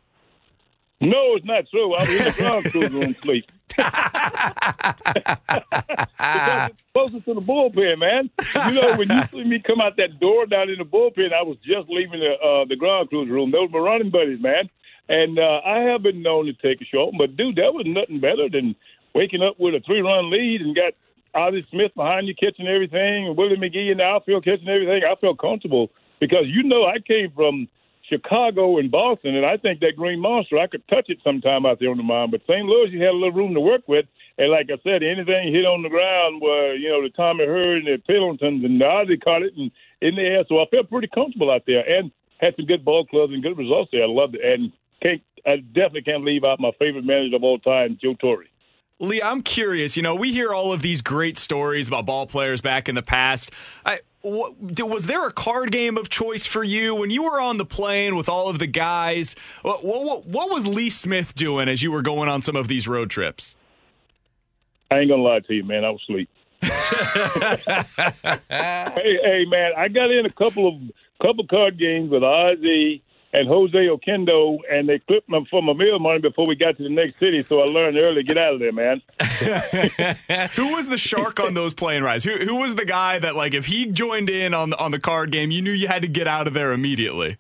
No, 1.01 1.36
it's 1.36 1.46
not 1.46 1.67
true. 1.70 1.96
I 1.96 2.00
was 2.01 2.10
in 2.10 2.25
the 2.25 2.31
ground 2.31 2.65
crew 2.72 2.88
room 2.88 3.15
sleep. 3.24 3.46
closer 6.93 7.20
to 7.22 7.34
the 7.34 7.41
bullpen, 7.41 8.00
man. 8.00 8.29
You 8.67 8.79
know, 8.79 8.96
when 8.98 9.10
you 9.10 9.22
see 9.31 9.43
me 9.43 9.60
come 9.60 9.81
out 9.81 9.98
that 9.98 10.20
door 10.20 10.46
down 10.46 10.70
in 10.70 10.77
the 10.77 10.86
bullpen, 10.86 11.34
I 11.34 11.41
was 11.41 11.58
just 11.65 11.89
leaving 11.89 12.20
the 12.20 12.34
uh, 12.34 12.65
the 12.65 12.75
ground 12.75 13.10
crew 13.10 13.25
room. 13.25 13.51
Those 13.51 13.72
were 13.72 13.81
my 13.81 13.89
running 13.89 14.12
buddies, 14.12 14.39
man. 14.39 14.70
And 15.10 15.39
uh, 15.39 15.62
I 15.65 15.79
have 15.79 16.03
been 16.03 16.22
known 16.22 16.46
to 16.46 16.53
take 16.53 16.81
a 16.81 16.85
short, 16.85 17.16
but 17.18 17.35
dude, 17.35 17.55
that 17.55 17.74
was 17.74 17.85
nothing 17.87 18.20
better 18.20 18.48
than 18.48 18.75
waking 19.14 19.42
up 19.42 19.59
with 19.59 19.74
a 19.74 19.79
three 19.79 20.01
run 20.01 20.29
lead 20.29 20.61
and 20.61 20.75
got 20.75 20.94
Ozzie 21.33 21.66
Smith 21.72 21.94
behind 21.96 22.27
you 22.27 22.35
catching 22.35 22.68
everything 22.68 23.27
and 23.27 23.35
Willie 23.35 23.57
McGee 23.57 23.92
in 23.92 23.98
the 23.98 24.03
outfield 24.03 24.46
catching 24.46 24.70
everything. 24.70 25.01
I 25.03 25.16
felt 25.16 25.40
comfortable 25.40 25.90
because 26.20 26.46
you 26.46 26.64
know 26.64 26.85
I 26.85 27.00
came 27.00 27.31
from 27.31 27.68
Chicago 28.12 28.78
and 28.78 28.92
Boston, 28.92 29.36
and 29.36 29.46
I 29.46 29.58
think 29.58 29.80
that 29.80 29.96
Green 29.96 30.20
Monster, 30.20 30.60
I 30.60 30.68
could 30.68 30.86
touch 30.88 31.06
it 31.08 31.20
sometime 31.24 31.66
out 31.66 31.80
there 31.80 31.90
on 31.90 31.98
the 31.98 32.04
mound. 32.04 32.32
But 32.32 32.42
St. 32.42 32.66
Louis, 32.66 32.90
you 32.92 33.00
had 33.00 33.12
a 33.12 33.18
little 33.18 33.32
room 33.32 33.54
to 33.54 33.62
work 33.62 33.88
with. 33.88 34.06
And 34.38 34.52
like 34.52 34.70
I 34.72 34.78
said, 34.84 35.04
anything 35.04 35.54
hit 35.54 35.66
on 35.66 35.84
the 35.84 35.90
ground 35.90 36.42
were, 36.42 36.74
you 36.74 36.90
know, 36.90 37.02
the 37.02 37.10
Tommy 37.10 37.46
Herr 37.46 37.78
and 37.78 37.88
the 37.88 37.98
Pendletons 38.06 38.64
and 38.64 38.82
the 38.82 38.86
Ozzie 38.86 39.18
caught 39.18 39.44
it 39.44 39.54
and 39.56 39.72
in 40.02 40.16
the 40.16 40.22
air. 40.22 40.44
So 40.50 40.60
I 40.60 40.66
felt 40.72 40.90
pretty 40.90 41.08
comfortable 41.08 41.52
out 41.52 41.64
there 41.66 41.88
and 41.88 42.12
had 42.40 42.56
some 42.56 42.66
good 42.66 42.84
ball 42.84 43.06
clubs 43.06 43.34
and 43.34 43.44
good 43.44 43.58
results 43.58 43.92
there. 43.92 44.04
I 44.04 44.08
loved 44.08 44.36
it. 44.36 44.42
And 44.44 44.72
can't, 45.02 45.22
I 45.46 45.58
definitely 45.58 46.04
can't 46.04 46.26
leave 46.26 46.44
out 46.44 46.60
my 46.60 46.72
favorite 46.80 47.06
manager 47.06 47.36
of 47.36 47.44
all 47.44 47.60
time, 47.60 47.98
Joe 48.02 48.16
Torre. 48.16 48.46
Lee, 49.00 49.22
I'm 49.22 49.42
curious. 49.42 49.98
You 49.98 50.04
know, 50.04 50.16
we 50.16 50.32
hear 50.32 50.54
all 50.54 50.72
of 50.74 50.82
these 50.82 51.02
great 51.02 51.38
stories 51.38 51.88
about 51.88 52.06
ball 52.06 52.28
players 52.28 52.62
back 52.62 52.88
in 52.88 52.96
the 52.96 53.02
past. 53.02 53.52
I, 53.86 54.00
was 54.24 55.05
there 55.05 55.27
a 55.27 55.31
card 55.31 55.72
game 55.72 55.98
of 55.98 56.10
choice 56.10 56.46
for 56.46 56.64
you 56.64 56.94
when 56.96 57.10
you 57.10 57.24
were 57.24 57.40
on 57.40 57.57
the 57.57 57.66
plane 57.66 58.16
with 58.16 58.29
all 58.29 58.50
of 58.50 58.60
the 58.60 58.68
guys? 58.68 59.36
What, 59.64 59.84
what, 59.84 60.25
what 60.25 60.50
was 60.50 60.66
Lee 60.68 60.90
Smith 60.90 61.34
doing 61.36 61.68
as 61.68 61.81
you 61.81 61.92
were 61.92 62.01
going 62.01 62.29
on 62.29 62.42
some 62.42 62.55
of 62.55 62.68
these 62.68 62.88
road 62.88 63.10
trips? 63.10 63.55
I 64.90 65.00
ain't 65.00 65.10
gonna 65.10 65.24
lie 65.24 65.40
to 65.40 65.53
you, 65.53 65.64
man. 65.64 65.86
I 65.86 65.90
was 65.90 66.01
asleep. 66.01 66.29
hey, 66.62 66.70
hey, 68.50 69.46
man, 69.48 69.72
I 69.75 69.88
got 69.88 70.12
in 70.12 70.25
a 70.25 70.34
couple 70.34 70.68
of 70.68 70.75
couple 71.25 71.48
card 71.48 71.79
games 71.79 72.12
with 72.12 72.24
Ozzie 72.24 73.01
and 73.33 73.48
Jose 73.48 73.74
Oquendo, 73.74 74.57
and 74.70 74.89
they 74.89 75.00
clipped 75.00 75.29
me 75.29 75.46
for 75.50 75.61
my 75.61 75.74
meal 75.74 76.00
money 76.00 76.20
before 76.20 76.46
we 76.46 76.55
got 76.55 76.77
to 76.77 76.83
the 76.83 76.89
next 76.89 77.20
city. 77.20 77.46
So 77.48 77.61
I 77.61 77.65
learned 77.65 77.98
early, 77.98 78.24
get 78.24 78.37
out 78.37 78.55
of 78.55 78.59
there, 78.59 78.72
man. 78.72 79.01
who 80.55 80.74
was 80.74 80.89
the 80.89 80.98
shark 80.98 81.39
on 81.39 81.53
those 81.53 81.74
plane 81.74 82.03
rides? 82.03 82.24
Who 82.24 82.37
who 82.37 82.55
was 82.55 82.75
the 82.75 82.85
guy 82.85 83.20
that 83.20 83.35
like 83.35 83.53
if 83.53 83.67
he 83.67 83.85
joined 83.85 84.29
in 84.29 84.53
on 84.53 84.74
on 84.74 84.91
the 84.91 85.00
card 85.00 85.31
game, 85.31 85.51
you 85.51 85.61
knew 85.61 85.72
you 85.72 85.87
had 85.87 86.01
to 86.01 86.07
get 86.07 86.27
out 86.27 86.48
of 86.48 86.53
there 86.53 86.74
immediately? 86.74 87.37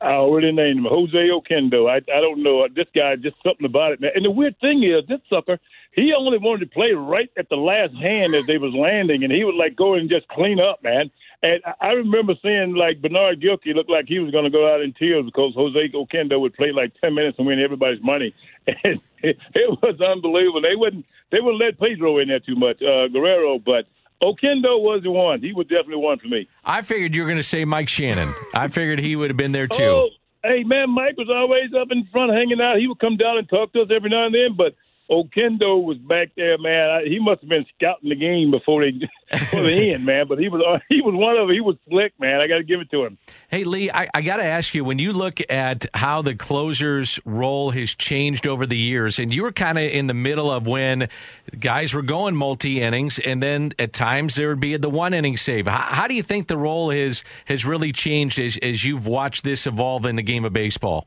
I 0.00 0.14
already 0.14 0.50
named 0.50 0.78
him 0.78 0.86
Jose 0.88 1.12
Oquendo. 1.12 1.88
I 1.88 1.96
I 1.96 2.20
don't 2.20 2.42
know 2.42 2.66
this 2.74 2.88
guy. 2.94 3.16
Just 3.16 3.36
something 3.44 3.66
about 3.66 3.92
it, 3.92 4.00
man. 4.00 4.10
And 4.14 4.24
the 4.24 4.30
weird 4.30 4.58
thing 4.60 4.82
is, 4.82 5.06
this 5.08 5.20
sucker, 5.28 5.58
he 5.92 6.12
only 6.16 6.38
wanted 6.38 6.70
to 6.70 6.74
play 6.74 6.92
right 6.92 7.30
at 7.36 7.48
the 7.48 7.56
last 7.56 7.94
hand 7.94 8.34
as 8.34 8.46
they 8.46 8.58
was 8.58 8.74
landing, 8.74 9.24
and 9.24 9.32
he 9.32 9.44
would 9.44 9.54
like 9.54 9.76
go 9.76 9.94
and 9.94 10.08
just 10.08 10.26
clean 10.28 10.60
up, 10.60 10.82
man. 10.82 11.10
And 11.42 11.60
I 11.80 11.90
remember 11.90 12.34
seeing 12.40 12.76
like 12.76 13.02
Bernard 13.02 13.40
Gilkey 13.40 13.74
look 13.74 13.88
like 13.88 14.04
he 14.06 14.20
was 14.20 14.30
going 14.30 14.44
to 14.44 14.50
go 14.50 14.72
out 14.72 14.80
in 14.80 14.92
tears 14.92 15.24
because 15.24 15.52
Jose 15.56 15.88
Oquendo 15.92 16.40
would 16.40 16.54
play 16.54 16.70
like 16.70 16.92
ten 17.00 17.14
minutes 17.14 17.36
and 17.38 17.46
win 17.48 17.58
everybody's 17.58 18.02
money, 18.02 18.32
and 18.66 19.00
it, 19.22 19.36
it 19.54 19.82
was 19.82 20.00
unbelievable. 20.00 20.62
They 20.62 20.76
wouldn't 20.76 21.04
they 21.32 21.40
wouldn't 21.40 21.62
let 21.62 21.80
Pedro 21.80 22.18
in 22.18 22.28
there 22.28 22.38
too 22.38 22.54
much, 22.54 22.80
uh, 22.80 23.08
Guerrero, 23.08 23.58
but 23.58 23.86
Okendo 24.22 24.80
was 24.80 25.00
the 25.02 25.10
one. 25.10 25.40
He 25.40 25.52
was 25.52 25.66
definitely 25.66 25.96
one 25.96 26.20
for 26.20 26.28
me. 26.28 26.48
I 26.64 26.82
figured 26.82 27.14
you 27.14 27.22
were 27.22 27.28
going 27.28 27.40
to 27.40 27.42
say 27.42 27.64
Mike 27.64 27.88
Shannon. 27.88 28.32
I 28.54 28.68
figured 28.68 29.00
he 29.00 29.16
would 29.16 29.30
have 29.30 29.36
been 29.36 29.52
there 29.52 29.66
too. 29.66 29.82
Oh, 29.82 30.10
hey 30.44 30.62
man, 30.62 30.90
Mike 30.90 31.16
was 31.18 31.28
always 31.28 31.74
up 31.74 31.88
in 31.90 32.06
front 32.12 32.32
hanging 32.32 32.60
out. 32.60 32.78
He 32.78 32.86
would 32.86 33.00
come 33.00 33.16
down 33.16 33.38
and 33.38 33.48
talk 33.48 33.72
to 33.72 33.82
us 33.82 33.88
every 33.94 34.10
now 34.10 34.26
and 34.26 34.34
then, 34.34 34.54
but 34.56 34.76
Oquendo 35.12 35.84
was 35.84 35.98
back 35.98 36.30
there, 36.36 36.56
man. 36.56 37.06
He 37.06 37.18
must 37.18 37.42
have 37.42 37.50
been 37.50 37.66
scouting 37.76 38.08
the 38.08 38.16
game 38.16 38.50
before 38.50 38.82
they 38.82 38.92
before 39.30 39.62
the 39.62 39.92
end, 39.92 40.06
man. 40.06 40.26
But 40.26 40.38
he 40.38 40.48
was 40.48 40.62
uh, 40.66 40.78
he 40.88 41.02
was 41.02 41.14
one 41.14 41.36
of 41.36 41.48
them. 41.48 41.54
He 41.54 41.60
was 41.60 41.76
slick, 41.86 42.14
man. 42.18 42.40
I 42.40 42.46
got 42.46 42.56
to 42.56 42.64
give 42.64 42.80
it 42.80 42.90
to 42.92 43.04
him. 43.04 43.18
Hey 43.48 43.64
Lee, 43.64 43.90
I, 43.90 44.08
I 44.14 44.22
got 44.22 44.38
to 44.38 44.44
ask 44.44 44.74
you 44.74 44.84
when 44.84 44.98
you 44.98 45.12
look 45.12 45.40
at 45.50 45.84
how 45.92 46.22
the 46.22 46.34
closer's 46.34 47.20
role 47.26 47.72
has 47.72 47.94
changed 47.94 48.46
over 48.46 48.64
the 48.64 48.76
years, 48.76 49.18
and 49.18 49.34
you 49.34 49.42
were 49.42 49.52
kind 49.52 49.76
of 49.76 49.84
in 49.84 50.06
the 50.06 50.14
middle 50.14 50.50
of 50.50 50.66
when 50.66 51.10
guys 51.60 51.92
were 51.92 52.02
going 52.02 52.34
multi 52.34 52.80
innings, 52.80 53.18
and 53.18 53.42
then 53.42 53.72
at 53.78 53.92
times 53.92 54.36
there 54.36 54.48
would 54.48 54.60
be 54.60 54.78
the 54.78 54.88
one 54.88 55.12
inning 55.12 55.36
save. 55.36 55.66
How, 55.66 55.76
how 55.76 56.08
do 56.08 56.14
you 56.14 56.22
think 56.22 56.48
the 56.48 56.56
role 56.56 56.90
has 56.90 57.22
has 57.44 57.66
really 57.66 57.92
changed 57.92 58.40
as 58.40 58.56
as 58.62 58.82
you've 58.82 59.06
watched 59.06 59.44
this 59.44 59.66
evolve 59.66 60.06
in 60.06 60.16
the 60.16 60.22
game 60.22 60.46
of 60.46 60.54
baseball? 60.54 61.06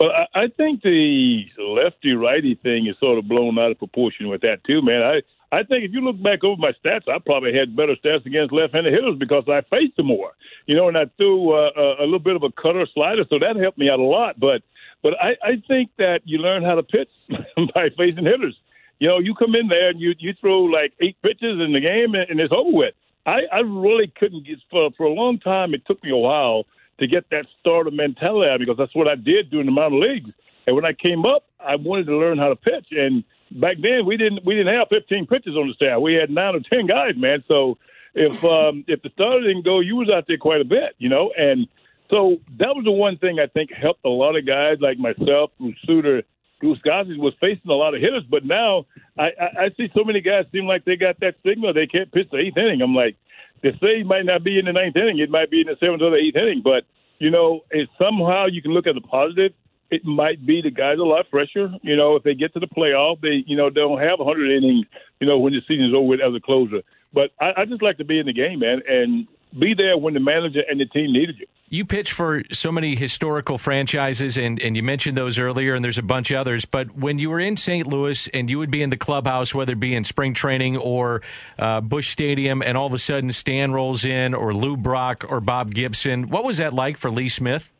Well, 0.00 0.12
I 0.34 0.48
think 0.56 0.82
the 0.82 1.44
lefty 1.58 2.14
righty 2.14 2.54
thing 2.54 2.86
is 2.86 2.96
sort 2.98 3.18
of 3.18 3.28
blown 3.28 3.58
out 3.58 3.70
of 3.70 3.78
proportion 3.78 4.28
with 4.28 4.40
that 4.40 4.64
too, 4.64 4.80
man. 4.80 5.02
I 5.02 5.20
I 5.52 5.58
think 5.64 5.84
if 5.84 5.92
you 5.92 6.00
look 6.00 6.22
back 6.22 6.42
over 6.42 6.58
my 6.58 6.72
stats, 6.82 7.06
I 7.06 7.18
probably 7.18 7.52
had 7.52 7.76
better 7.76 7.96
stats 8.02 8.24
against 8.24 8.52
left-handed 8.52 8.92
hitters 8.94 9.18
because 9.18 9.44
I 9.48 9.60
faced 9.62 9.96
them 9.96 10.06
more, 10.06 10.30
you 10.66 10.76
know, 10.76 10.88
and 10.88 10.96
I 10.96 11.04
threw 11.16 11.52
uh, 11.52 11.70
a, 11.76 12.04
a 12.04 12.04
little 12.04 12.20
bit 12.20 12.36
of 12.36 12.44
a 12.44 12.52
cutter 12.52 12.86
slider, 12.94 13.24
so 13.28 13.38
that 13.40 13.56
helped 13.56 13.76
me 13.76 13.90
out 13.90 13.98
a 13.98 14.04
lot. 14.04 14.40
But 14.40 14.62
but 15.02 15.14
I, 15.20 15.36
I 15.42 15.62
think 15.68 15.90
that 15.98 16.20
you 16.24 16.38
learn 16.38 16.62
how 16.64 16.76
to 16.76 16.82
pitch 16.82 17.10
by 17.74 17.90
facing 17.98 18.24
hitters. 18.24 18.56
You 19.00 19.08
know, 19.08 19.18
you 19.18 19.34
come 19.34 19.54
in 19.54 19.68
there 19.68 19.90
and 19.90 20.00
you 20.00 20.14
you 20.18 20.32
throw 20.40 20.62
like 20.62 20.94
eight 21.02 21.20
pitches 21.22 21.60
in 21.60 21.74
the 21.74 21.80
game 21.80 22.14
and, 22.14 22.30
and 22.30 22.40
it's 22.40 22.54
over 22.56 22.72
with. 22.72 22.94
I, 23.26 23.40
I 23.52 23.60
really 23.60 24.10
couldn't 24.18 24.46
get 24.46 24.60
for 24.70 24.90
for 24.96 25.04
a 25.04 25.12
long 25.12 25.40
time. 25.40 25.74
It 25.74 25.84
took 25.84 26.02
me 26.02 26.10
a 26.10 26.16
while 26.16 26.64
to 27.00 27.06
get 27.06 27.28
that 27.30 27.46
starter 27.60 27.90
mentality 27.90 28.64
because 28.64 28.76
that's 28.78 28.94
what 28.94 29.10
I 29.10 29.16
did 29.16 29.50
during 29.50 29.66
the 29.66 29.72
minor 29.72 29.96
leagues. 29.96 30.30
And 30.66 30.76
when 30.76 30.84
I 30.84 30.92
came 30.92 31.26
up, 31.26 31.44
I 31.58 31.76
wanted 31.76 32.06
to 32.06 32.16
learn 32.16 32.38
how 32.38 32.48
to 32.48 32.56
pitch. 32.56 32.86
And 32.92 33.24
back 33.50 33.76
then, 33.80 34.06
we 34.06 34.16
didn't 34.16 34.44
we 34.44 34.54
didn't 34.54 34.74
have 34.74 34.88
15 34.88 35.26
pitchers 35.26 35.56
on 35.56 35.68
the 35.68 35.74
staff. 35.74 36.00
We 36.00 36.14
had 36.14 36.30
nine 36.30 36.54
or 36.54 36.60
10 36.60 36.86
guys, 36.86 37.14
man. 37.16 37.42
So 37.48 37.78
if 38.14 38.44
um, 38.44 38.84
if 38.86 39.02
the 39.02 39.10
starter 39.10 39.40
didn't 39.40 39.64
go, 39.64 39.80
you 39.80 39.96
was 39.96 40.10
out 40.10 40.24
there 40.28 40.38
quite 40.38 40.60
a 40.60 40.64
bit, 40.64 40.94
you 40.98 41.08
know. 41.08 41.32
And 41.36 41.66
so 42.12 42.36
that 42.58 42.74
was 42.74 42.84
the 42.84 42.92
one 42.92 43.16
thing 43.18 43.38
I 43.40 43.46
think 43.46 43.70
helped 43.72 44.04
a 44.04 44.08
lot 44.08 44.36
of 44.36 44.46
guys 44.46 44.78
like 44.80 44.98
myself, 44.98 45.50
Bruce 45.58 45.78
Sutter, 45.86 46.22
Bruce 46.60 46.78
Gossage 46.86 47.18
was 47.18 47.34
facing 47.40 47.70
a 47.70 47.74
lot 47.74 47.94
of 47.94 48.00
hitters. 48.00 48.24
But 48.28 48.44
now 48.44 48.86
I, 49.18 49.30
I, 49.40 49.64
I 49.64 49.70
see 49.76 49.90
so 49.96 50.04
many 50.04 50.20
guys 50.20 50.44
seem 50.52 50.66
like 50.66 50.84
they 50.84 50.96
got 50.96 51.18
that 51.20 51.36
signal 51.44 51.72
they 51.72 51.86
can't 51.86 52.12
pitch 52.12 52.28
the 52.30 52.38
eighth 52.38 52.56
inning. 52.56 52.82
I'm 52.82 52.94
like, 52.94 53.16
they 53.62 53.72
say 53.72 54.00
it 54.00 54.06
might 54.06 54.24
not 54.24 54.42
be 54.42 54.58
in 54.58 54.64
the 54.64 54.72
ninth 54.72 54.96
inning, 54.96 55.18
it 55.18 55.30
might 55.30 55.50
be 55.50 55.60
in 55.60 55.66
the 55.66 55.76
seventh 55.82 56.02
or 56.02 56.10
the 56.10 56.16
eighth 56.16 56.36
inning, 56.36 56.62
but 56.62 56.84
you 57.18 57.30
know, 57.30 57.60
it 57.70 57.88
somehow 58.00 58.46
you 58.46 58.62
can 58.62 58.72
look 58.72 58.86
at 58.86 58.94
the 58.94 59.00
positive. 59.02 59.52
It 59.90 60.04
might 60.04 60.44
be 60.46 60.62
the 60.62 60.70
guys 60.70 60.98
a 60.98 61.02
lot 61.02 61.26
fresher. 61.30 61.70
You 61.82 61.96
know, 61.96 62.16
if 62.16 62.22
they 62.22 62.34
get 62.34 62.54
to 62.54 62.60
the 62.60 62.66
playoff, 62.66 63.20
they 63.20 63.44
you 63.46 63.56
know 63.56 63.70
don't 63.70 64.00
have 64.00 64.18
100 64.18 64.50
innings. 64.50 64.86
You 65.20 65.26
know, 65.26 65.38
when 65.38 65.52
the 65.52 65.60
season's 65.68 65.94
over 65.94 66.06
with 66.06 66.20
as 66.20 66.34
a 66.34 66.40
closer. 66.40 66.82
But 67.12 67.30
I, 67.40 67.52
I 67.58 67.64
just 67.66 67.82
like 67.82 67.98
to 67.98 68.04
be 68.04 68.18
in 68.18 68.26
the 68.26 68.32
game, 68.32 68.60
man, 68.60 68.80
and 68.88 69.26
be 69.58 69.74
there 69.74 69.96
when 69.96 70.14
the 70.14 70.20
manager 70.20 70.62
and 70.68 70.80
the 70.80 70.86
team 70.86 71.12
needed 71.12 71.38
you. 71.38 71.46
You 71.72 71.84
pitch 71.84 72.12
for 72.12 72.42
so 72.50 72.72
many 72.72 72.96
historical 72.96 73.56
franchises, 73.56 74.36
and, 74.36 74.60
and 74.60 74.76
you 74.76 74.82
mentioned 74.82 75.16
those 75.16 75.38
earlier, 75.38 75.76
and 75.76 75.84
there's 75.84 75.98
a 75.98 76.02
bunch 76.02 76.32
of 76.32 76.38
others. 76.38 76.64
But 76.64 76.96
when 76.96 77.20
you 77.20 77.30
were 77.30 77.38
in 77.38 77.56
St. 77.56 77.86
Louis 77.86 78.26
and 78.34 78.50
you 78.50 78.58
would 78.58 78.72
be 78.72 78.82
in 78.82 78.90
the 78.90 78.96
clubhouse, 78.96 79.54
whether 79.54 79.74
it 79.74 79.80
be 79.80 79.94
in 79.94 80.02
spring 80.02 80.34
training 80.34 80.76
or 80.78 81.22
uh, 81.60 81.80
Busch 81.80 82.08
Stadium, 82.08 82.60
and 82.60 82.76
all 82.76 82.86
of 82.86 82.92
a 82.92 82.98
sudden 82.98 83.32
Stan 83.32 83.70
rolls 83.70 84.04
in, 84.04 84.34
or 84.34 84.52
Lou 84.52 84.76
Brock 84.76 85.24
or 85.28 85.40
Bob 85.40 85.72
Gibson, 85.72 86.28
what 86.28 86.42
was 86.42 86.56
that 86.56 86.74
like 86.74 86.96
for 86.96 87.08
Lee 87.08 87.28
Smith? 87.28 87.70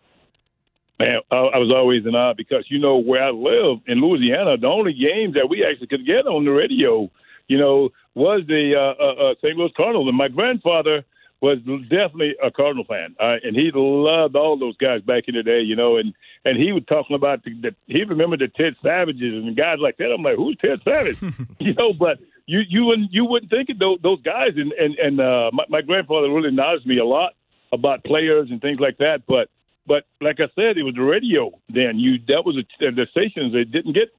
Man, 1.01 1.19
I, 1.33 1.37
I 1.37 1.59
was 1.59 1.73
always 1.75 2.07
in 2.07 2.15
awe 2.15 2.35
because 2.35 2.67
you 2.69 2.79
know 2.79 2.99
where 2.99 3.25
I 3.25 3.31
live 3.31 3.81
in 3.89 4.01
Louisiana, 4.01 4.57
the 4.57 4.69
only 4.69 4.93
games 4.93 5.35
that 5.35 5.49
we 5.49 5.65
actually 5.65 5.89
could 5.89 6.07
get 6.07 6.29
on 6.29 6.45
the 6.45 6.53
radio, 6.53 7.11
you 7.49 7.59
know, 7.59 7.89
was 8.15 8.43
the 8.47 8.77
uh, 8.77 9.03
uh, 9.03 9.31
uh, 9.31 9.35
St. 9.43 9.57
Louis 9.57 9.73
Cardinals. 9.77 10.07
And 10.07 10.17
my 10.17 10.29
grandfather 10.29 11.05
was 11.41 11.59
definitely 11.89 12.37
a 12.43 12.51
Cardinal 12.51 12.85
fan, 12.85 13.17
uh, 13.19 13.37
and 13.43 13.57
he 13.57 13.71
loved 13.75 14.37
all 14.37 14.59
those 14.59 14.77
guys 14.77 15.01
back 15.01 15.25
in 15.27 15.35
the 15.35 15.43
day, 15.43 15.61
you 15.61 15.75
know. 15.75 15.97
And 15.97 16.13
and 16.45 16.57
he 16.57 16.73
was 16.73 16.83
talking 16.87 17.17
about 17.17 17.45
the, 17.45 17.55
the 17.61 17.75
he 17.87 18.05
remembered 18.05 18.41
the 18.41 18.49
Ted 18.49 18.77
Savages 18.83 19.45
and 19.45 19.57
guys 19.57 19.79
like 19.81 19.97
that. 19.99 20.13
I'm 20.13 20.23
like, 20.23 20.37
who's 20.37 20.57
Ted 20.61 20.81
Savage? 20.85 21.19
you 21.59 21.75
know, 21.75 21.93
but 21.93 22.19
you 22.47 22.61
you 22.69 22.85
wouldn't 22.85 23.13
you 23.13 23.25
wouldn't 23.25 23.51
think 23.51 23.71
of 23.71 23.79
those, 23.79 23.99
those 24.03 24.21
guys. 24.23 24.53
And 24.57 24.73
and 24.73 24.95
and 24.97 25.21
uh, 25.21 25.51
my, 25.53 25.65
my 25.69 25.81
grandfather 25.83 26.31
really 26.31 26.51
knowledged 26.51 26.87
me 26.87 26.99
a 26.99 27.05
lot 27.05 27.33
about 27.73 28.05
players 28.05 28.51
and 28.51 28.61
things 28.61 28.81
like 28.81 28.99
that. 28.99 29.23
But 29.27 29.49
but 29.87 30.05
like 30.21 30.41
I 30.41 30.49
said, 30.55 30.77
it 30.77 30.83
was 30.83 30.95
the 30.95 31.03
radio 31.03 31.53
then. 31.69 31.99
You 31.99 32.19
that 32.29 32.45
was 32.45 32.57
a, 32.59 32.91
the 32.91 33.07
stations 33.11 33.53
that 33.55 33.71
didn't 33.73 33.95
get. 33.95 34.13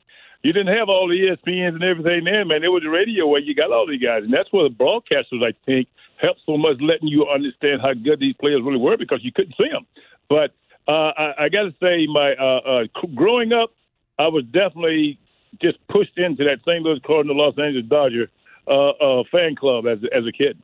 You 0.43 0.53
didn't 0.53 0.75
have 0.75 0.89
all 0.89 1.07
the 1.07 1.21
ESPNs 1.21 1.75
and 1.75 1.83
everything 1.83 2.23
then, 2.23 2.47
man. 2.47 2.63
It 2.63 2.69
was 2.69 2.81
the 2.81 2.89
radio 2.89 3.27
where 3.27 3.39
you 3.39 3.53
got 3.53 3.71
all 3.71 3.85
these 3.85 4.01
guys, 4.01 4.23
and 4.23 4.33
that's 4.33 4.51
where 4.51 4.67
the 4.67 4.73
broadcasters, 4.73 5.45
I 5.45 5.53
think, 5.67 5.87
helped 6.21 6.41
so 6.45 6.57
much, 6.57 6.77
letting 6.79 7.07
you 7.07 7.27
understand 7.27 7.81
how 7.81 7.93
good 7.93 8.19
these 8.19 8.35
players 8.35 8.61
really 8.63 8.79
were 8.79 8.97
because 8.97 9.23
you 9.23 9.31
couldn't 9.31 9.55
see 9.59 9.69
them. 9.69 9.85
But 10.29 10.53
uh, 10.87 11.11
I, 11.17 11.45
I 11.45 11.49
got 11.49 11.63
to 11.63 11.73
say, 11.81 12.07
my 12.07 12.33
uh, 12.33 12.85
uh, 12.85 13.07
growing 13.15 13.53
up, 13.53 13.73
I 14.19 14.27
was 14.27 14.43
definitely 14.45 15.19
just 15.61 15.77
pushed 15.87 16.17
into 16.17 16.43
that 16.45 16.59
St. 16.65 16.83
Louis 16.83 16.99
Cardinal, 17.05 17.37
Los 17.37 17.57
Angeles 17.57 17.85
Dodger 17.87 18.29
uh, 18.67 18.89
uh, 18.89 19.23
fan 19.31 19.55
club 19.55 19.87
as 19.87 19.99
as 20.13 20.25
a 20.25 20.31
kid. 20.31 20.57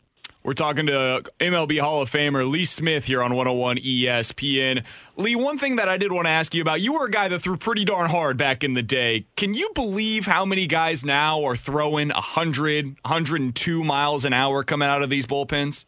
We're 0.48 0.54
talking 0.54 0.86
to 0.86 1.24
MLB 1.42 1.82
Hall 1.82 2.02
of 2.02 2.10
Famer 2.10 2.50
Lee 2.50 2.64
Smith 2.64 3.04
here 3.04 3.22
on 3.22 3.36
101 3.36 3.80
ESPN. 3.80 4.86
Lee, 5.18 5.36
one 5.36 5.58
thing 5.58 5.76
that 5.76 5.90
I 5.90 5.98
did 5.98 6.14
want 6.14 6.26
to 6.26 6.30
ask 6.30 6.56
you 6.56 6.62
about, 6.62 6.80
you 6.80 6.94
were 6.94 7.08
a 7.08 7.12
guy 7.12 7.28
that 7.28 7.40
threw 7.40 7.58
pretty 7.58 7.84
darn 7.84 8.10
hard 8.10 8.38
back 8.38 8.64
in 8.64 8.74
the 8.74 8.82
day. 8.82 9.26
Can 9.36 9.54
you 9.54 9.70
believe 9.76 10.26
how 10.26 10.46
many 10.46 10.66
guys 10.66 11.04
now 11.04 11.44
are 11.44 11.58
throwing 11.58 12.12
100, 12.12 12.86
102 12.86 13.84
miles 13.84 14.24
an 14.24 14.32
hour 14.32 14.64
coming 14.64 14.88
out 14.88 15.04
of 15.04 15.10
these 15.10 15.26
bullpens? 15.28 15.84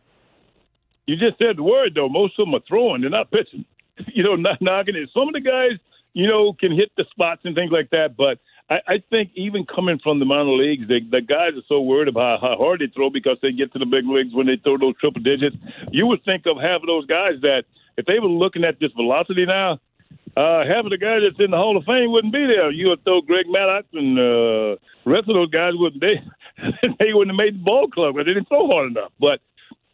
You 1.05 1.15
just 1.15 1.37
said 1.41 1.55
the 1.55 1.63
word, 1.63 1.93
though. 1.95 2.09
Most 2.09 2.37
of 2.37 2.45
them 2.45 2.55
are 2.55 2.63
throwing, 2.67 2.99
they're 2.99 3.09
not 3.09 3.31
pitching. 3.31 3.63
You 4.13 4.23
know, 4.23 4.35
not 4.35 4.61
knocking 4.61 4.97
it. 4.97 5.09
Some 5.13 5.29
of 5.29 5.33
the 5.33 5.39
guys, 5.39 5.79
you 6.11 6.27
know, 6.27 6.51
can 6.51 6.73
hit 6.73 6.91
the 6.97 7.05
spots 7.11 7.41
and 7.45 7.55
things 7.55 7.71
like 7.71 7.91
that, 7.91 8.17
but 8.17 8.39
I, 8.69 8.79
I 8.87 9.03
think 9.11 9.31
even 9.35 9.65
coming 9.65 9.99
from 9.99 10.19
the 10.19 10.25
minor 10.25 10.51
leagues, 10.51 10.87
the 10.87 11.21
guys 11.21 11.53
are 11.55 11.65
so 11.67 11.81
worried 11.81 12.07
about 12.07 12.41
how 12.41 12.55
hard 12.57 12.81
they 12.81 12.87
throw 12.87 13.09
because 13.09 13.37
they 13.41 13.51
get 13.51 13.73
to 13.73 13.79
the 13.79 13.85
big 13.85 14.05
leagues 14.05 14.33
when 14.33 14.47
they 14.47 14.57
throw 14.57 14.77
those 14.77 14.95
triple 14.99 15.21
digits. 15.21 15.55
You 15.91 16.05
would 16.07 16.23
think 16.23 16.45
of 16.45 16.57
half 16.57 16.81
of 16.81 16.87
those 16.87 17.05
guys 17.05 17.41
that 17.41 17.63
if 17.97 18.05
they 18.05 18.19
were 18.19 18.29
looking 18.29 18.63
at 18.63 18.79
this 18.79 18.91
velocity 18.93 19.45
now, 19.45 19.79
uh, 20.37 20.63
half 20.65 20.85
of 20.85 20.91
the 20.91 20.97
guys 20.97 21.21
that's 21.23 21.43
in 21.43 21.51
the 21.51 21.57
Hall 21.57 21.75
of 21.75 21.83
Fame 21.85 22.11
wouldn't 22.11 22.33
be 22.33 22.45
there. 22.45 22.71
You 22.71 22.89
would 22.89 23.03
throw 23.03 23.21
Greg 23.21 23.47
Maddux 23.47 23.83
and 23.93 24.17
uh, 24.17 24.77
rest 25.05 25.27
of 25.27 25.35
those 25.35 25.49
guys 25.49 25.73
wouldn't. 25.75 26.01
They 26.01 26.21
they 26.99 27.13
wouldn't 27.13 27.35
have 27.35 27.45
made 27.45 27.55
the 27.55 27.63
ball 27.63 27.87
club 27.87 28.13
because 28.13 28.27
they 28.27 28.33
didn't 28.33 28.47
throw 28.47 28.67
hard 28.67 28.91
enough. 28.91 29.11
But 29.19 29.41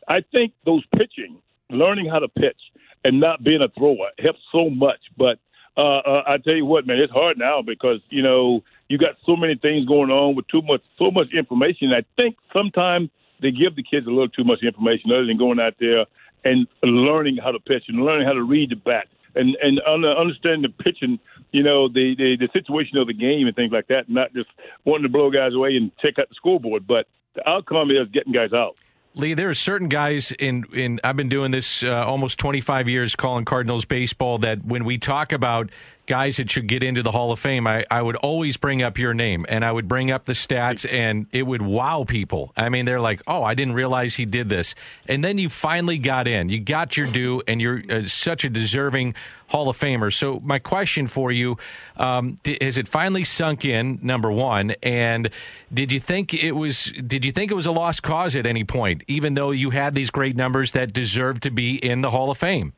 I 0.07 0.19
think 0.35 0.53
those 0.65 0.83
pitching, 0.97 1.37
learning 1.69 2.09
how 2.09 2.19
to 2.19 2.27
pitch, 2.27 2.59
and 3.03 3.19
not 3.19 3.43
being 3.43 3.63
a 3.63 3.69
thrower 3.69 4.09
helps 4.19 4.39
so 4.51 4.69
much. 4.69 4.99
But 5.17 5.39
uh, 5.77 5.81
uh, 5.81 6.23
I 6.25 6.37
tell 6.37 6.55
you 6.55 6.65
what, 6.65 6.87
man, 6.87 6.97
it's 6.97 7.11
hard 7.11 7.37
now 7.37 7.61
because 7.61 7.99
you 8.09 8.21
know 8.21 8.63
you 8.87 8.97
got 8.97 9.15
so 9.25 9.35
many 9.35 9.55
things 9.55 9.85
going 9.85 10.09
on 10.09 10.35
with 10.35 10.47
too 10.47 10.61
much, 10.61 10.81
so 10.97 11.11
much 11.11 11.33
information. 11.33 11.93
I 11.93 12.03
think 12.19 12.37
sometimes 12.53 13.09
they 13.41 13.51
give 13.51 13.75
the 13.75 13.83
kids 13.83 14.07
a 14.07 14.09
little 14.09 14.29
too 14.29 14.43
much 14.43 14.63
information 14.63 15.11
other 15.11 15.25
than 15.25 15.37
going 15.37 15.59
out 15.59 15.75
there 15.79 16.05
and 16.43 16.67
learning 16.83 17.37
how 17.43 17.51
to 17.51 17.59
pitch 17.59 17.83
and 17.87 18.05
learning 18.05 18.27
how 18.27 18.33
to 18.33 18.43
read 18.43 18.69
the 18.69 18.75
bat 18.75 19.07
and 19.35 19.57
and 19.61 19.79
understanding 20.05 20.61
the 20.61 20.83
pitching, 20.83 21.19
you 21.51 21.63
know, 21.63 21.87
the, 21.87 22.15
the 22.17 22.37
the 22.39 22.49
situation 22.53 22.97
of 22.97 23.07
the 23.07 23.13
game 23.13 23.47
and 23.47 23.55
things 23.55 23.71
like 23.71 23.87
that. 23.87 24.09
Not 24.09 24.33
just 24.33 24.49
wanting 24.85 25.03
to 25.03 25.09
blow 25.09 25.29
guys 25.29 25.53
away 25.53 25.75
and 25.75 25.91
check 25.97 26.19
out 26.19 26.29
the 26.29 26.35
scoreboard, 26.35 26.87
but 26.87 27.07
the 27.35 27.47
outcome 27.47 27.91
is 27.91 28.07
getting 28.13 28.31
guys 28.31 28.53
out. 28.53 28.77
Lee, 29.17 29.33
there 29.33 29.49
are 29.49 29.53
certain 29.53 29.87
guys 29.87 30.33
in 30.33 30.65
in 30.73 30.99
I've 31.01 31.15
been 31.15 31.29
doing 31.29 31.51
this 31.51 31.83
uh, 31.83 32.05
almost 32.05 32.37
25 32.37 32.89
years 32.89 33.15
calling 33.15 33.45
Cardinals 33.45 33.85
baseball 33.85 34.39
that 34.39 34.65
when 34.65 34.83
we 34.83 34.97
talk 34.97 35.31
about 35.31 35.69
guys 36.05 36.37
that 36.37 36.51
should 36.51 36.67
get 36.67 36.83
into 36.83 37.01
the 37.03 37.11
Hall 37.11 37.31
of 37.31 37.39
Fame, 37.39 37.67
I, 37.67 37.85
I 37.89 38.01
would 38.01 38.15
always 38.17 38.57
bring 38.57 38.81
up 38.81 38.97
your 38.97 39.13
name 39.13 39.45
and 39.49 39.65
I 39.65 39.71
would 39.71 39.87
bring 39.87 40.11
up 40.11 40.25
the 40.25 40.33
stats 40.33 40.91
and 40.91 41.27
it 41.31 41.43
would 41.43 41.61
wow 41.61 42.05
people. 42.07 42.53
I 42.55 42.69
mean, 42.69 42.85
they're 42.85 43.01
like, 43.01 43.21
oh, 43.27 43.43
I 43.43 43.53
didn't 43.55 43.73
realize 43.73 44.15
he 44.15 44.25
did 44.25 44.49
this. 44.49 44.75
And 45.07 45.23
then 45.23 45.37
you 45.37 45.49
finally 45.49 45.97
got 45.97 46.27
in. 46.27 46.49
You 46.49 46.59
got 46.59 46.97
your 46.97 47.07
due 47.07 47.41
and 47.47 47.61
you're 47.61 47.83
uh, 47.89 48.07
such 48.07 48.43
a 48.43 48.49
deserving 48.49 49.15
Hall 49.47 49.69
of 49.69 49.77
Famer. 49.77 50.13
So, 50.13 50.39
my 50.43 50.59
question 50.59 51.07
for 51.07 51.31
you 51.31 51.57
um, 51.97 52.35
has 52.61 52.77
it 52.77 52.87
finally 52.87 53.23
sunk 53.23 53.63
in, 53.63 53.99
number 54.01 54.31
one? 54.31 54.71
And 54.81 55.29
did 55.73 55.91
you 55.91 55.99
think 55.99 56.33
it 56.33 56.53
was, 56.53 56.91
did 57.05 57.23
you 57.23 57.31
think 57.31 57.51
it 57.51 57.55
was 57.55 57.67
a 57.67 57.71
lost 57.71 58.01
cause 58.01 58.35
at 58.35 58.47
any 58.47 58.63
point, 58.63 59.03
even 59.07 59.35
though 59.35 59.51
you 59.51 59.69
had 59.69 59.93
these 59.93 60.09
great 60.09 60.35
numbers 60.35 60.71
that 60.71 60.93
deserved 60.93 61.43
to 61.43 61.51
be 61.51 61.75
in 61.75 62.01
the 62.01 62.11
Hall 62.11 62.31
of 62.31 62.37
Fame? 62.37 62.73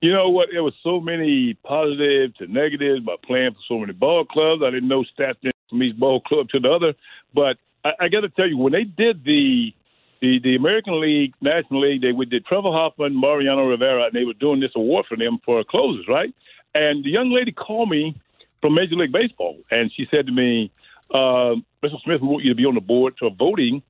You 0.00 0.12
know 0.12 0.28
what? 0.28 0.48
There 0.52 0.62
was 0.62 0.74
so 0.82 1.00
many 1.00 1.54
positives 1.64 2.34
and 2.38 2.54
negatives 2.54 3.04
by 3.04 3.16
playing 3.24 3.52
for 3.52 3.60
so 3.66 3.78
many 3.78 3.92
ball 3.92 4.24
clubs. 4.24 4.62
I 4.64 4.70
didn't 4.70 4.88
know 4.88 5.04
stats 5.18 5.36
from 5.68 5.82
each 5.82 5.96
ball 5.98 6.20
club 6.20 6.48
to 6.50 6.60
the 6.60 6.70
other. 6.70 6.94
But 7.34 7.58
I, 7.84 8.04
I 8.04 8.08
got 8.08 8.20
to 8.20 8.28
tell 8.28 8.48
you, 8.48 8.56
when 8.58 8.72
they 8.72 8.84
did 8.84 9.24
the 9.24 9.72
the 10.20 10.38
the 10.42 10.56
American 10.56 11.00
League, 11.00 11.34
National 11.40 11.80
League, 11.80 12.02
they 12.02 12.12
would 12.12 12.30
did 12.30 12.46
Trevor 12.46 12.70
Hoffman, 12.70 13.18
Mariano 13.18 13.66
Rivera, 13.66 14.04
and 14.04 14.12
they 14.14 14.24
were 14.24 14.34
doing 14.34 14.60
this 14.60 14.72
award 14.76 15.06
for 15.08 15.16
them 15.16 15.38
for 15.44 15.64
closers, 15.64 16.06
right? 16.08 16.32
And 16.74 17.04
the 17.04 17.10
young 17.10 17.30
lady 17.30 17.52
called 17.52 17.90
me 17.90 18.20
from 18.60 18.74
Major 18.74 18.94
League 18.94 19.12
Baseball, 19.12 19.58
and 19.70 19.90
she 19.92 20.06
said 20.10 20.26
to 20.26 20.32
me, 20.32 20.70
uh, 21.12 21.54
"Mr. 21.82 22.00
Smith, 22.04 22.20
we 22.20 22.28
want 22.28 22.44
you 22.44 22.50
to 22.50 22.56
be 22.56 22.66
on 22.66 22.74
the 22.74 22.80
board 22.80 23.14
for 23.18 23.30
voting 23.30 23.82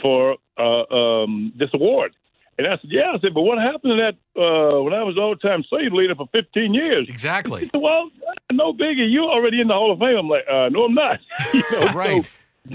for 0.00 0.36
uh, 0.56 0.94
um, 0.94 1.52
this 1.56 1.70
award." 1.74 2.12
And 2.58 2.66
I 2.66 2.72
said, 2.72 2.90
yeah. 2.90 3.12
I 3.14 3.20
said, 3.20 3.34
but 3.34 3.42
what 3.42 3.58
happened 3.58 3.98
to 3.98 4.04
that 4.04 4.40
uh, 4.40 4.82
when 4.82 4.92
I 4.92 5.04
was 5.04 5.16
all-time 5.16 5.64
save 5.70 5.92
leader 5.92 6.16
for 6.16 6.28
15 6.32 6.74
years? 6.74 7.06
Exactly. 7.08 7.70
Said, 7.72 7.80
well, 7.80 8.10
no 8.52 8.72
biggie. 8.72 9.10
You're 9.10 9.30
already 9.30 9.60
in 9.60 9.68
the 9.68 9.74
Hall 9.74 9.92
of 9.92 10.00
Fame. 10.00 10.16
I'm 10.18 10.28
like, 10.28 10.44
uh, 10.50 10.68
no, 10.68 10.84
I'm 10.84 10.94
not. 10.94 11.20
you 11.54 11.62
know, 11.70 11.92
right. 11.92 12.28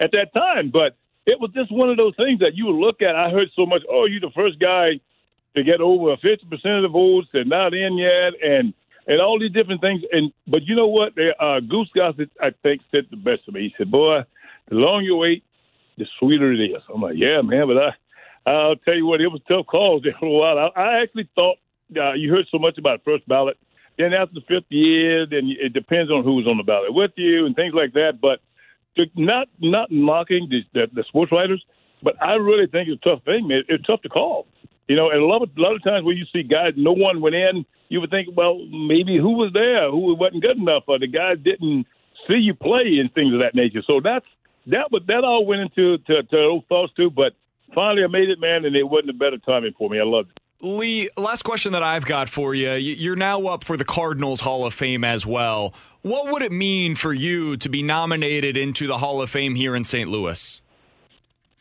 At 0.00 0.12
that 0.12 0.34
time, 0.36 0.70
but 0.70 0.96
it 1.26 1.40
was 1.40 1.50
just 1.54 1.72
one 1.72 1.88
of 1.88 1.96
those 1.96 2.14
things 2.16 2.40
that 2.40 2.54
you 2.54 2.66
would 2.66 2.76
look 2.76 3.02
at. 3.02 3.16
I 3.16 3.30
heard 3.30 3.48
so 3.56 3.66
much. 3.66 3.82
Oh, 3.90 4.04
you're 4.04 4.20
the 4.20 4.30
first 4.34 4.60
guy 4.60 5.00
to 5.56 5.64
get 5.64 5.80
over 5.80 6.16
50 6.16 6.46
percent 6.46 6.74
of 6.74 6.82
the 6.82 6.88
votes. 6.88 7.28
They're 7.32 7.44
not 7.44 7.74
in 7.74 7.96
yet, 7.96 8.34
and 8.42 8.74
and 9.06 9.20
all 9.20 9.38
these 9.38 9.52
different 9.52 9.80
things. 9.80 10.02
And 10.12 10.32
but 10.46 10.62
you 10.62 10.76
know 10.76 10.86
what? 10.86 11.14
They, 11.16 11.32
uh, 11.40 11.60
Goose 11.60 11.90
Gossage, 11.96 12.30
I 12.40 12.50
think, 12.62 12.82
said 12.94 13.06
the 13.10 13.16
best 13.16 13.46
to 13.46 13.52
me. 13.52 13.62
He 13.62 13.74
said, 13.78 13.90
"Boy, 13.90 14.20
the 14.68 14.74
longer 14.76 15.02
you 15.04 15.16
wait, 15.16 15.42
the 15.96 16.06
sweeter 16.18 16.52
it 16.52 16.60
is." 16.60 16.82
I'm 16.92 17.00
like, 17.00 17.16
"Yeah, 17.16 17.40
man," 17.42 17.66
but 17.66 17.78
I 17.78 17.94
I'll 18.46 18.76
tell 18.76 18.94
you 18.94 19.06
what, 19.06 19.20
it 19.20 19.28
was 19.28 19.40
tough 19.48 19.66
calls 19.66 20.02
there 20.04 20.14
for 20.18 20.26
a 20.26 20.30
while. 20.30 20.58
I, 20.58 20.80
I 20.80 21.02
actually 21.02 21.28
thought 21.34 21.56
uh, 21.96 22.12
you 22.14 22.30
heard 22.32 22.46
so 22.50 22.58
much 22.58 22.78
about 22.78 23.04
first 23.04 23.26
ballot. 23.28 23.58
Then 23.98 24.12
after 24.12 24.34
the 24.34 24.40
fifth 24.48 24.70
year, 24.70 25.26
then 25.26 25.54
it 25.58 25.72
depends 25.72 26.10
on 26.10 26.24
who's 26.24 26.46
on 26.48 26.56
the 26.56 26.64
ballot 26.64 26.92
with 26.92 27.12
you 27.16 27.46
and 27.46 27.54
things 27.54 27.74
like 27.74 27.92
that. 27.92 28.20
But 28.20 28.40
to, 28.96 29.06
not 29.14 29.48
not 29.60 29.90
mocking 29.90 30.48
the, 30.50 30.62
the, 30.72 30.86
the 30.92 31.04
sports 31.04 31.30
writers, 31.30 31.64
but 32.02 32.20
I 32.20 32.34
really 32.34 32.66
think 32.66 32.88
it's 32.88 33.00
a 33.04 33.08
tough 33.08 33.24
thing, 33.24 33.46
man. 33.46 33.62
It's 33.68 33.84
tough 33.84 34.02
to 34.02 34.08
call. 34.08 34.46
You 34.88 34.96
know, 34.96 35.10
and 35.10 35.20
a 35.22 35.24
lot 35.24 35.42
of 35.42 35.50
a 35.56 35.60
lot 35.60 35.74
of 35.74 35.84
times 35.84 36.04
when 36.04 36.16
you 36.16 36.24
see 36.32 36.42
guys, 36.42 36.72
no 36.76 36.92
one 36.92 37.20
went 37.20 37.36
in. 37.36 37.64
You 37.88 38.00
would 38.00 38.10
think, 38.10 38.28
well, 38.36 38.58
maybe 38.66 39.16
who 39.16 39.36
was 39.36 39.52
there, 39.52 39.90
who 39.90 40.14
wasn't 40.16 40.42
good 40.42 40.58
enough, 40.58 40.84
or 40.88 40.98
the 40.98 41.06
guys 41.06 41.36
didn't 41.42 41.86
see 42.28 42.38
you 42.38 42.54
play 42.54 42.98
and 42.98 43.12
things 43.14 43.32
of 43.32 43.40
that 43.40 43.54
nature. 43.54 43.82
So 43.86 44.00
that's 44.02 44.26
that. 44.66 44.88
But 44.90 45.06
that 45.06 45.22
all 45.22 45.46
went 45.46 45.62
into 45.62 45.98
to, 45.98 46.22
to 46.22 46.36
those 46.36 46.62
thoughts 46.68 46.92
too. 46.96 47.10
But 47.10 47.34
finally, 47.74 48.04
I 48.04 48.08
made 48.08 48.30
it, 48.30 48.40
man, 48.40 48.64
and 48.64 48.74
it 48.74 48.84
wasn't 48.84 49.10
a 49.10 49.14
better 49.14 49.38
timing 49.38 49.74
for 49.78 49.88
me. 49.88 50.00
I 50.00 50.04
loved 50.04 50.30
it. 50.30 50.40
Lee, 50.64 51.10
last 51.16 51.42
question 51.42 51.72
that 51.72 51.82
I've 51.82 52.06
got 52.06 52.28
for 52.28 52.54
you. 52.54 52.72
You're 52.72 53.16
now 53.16 53.46
up 53.46 53.64
for 53.64 53.76
the 53.76 53.84
Cardinals 53.84 54.40
Hall 54.40 54.64
of 54.64 54.72
Fame 54.72 55.04
as 55.04 55.26
well. 55.26 55.74
What 56.00 56.32
would 56.32 56.42
it 56.42 56.52
mean 56.52 56.96
for 56.96 57.12
you 57.12 57.56
to 57.58 57.68
be 57.68 57.82
nominated 57.82 58.56
into 58.56 58.86
the 58.86 58.98
Hall 58.98 59.20
of 59.20 59.30
Fame 59.30 59.54
here 59.54 59.76
in 59.76 59.84
St. 59.84 60.08
Louis? 60.08 60.60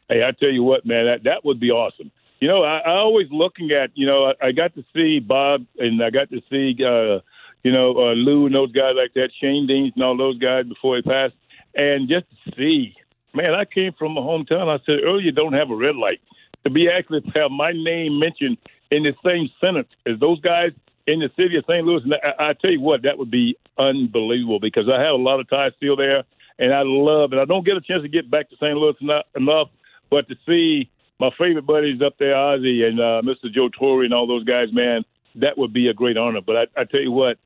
Hey, 0.10 0.24
I 0.24 0.32
tell 0.32 0.52
you 0.52 0.64
what, 0.64 0.86
man, 0.86 1.06
that 1.06 1.24
that 1.24 1.46
would 1.46 1.60
be 1.60 1.72
awesome. 1.72 2.12
You 2.40 2.48
know, 2.50 2.64
I, 2.64 2.80
I 2.80 2.98
always 2.98 3.28
looking 3.32 3.72
at, 3.72 3.92
you 3.96 4.06
know, 4.06 4.26
I, 4.26 4.48
I 4.48 4.52
got 4.52 4.76
to 4.76 4.84
see 4.94 5.20
Bob 5.20 5.66
and 5.78 6.04
I 6.04 6.10
got 6.10 6.30
to 6.30 6.42
see, 6.50 6.76
uh, 6.84 7.20
you 7.64 7.72
know, 7.72 7.92
uh, 7.98 8.14
Lou 8.14 8.46
and 8.46 8.56
those 8.56 8.72
guys 8.74 8.96
like 8.98 9.14
that, 9.14 9.30
Schoendienst 9.42 9.94
and 9.96 10.04
all 10.04 10.18
those 10.18 10.38
guys 10.40 10.66
before 10.66 10.98
he 10.98 11.02
passed, 11.02 11.36
and 11.74 12.10
just 12.10 12.26
to 12.30 12.52
see, 12.58 12.96
man, 13.34 13.54
I 13.54 13.66
came 13.66 13.94
from 13.94 14.18
a 14.18 14.22
hometown. 14.22 14.68
I 14.68 14.84
said 14.86 15.00
earlier, 15.04 15.32
don't 15.32 15.54
have 15.54 15.70
a 15.70 15.76
red 15.76 15.96
light 15.96 16.22
to 16.64 16.70
be 16.70 16.90
actually 16.90 17.22
to 17.22 17.32
have 17.42 17.52
my 17.52 17.72
name 17.72 18.20
mentioned 18.20 18.58
in 18.92 19.04
the 19.04 19.14
same 19.26 19.50
sentence 19.60 19.90
as 20.06 20.20
those 20.20 20.40
guys 20.42 20.72
in 21.08 21.20
the 21.20 21.30
city 21.36 21.58
of 21.58 21.66
St. 21.68 21.86
Louis. 21.86 22.02
And 22.04 22.14
I, 22.16 22.50
I 22.50 22.54
tell 22.54 22.72
you 22.72 22.82
what, 22.82 23.04
that 23.04 23.18
would 23.18 23.32
be 23.32 23.58
unbelievable 23.78 24.60
because 24.60 24.88
I 24.88 25.02
have 25.02 25.14
a 25.14 25.24
lot 25.24 25.40
of 25.40 25.50
ties 25.50 25.72
still 25.78 25.96
there, 25.96 26.24
and 26.60 26.74
I 26.74 26.84
love 26.84 27.34
it. 27.34 27.40
I 27.40 27.46
don't 27.46 27.66
get 27.66 27.76
a 27.76 27.82
chance 27.82 28.04
to 28.04 28.10
get 28.10 28.30
back 28.30 28.50
to 28.50 28.56
St. 28.56 28.78
Louis 28.78 28.96
enough, 29.02 29.26
enough 29.36 29.68
but 30.10 30.28
to 30.30 30.36
see 30.48 30.90
my 31.20 31.30
favorite 31.38 31.66
buddies 31.66 32.02
up 32.02 32.16
there, 32.20 32.36
Ozzie 32.36 32.84
and 32.86 33.00
uh, 33.00 33.22
Mr. 33.24 33.52
Joe 33.52 33.70
Torre 33.70 34.04
and 34.04 34.14
all 34.14 34.28
those 34.28 34.44
guys, 34.44 34.68
man, 34.72 35.04
that 35.36 35.58
would 35.58 35.74
be 35.74 35.88
a 35.88 35.94
great 35.94 36.18
honor. 36.18 36.42
But 36.42 36.56
I, 36.56 36.82
I 36.82 36.84
tell 36.86 37.02
you 37.02 37.12
what, 37.12 37.38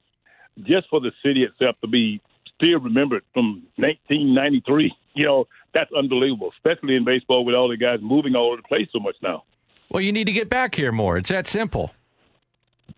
just 0.64 0.90
for 0.90 1.00
the 1.00 1.12
city 1.24 1.44
itself 1.44 1.76
to 1.82 1.88
be 1.88 2.22
still 2.56 2.80
remembered 2.80 3.24
from 3.34 3.64
1993, 3.76 4.92
you 5.18 5.26
know, 5.26 5.48
that's 5.74 5.92
unbelievable, 5.98 6.52
especially 6.56 6.96
in 6.96 7.04
baseball 7.04 7.44
with 7.46 7.56
all 7.56 7.68
the 7.68 7.78
guys 7.78 8.00
moving 8.02 8.36
all 8.36 8.48
over 8.48 8.58
the 8.58 8.64
place 8.68 8.88
so 8.94 9.00
much 9.00 9.16
now. 9.22 9.44
Well, 9.90 10.02
you 10.02 10.12
need 10.12 10.26
to 10.26 10.32
get 10.34 10.50
back 10.50 10.76
here 10.76 10.92
more. 10.92 11.18
It's 11.18 11.30
that 11.30 11.48
simple. 11.48 11.92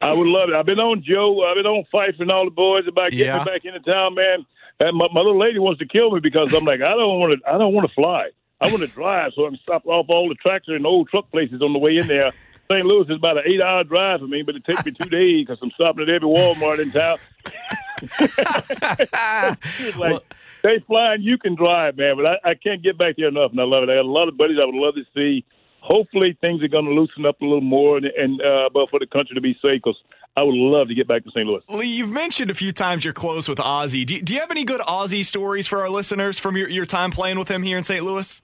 I 0.01 0.13
would 0.13 0.27
love 0.27 0.49
it. 0.49 0.55
I've 0.55 0.65
been 0.65 0.79
on 0.79 1.03
Joe. 1.03 1.43
I've 1.45 1.55
been 1.55 1.65
on 1.65 1.83
Fife 1.91 2.15
and 2.19 2.31
all 2.31 2.45
the 2.45 2.51
boys 2.51 2.85
about 2.87 3.11
getting 3.11 3.25
Yeah. 3.27 3.39
me 3.39 3.45
back 3.45 3.65
into 3.65 3.79
town, 3.91 4.15
man. 4.15 4.45
And 4.79 4.95
my, 4.97 5.07
my 5.11 5.19
little 5.21 5.37
lady 5.39 5.59
wants 5.59 5.79
to 5.79 5.85
kill 5.85 6.11
me 6.11 6.19
because 6.21 6.53
I'm 6.53 6.63
like, 6.63 6.81
I 6.81 6.89
don't 6.89 7.19
want 7.19 7.33
to. 7.33 7.39
I 7.49 7.57
don't 7.57 7.73
want 7.73 7.87
to 7.87 7.93
fly. 7.93 8.29
I 8.61 8.67
want 8.67 8.79
to 8.81 8.87
drive, 8.87 9.31
so 9.35 9.45
I 9.45 9.49
can 9.49 9.59
stop 9.61 9.85
off 9.85 10.05
all 10.09 10.29
the 10.29 10.35
tractor 10.35 10.75
and 10.75 10.85
old 10.85 11.09
truck 11.09 11.29
places 11.31 11.61
on 11.61 11.73
the 11.73 11.79
way 11.79 11.97
in 11.97 12.07
there. 12.07 12.31
St. 12.71 12.85
Louis 12.85 13.05
is 13.09 13.15
about 13.17 13.37
an 13.37 13.43
eight-hour 13.47 13.83
drive 13.85 14.19
for 14.19 14.27
me, 14.27 14.41
but 14.43 14.55
it 14.55 14.63
takes 14.65 14.85
me 14.85 14.91
two 14.91 15.09
days 15.09 15.45
because 15.45 15.57
I'm 15.61 15.71
stopping 15.71 16.03
at 16.07 16.13
every 16.13 16.27
Walmart 16.27 16.79
in 16.79 16.91
town. 16.91 17.17
Like, 19.97 20.21
they 20.63 20.79
flying, 20.87 21.21
you 21.21 21.37
can 21.37 21.55
drive, 21.55 21.97
man. 21.97 22.15
But 22.17 22.29
I, 22.29 22.51
I 22.51 22.53
can't 22.55 22.81
get 22.81 22.97
back 22.97 23.15
there 23.17 23.27
enough, 23.27 23.51
and 23.51 23.59
I 23.59 23.63
love 23.63 23.83
it. 23.83 23.89
I 23.89 23.95
got 23.95 24.05
a 24.05 24.07
lot 24.07 24.27
of 24.27 24.37
buddies 24.37 24.57
I 24.61 24.65
would 24.65 24.75
love 24.75 24.95
to 24.95 25.03
see. 25.15 25.45
Hopefully, 25.81 26.37
things 26.41 26.61
are 26.61 26.67
going 26.67 26.85
to 26.85 26.91
loosen 26.91 27.25
up 27.25 27.41
a 27.41 27.45
little 27.45 27.61
more, 27.61 27.97
and, 27.97 28.05
and 28.05 28.41
uh, 28.41 28.69
but 28.73 28.89
for 28.89 28.99
the 28.99 29.07
country 29.07 29.35
to 29.35 29.41
be 29.41 29.53
safe, 29.53 29.81
because 29.83 29.95
I 30.35 30.43
would 30.43 30.55
love 30.55 30.89
to 30.89 30.95
get 30.95 31.07
back 31.07 31.23
to 31.23 31.31
St. 31.31 31.45
Louis. 31.45 31.63
Lee, 31.69 31.87
you've 31.87 32.11
mentioned 32.11 32.51
a 32.51 32.53
few 32.53 32.71
times 32.71 33.03
you're 33.03 33.13
close 33.13 33.47
with 33.47 33.59
Ozzie. 33.59 34.05
Do, 34.05 34.21
do 34.21 34.33
you 34.33 34.39
have 34.39 34.51
any 34.51 34.63
good 34.65 34.81
Ozzie 34.85 35.23
stories 35.23 35.67
for 35.67 35.79
our 35.81 35.89
listeners 35.89 36.37
from 36.39 36.55
your, 36.57 36.69
your 36.69 36.85
time 36.85 37.11
playing 37.11 37.39
with 37.39 37.49
him 37.49 37.63
here 37.63 37.77
in 37.77 37.83
St. 37.83 38.03
Louis? 38.03 38.41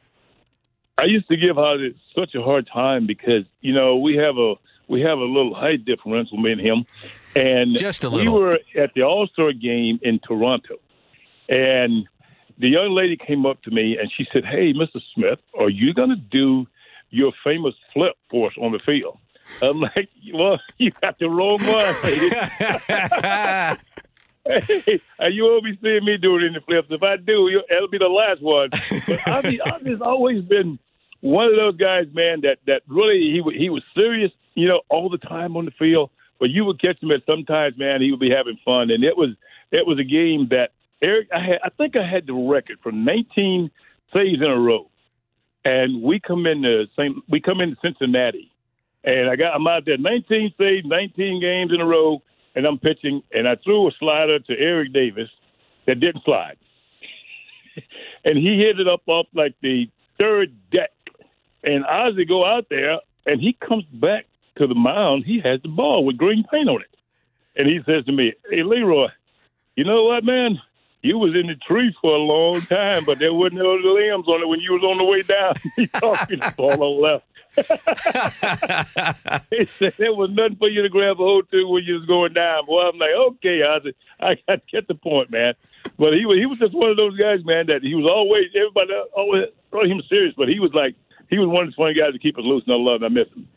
I 0.97 1.05
used 1.05 1.27
to 1.27 1.35
give 1.37 1.57
Ozzie 1.57 1.95
such 2.17 2.35
a 2.35 2.41
hard 2.41 2.67
time 2.71 3.05
because 3.05 3.43
you 3.61 3.73
know 3.73 3.97
we 3.97 4.15
have 4.15 4.37
a 4.37 4.55
we 4.87 5.01
have 5.01 5.17
a 5.17 5.23
little 5.23 5.53
height 5.53 5.83
differential 5.83 6.37
me 6.37 6.53
and 6.53 6.61
him, 6.61 6.85
and 7.35 7.75
Just 7.75 8.03
a 8.03 8.09
little. 8.09 8.33
we 8.33 8.39
were 8.39 8.59
at 8.77 8.93
the 8.93 9.01
All 9.01 9.27
Star 9.27 9.51
game 9.51 9.99
in 10.03 10.19
Toronto, 10.19 10.75
and 11.49 12.07
the 12.57 12.69
young 12.69 12.91
lady 12.91 13.17
came 13.17 13.45
up 13.45 13.61
to 13.63 13.71
me 13.71 13.97
and 13.99 14.11
she 14.15 14.25
said, 14.31 14.45
"Hey, 14.45 14.73
Mr. 14.73 15.01
Smith, 15.13 15.39
are 15.57 15.69
you 15.69 15.93
going 15.93 16.09
to 16.09 16.15
do 16.15 16.67
your 17.09 17.31
famous 17.43 17.75
flip 17.93 18.15
for 18.29 18.47
us 18.47 18.53
on 18.59 18.71
the 18.71 18.79
field?" 18.79 19.17
I'm 19.61 19.81
like, 19.81 20.09
"Well, 20.33 20.59
you 20.77 20.91
got 21.01 21.19
the 21.19 21.29
wrong 21.29 21.63
one, 21.65 21.95
lady." 22.03 22.29
Hey, 24.47 24.99
you 25.31 25.43
won't 25.43 25.63
be 25.63 25.77
seeing 25.81 26.05
me 26.05 26.17
do 26.17 26.37
it 26.37 26.43
in 26.43 26.53
the 26.53 26.61
flips. 26.61 26.87
If 26.91 27.01
I 27.01 27.17
do, 27.17 27.49
it'll 27.67 27.87
be 27.87 27.97
the 27.97 28.05
last 28.05 28.43
one. 28.43 28.69
But 29.07 29.27
Ozzie, 29.27 29.59
Ozzie's 29.59 30.01
always 30.01 30.43
been 30.43 30.77
one 31.21 31.47
of 31.47 31.57
those 31.57 31.75
guys, 31.77 32.05
man. 32.13 32.41
That 32.41 32.59
that 32.67 32.83
really 32.87 33.19
he 33.21 33.41
he 33.57 33.69
was 33.71 33.81
serious, 33.97 34.31
you 34.53 34.67
know, 34.67 34.81
all 34.89 35.09
the 35.09 35.17
time 35.17 35.57
on 35.57 35.65
the 35.65 35.71
field. 35.71 36.11
But 36.39 36.51
you 36.51 36.63
would 36.65 36.79
catch 36.79 37.01
him 37.01 37.09
at 37.11 37.23
sometimes, 37.27 37.75
man. 37.77 38.01
He 38.01 38.11
would 38.11 38.19
be 38.19 38.29
having 38.29 38.59
fun, 38.63 38.91
and 38.91 39.03
it 39.03 39.17
was 39.17 39.29
it 39.71 39.87
was 39.87 39.97
a 39.97 40.03
game 40.03 40.49
that 40.51 40.71
Eric. 41.05 41.27
I 41.33 41.39
had 41.39 41.59
I 41.63 41.69
think 41.69 41.97
I 41.97 42.07
had 42.07 42.25
the 42.27 42.33
record 42.33 42.79
for 42.81 42.91
19 42.91 43.69
saves 44.13 44.41
in 44.41 44.49
a 44.49 44.59
row, 44.59 44.89
and 45.63 46.01
we 46.01 46.19
come 46.19 46.45
into. 46.47 46.85
We 47.29 47.39
come 47.39 47.61
into 47.61 47.77
Cincinnati, 47.81 48.51
and 49.03 49.29
I 49.29 49.35
got 49.35 49.53
I'm 49.53 49.67
out 49.67 49.85
there 49.85 49.97
19 49.97 50.53
saves, 50.57 50.85
19 50.85 51.41
games 51.41 51.71
in 51.73 51.79
a 51.81 51.85
row, 51.85 52.21
and 52.55 52.65
I'm 52.65 52.79
pitching, 52.79 53.21
and 53.31 53.47
I 53.47 53.55
threw 53.63 53.87
a 53.87 53.91
slider 53.99 54.39
to 54.39 54.53
Eric 54.59 54.93
Davis 54.93 55.29
that 55.85 55.99
didn't 55.99 56.23
slide, 56.23 56.57
and 58.25 58.37
he 58.37 58.57
hit 58.57 58.79
it 58.79 58.87
up 58.87 59.03
off 59.07 59.27
like 59.33 59.53
the 59.61 59.87
third 60.19 60.55
deck, 60.71 60.91
and 61.63 61.85
Ozzie 61.85 62.25
go 62.25 62.45
out 62.45 62.65
there, 62.69 62.99
and 63.27 63.39
he 63.39 63.53
comes 63.53 63.85
back 63.93 64.25
to 64.57 64.65
the 64.65 64.75
mound. 64.75 65.25
He 65.25 65.41
has 65.45 65.61
the 65.61 65.69
ball 65.69 66.03
with 66.03 66.17
green 66.17 66.45
paint 66.51 66.69
on 66.69 66.81
it, 66.81 66.95
and 67.57 67.69
he 67.69 67.79
says 67.85 68.05
to 68.05 68.11
me, 68.11 68.33
"Hey 68.49 68.63
Leroy, 68.63 69.09
you 69.75 69.83
know 69.83 70.05
what, 70.05 70.23
man?" 70.23 70.59
You 71.05 71.19
was 71.19 71.35
in 71.35 71.45
the 71.45 71.53
tree 71.53 71.95
for 72.01 72.15
a 72.15 72.17
long 72.17 72.61
time, 72.61 73.05
but 73.05 73.19
there 73.19 73.31
wasn't 73.31 73.61
no 73.61 73.75
limbs 73.75 74.27
on 74.27 74.41
it 74.41 74.47
when 74.47 74.59
you 74.59 74.73
was 74.73 74.81
on 74.81 74.97
the 74.97 75.03
way 75.03 75.21
down. 75.21 75.53
he 75.75 75.85
talking 75.85 76.39
ball 76.57 76.81
on 76.81 76.99
left. 76.99 77.25
he 79.51 79.69
said 79.77 79.93
there 79.99 80.15
was 80.15 80.31
nothing 80.31 80.55
for 80.55 80.67
you 80.67 80.81
to 80.81 80.89
grab 80.89 81.17
a 81.17 81.23
hold 81.23 81.47
to 81.51 81.63
when 81.67 81.83
you 81.83 81.93
was 81.93 82.05
going 82.05 82.33
down. 82.33 82.65
Boy, 82.65 82.89
I'm 82.89 82.97
like, 82.97 83.13
okay, 83.13 83.61
I 83.61 83.79
said, 83.83 83.93
I 84.19 84.35
got 84.47 84.55
to 84.55 84.71
get 84.71 84.87
the 84.87 84.95
point, 84.95 85.29
man. 85.29 85.53
But 85.99 86.15
he 86.15 86.25
was 86.25 86.37
he 86.37 86.47
was 86.47 86.57
just 86.57 86.73
one 86.73 86.89
of 86.89 86.97
those 86.97 87.15
guys, 87.19 87.45
man, 87.45 87.67
that 87.67 87.83
he 87.83 87.93
was 87.93 88.09
always 88.09 88.45
everybody 88.55 88.91
always 89.15 89.43
thought 89.69 89.85
him 89.85 90.01
serious, 90.09 90.33
but 90.35 90.49
he 90.49 90.59
was 90.59 90.73
like 90.73 90.95
he 91.29 91.37
was 91.37 91.47
one 91.47 91.65
of 91.65 91.69
the 91.69 91.75
funny 91.75 91.93
guys 91.93 92.13
to 92.13 92.19
keep 92.19 92.35
us 92.39 92.43
loose, 92.43 92.63
and 92.65 92.73
I 92.73 92.77
love 92.77 93.03
him. 93.03 93.05
I 93.05 93.09
miss 93.09 93.27
him. 93.29 93.47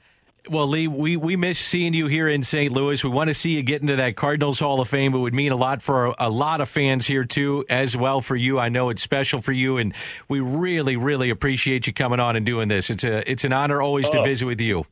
Well, 0.48 0.66
Lee, 0.66 0.88
we, 0.88 1.16
we 1.16 1.37
miss 1.37 1.59
seeing 1.59 1.92
you 1.92 2.07
here 2.07 2.27
in 2.29 2.42
St. 2.42 2.72
Louis. 2.72 3.05
We 3.05 3.11
want 3.11 3.29
to 3.29 3.35
see 3.35 3.51
you 3.51 3.62
get 3.62 3.83
into 3.83 3.96
that 3.96 4.16
Cardinals 4.16 4.59
Hall 4.59 4.81
of 4.81 4.88
Fame. 4.88 5.14
It 5.14 5.18
would 5.18 5.35
mean 5.35 5.53
a 5.53 5.57
lot 5.57 5.83
for 5.83 6.07
a, 6.07 6.14
a 6.20 6.31
lot 6.31 6.61
of 6.62 6.68
fans 6.70 7.07
here, 7.07 7.24
too, 7.24 7.66
as 7.68 7.94
well 7.96 8.22
for 8.22 8.35
you. 8.37 8.59
I 8.59 8.70
know 8.70 8.88
it's 8.88 9.03
special 9.03 9.42
for 9.42 9.53
you, 9.53 9.77
and 9.77 9.92
we 10.29 10.40
really, 10.40 10.96
really 10.96 11.29
appreciate 11.29 11.87
you 11.87 11.92
coming 11.92 12.18
on 12.20 12.35
and 12.35 12.46
doing 12.46 12.68
this. 12.68 12.88
It's 12.88 13.05
a 13.05 13.31
it's 13.31 13.44
an 13.44 13.53
honor 13.53 13.83
always 13.83 14.09
to 14.11 14.20
Oh. 14.20 14.22
visit 14.22 14.46
with 14.46 14.61
you. 14.61 14.87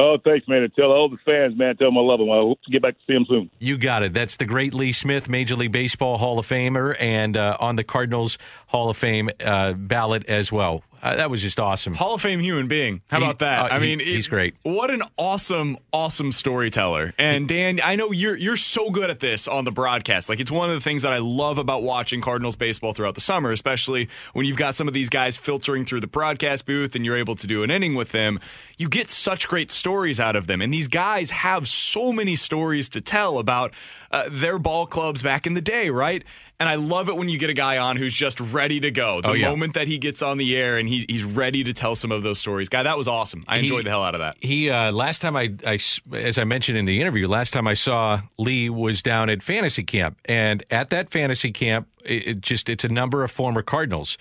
Oh, 0.00 0.18
thanks, 0.24 0.46
man. 0.48 0.62
And 0.64 0.74
tell 0.74 0.90
all 0.90 1.08
the 1.08 1.18
fans, 1.28 1.56
man, 1.56 1.76
tell 1.76 1.86
them 1.88 1.98
I 1.98 2.00
love 2.00 2.18
them. 2.18 2.28
I 2.28 2.34
hope 2.36 2.60
to 2.64 2.70
get 2.72 2.82
back 2.82 2.94
to 2.94 3.00
see 3.06 3.14
them 3.14 3.26
soon. 3.28 3.48
You 3.60 3.78
got 3.78 4.02
it. 4.02 4.12
That's 4.12 4.36
the 4.36 4.44
great 4.44 4.74
Lee 4.74 4.90
Smith, 4.92 5.28
Major 5.28 5.54
League 5.54 5.70
Baseball 5.70 6.18
Hall 6.18 6.36
of 6.38 6.46
Famer, 6.48 6.96
and 7.00 7.36
uh, 7.36 7.56
on 7.60 7.76
the 7.76 7.84
Cardinals 7.84 8.36
Hall 8.66 8.90
of 8.90 8.96
Fame 8.96 9.30
uh, 9.44 9.72
ballot 9.74 10.26
as 10.26 10.50
well. 10.50 10.82
Uh, 11.04 11.16
that 11.16 11.28
was 11.28 11.42
just 11.42 11.60
awesome. 11.60 11.92
Hall 11.94 12.14
of 12.14 12.22
Fame 12.22 12.40
human 12.40 12.66
being. 12.66 13.02
How 13.08 13.18
He- 13.18 13.24
about 13.26 13.40
that? 13.40 13.70
uh, 13.70 13.74
I 13.74 13.78
he- 13.78 13.94
mean, 13.96 14.00
he's 14.00 14.26
great. 14.26 14.54
What 14.62 14.90
an 14.90 15.02
awesome, 15.18 15.76
awesome 15.92 16.32
storyteller. 16.32 17.12
And 17.18 17.46
Dan, 17.46 17.78
I 17.84 17.94
know 17.94 18.10
you're 18.10 18.36
you're 18.36 18.56
so 18.56 18.90
good 18.90 19.10
at 19.10 19.20
this 19.20 19.46
on 19.46 19.64
the 19.66 19.70
broadcast. 19.70 20.30
Like 20.30 20.40
it's 20.40 20.50
one 20.50 20.70
of 20.70 20.74
the 20.74 20.80
things 20.80 21.02
that 21.02 21.12
I 21.12 21.18
love 21.18 21.58
about 21.58 21.82
watching 21.82 22.22
Cardinals 22.22 22.56
baseball 22.56 22.94
throughout 22.94 23.14
the 23.16 23.20
summer, 23.20 23.52
especially 23.52 24.08
when 24.32 24.46
you've 24.46 24.56
got 24.56 24.74
some 24.74 24.88
of 24.88 24.94
these 24.94 25.10
guys 25.10 25.36
filtering 25.36 25.84
through 25.84 26.00
the 26.00 26.06
broadcast 26.06 26.64
booth 26.64 26.94
and 26.96 27.04
you're 27.04 27.16
able 27.18 27.36
to 27.36 27.46
do 27.46 27.62
an 27.62 27.70
inning 27.70 27.94
with 27.94 28.12
them. 28.12 28.40
You 28.78 28.88
get 28.88 29.10
such 29.10 29.46
great 29.46 29.70
stories 29.70 30.18
out 30.18 30.34
of 30.36 30.46
them, 30.46 30.62
and 30.62 30.72
these 30.72 30.88
guys 30.88 31.30
have 31.30 31.68
so 31.68 32.12
many 32.12 32.34
stories 32.34 32.88
to 32.88 33.00
tell 33.02 33.38
about 33.38 33.72
uh, 34.10 34.28
their 34.30 34.58
ball 34.58 34.86
clubs 34.86 35.22
back 35.22 35.46
in 35.46 35.54
the 35.54 35.60
day, 35.60 35.90
right? 35.90 36.24
And 36.60 36.68
I 36.68 36.76
love 36.76 37.08
it 37.08 37.16
when 37.16 37.28
you 37.28 37.36
get 37.36 37.50
a 37.50 37.54
guy 37.54 37.78
on 37.78 37.96
who's 37.96 38.14
just 38.14 38.38
ready 38.38 38.78
to 38.80 38.90
go. 38.92 39.20
The 39.20 39.28
Oh, 39.28 39.32
yeah. 39.32 39.48
moment 39.50 39.74
that 39.74 39.88
he 39.88 39.98
gets 39.98 40.22
on 40.22 40.38
the 40.38 40.56
air 40.56 40.78
and 40.78 40.88
he's 40.88 41.04
he's 41.08 41.24
ready 41.24 41.64
to 41.64 41.72
tell 41.72 41.96
some 41.96 42.12
of 42.12 42.22
those 42.22 42.38
stories. 42.38 42.68
Guy, 42.68 42.84
that 42.84 42.96
was 42.96 43.08
awesome. 43.08 43.44
I 43.48 43.58
He- 43.58 43.66
enjoyed 43.66 43.86
the 43.86 43.90
hell 43.90 44.04
out 44.04 44.14
of 44.14 44.20
that. 44.20 44.36
He 44.40 44.70
uh, 44.70 44.92
last 44.92 45.20
time 45.20 45.34
I, 45.36 45.52
I, 45.66 45.78
as 46.12 46.38
I 46.38 46.44
mentioned 46.44 46.78
in 46.78 46.84
the 46.84 47.00
interview, 47.00 47.26
last 47.26 47.52
time 47.52 47.66
I 47.66 47.74
saw 47.74 48.20
Lee 48.38 48.70
was 48.70 49.02
down 49.02 49.30
at 49.30 49.42
fantasy 49.42 49.82
camp, 49.82 50.18
and 50.26 50.62
at 50.70 50.90
that 50.90 51.10
fantasy 51.10 51.50
camp, 51.50 51.88
it, 52.04 52.26
it 52.28 52.40
just 52.40 52.68
it's 52.68 52.84
a 52.84 52.88
number 52.88 53.24
of 53.24 53.32
former 53.32 53.62
Cardinals, 53.62 54.16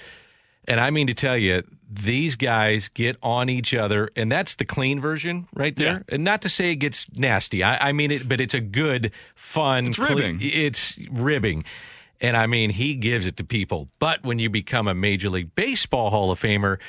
and 0.68 0.80
I 0.80 0.90
mean 0.90 1.06
to 1.08 1.14
tell 1.14 1.38
you, 1.38 1.62
these 1.92 2.36
guys 2.36 2.88
get 2.96 3.16
on 3.22 3.48
each 3.48 3.76
other, 3.76 4.10
and 4.16 4.32
that's 4.32 4.56
the 4.56 4.66
clean 4.66 5.00
version 5.00 5.48
right 5.54 5.76
there. 5.76 6.04
Yeah. 6.10 6.16
And 6.16 6.24
not 6.24 6.42
to 6.42 6.50
say 6.50 6.72
it 6.72 6.78
gets 6.78 7.06
nasty, 7.16 7.62
I, 7.64 7.90
I 7.90 7.92
mean 7.92 8.10
it, 8.10 8.28
but 8.28 8.42
it's 8.42 8.56
a 8.56 8.60
good, 8.60 9.12
fun. 9.36 9.86
It's 9.90 10.00
ribbing. 10.00 10.40
it's 10.42 10.98
ribbing. 11.12 11.66
And 12.24 12.38
I 12.38 12.48
mean, 12.48 12.70
he 12.70 12.96
gives 12.96 13.26
it 13.28 13.38
to 13.38 13.44
people. 13.44 13.90
But 14.00 14.24
when 14.24 14.40
you 14.40 14.50
become 14.50 14.88
a 14.88 14.96
Major 14.96 15.30
League 15.30 15.54
Baseball 15.54 16.10
Hall 16.10 16.32
of 16.32 16.40
Famer, 16.40 16.80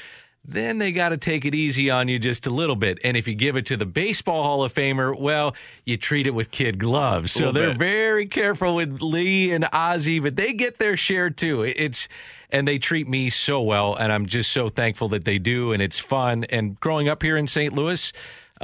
then 0.47 0.79
they 0.79 0.92
got 0.92 1.09
to 1.09 1.16
take 1.16 1.44
it 1.44 1.55
easy 1.55 1.90
on 1.90 2.07
you 2.07 2.18
just 2.18 2.47
a 2.47 2.51
little 2.51 2.77
bit. 2.77 2.99
And 3.03 3.16
if 3.16 3.27
you 3.27 3.35
give 3.35 3.57
it 3.57 3.66
to 3.66 3.77
the 3.77 3.87
Baseball 3.87 4.44
Hall 4.44 4.62
of 4.62 4.73
Famer, 4.73 5.18
well, 5.18 5.57
you 5.85 5.97
treat 5.97 6.27
it 6.27 6.35
with 6.35 6.51
kid 6.51 6.79
gloves. 6.79 7.33
So 7.33 7.51
they're 7.51 7.70
bit. 7.70 7.79
very 7.79 8.27
careful 8.27 8.77
with 8.77 9.01
Lee 9.01 9.53
and 9.53 9.64
Ozzy, 9.64 10.23
but 10.23 10.37
they 10.37 10.53
get 10.53 10.79
their 10.79 10.97
share 10.97 11.31
too. 11.31 11.62
It's 11.62 12.09
and 12.51 12.68
they 12.68 12.79
treat 12.79 13.09
me 13.09 13.31
so 13.31 13.61
well, 13.61 13.97
and 13.97 14.12
I'm 14.12 14.27
just 14.27 14.53
so 14.53 14.68
thankful 14.68 15.09
that 15.09 15.25
they 15.25 15.40
do, 15.40 15.73
and 15.73 15.83
it's 15.83 15.99
fun. 15.99 16.44
And 16.44 16.79
growing 16.79 17.09
up 17.09 17.20
here 17.20 17.37
in 17.37 17.49
St. 17.49 17.75
Louis, 17.75 18.12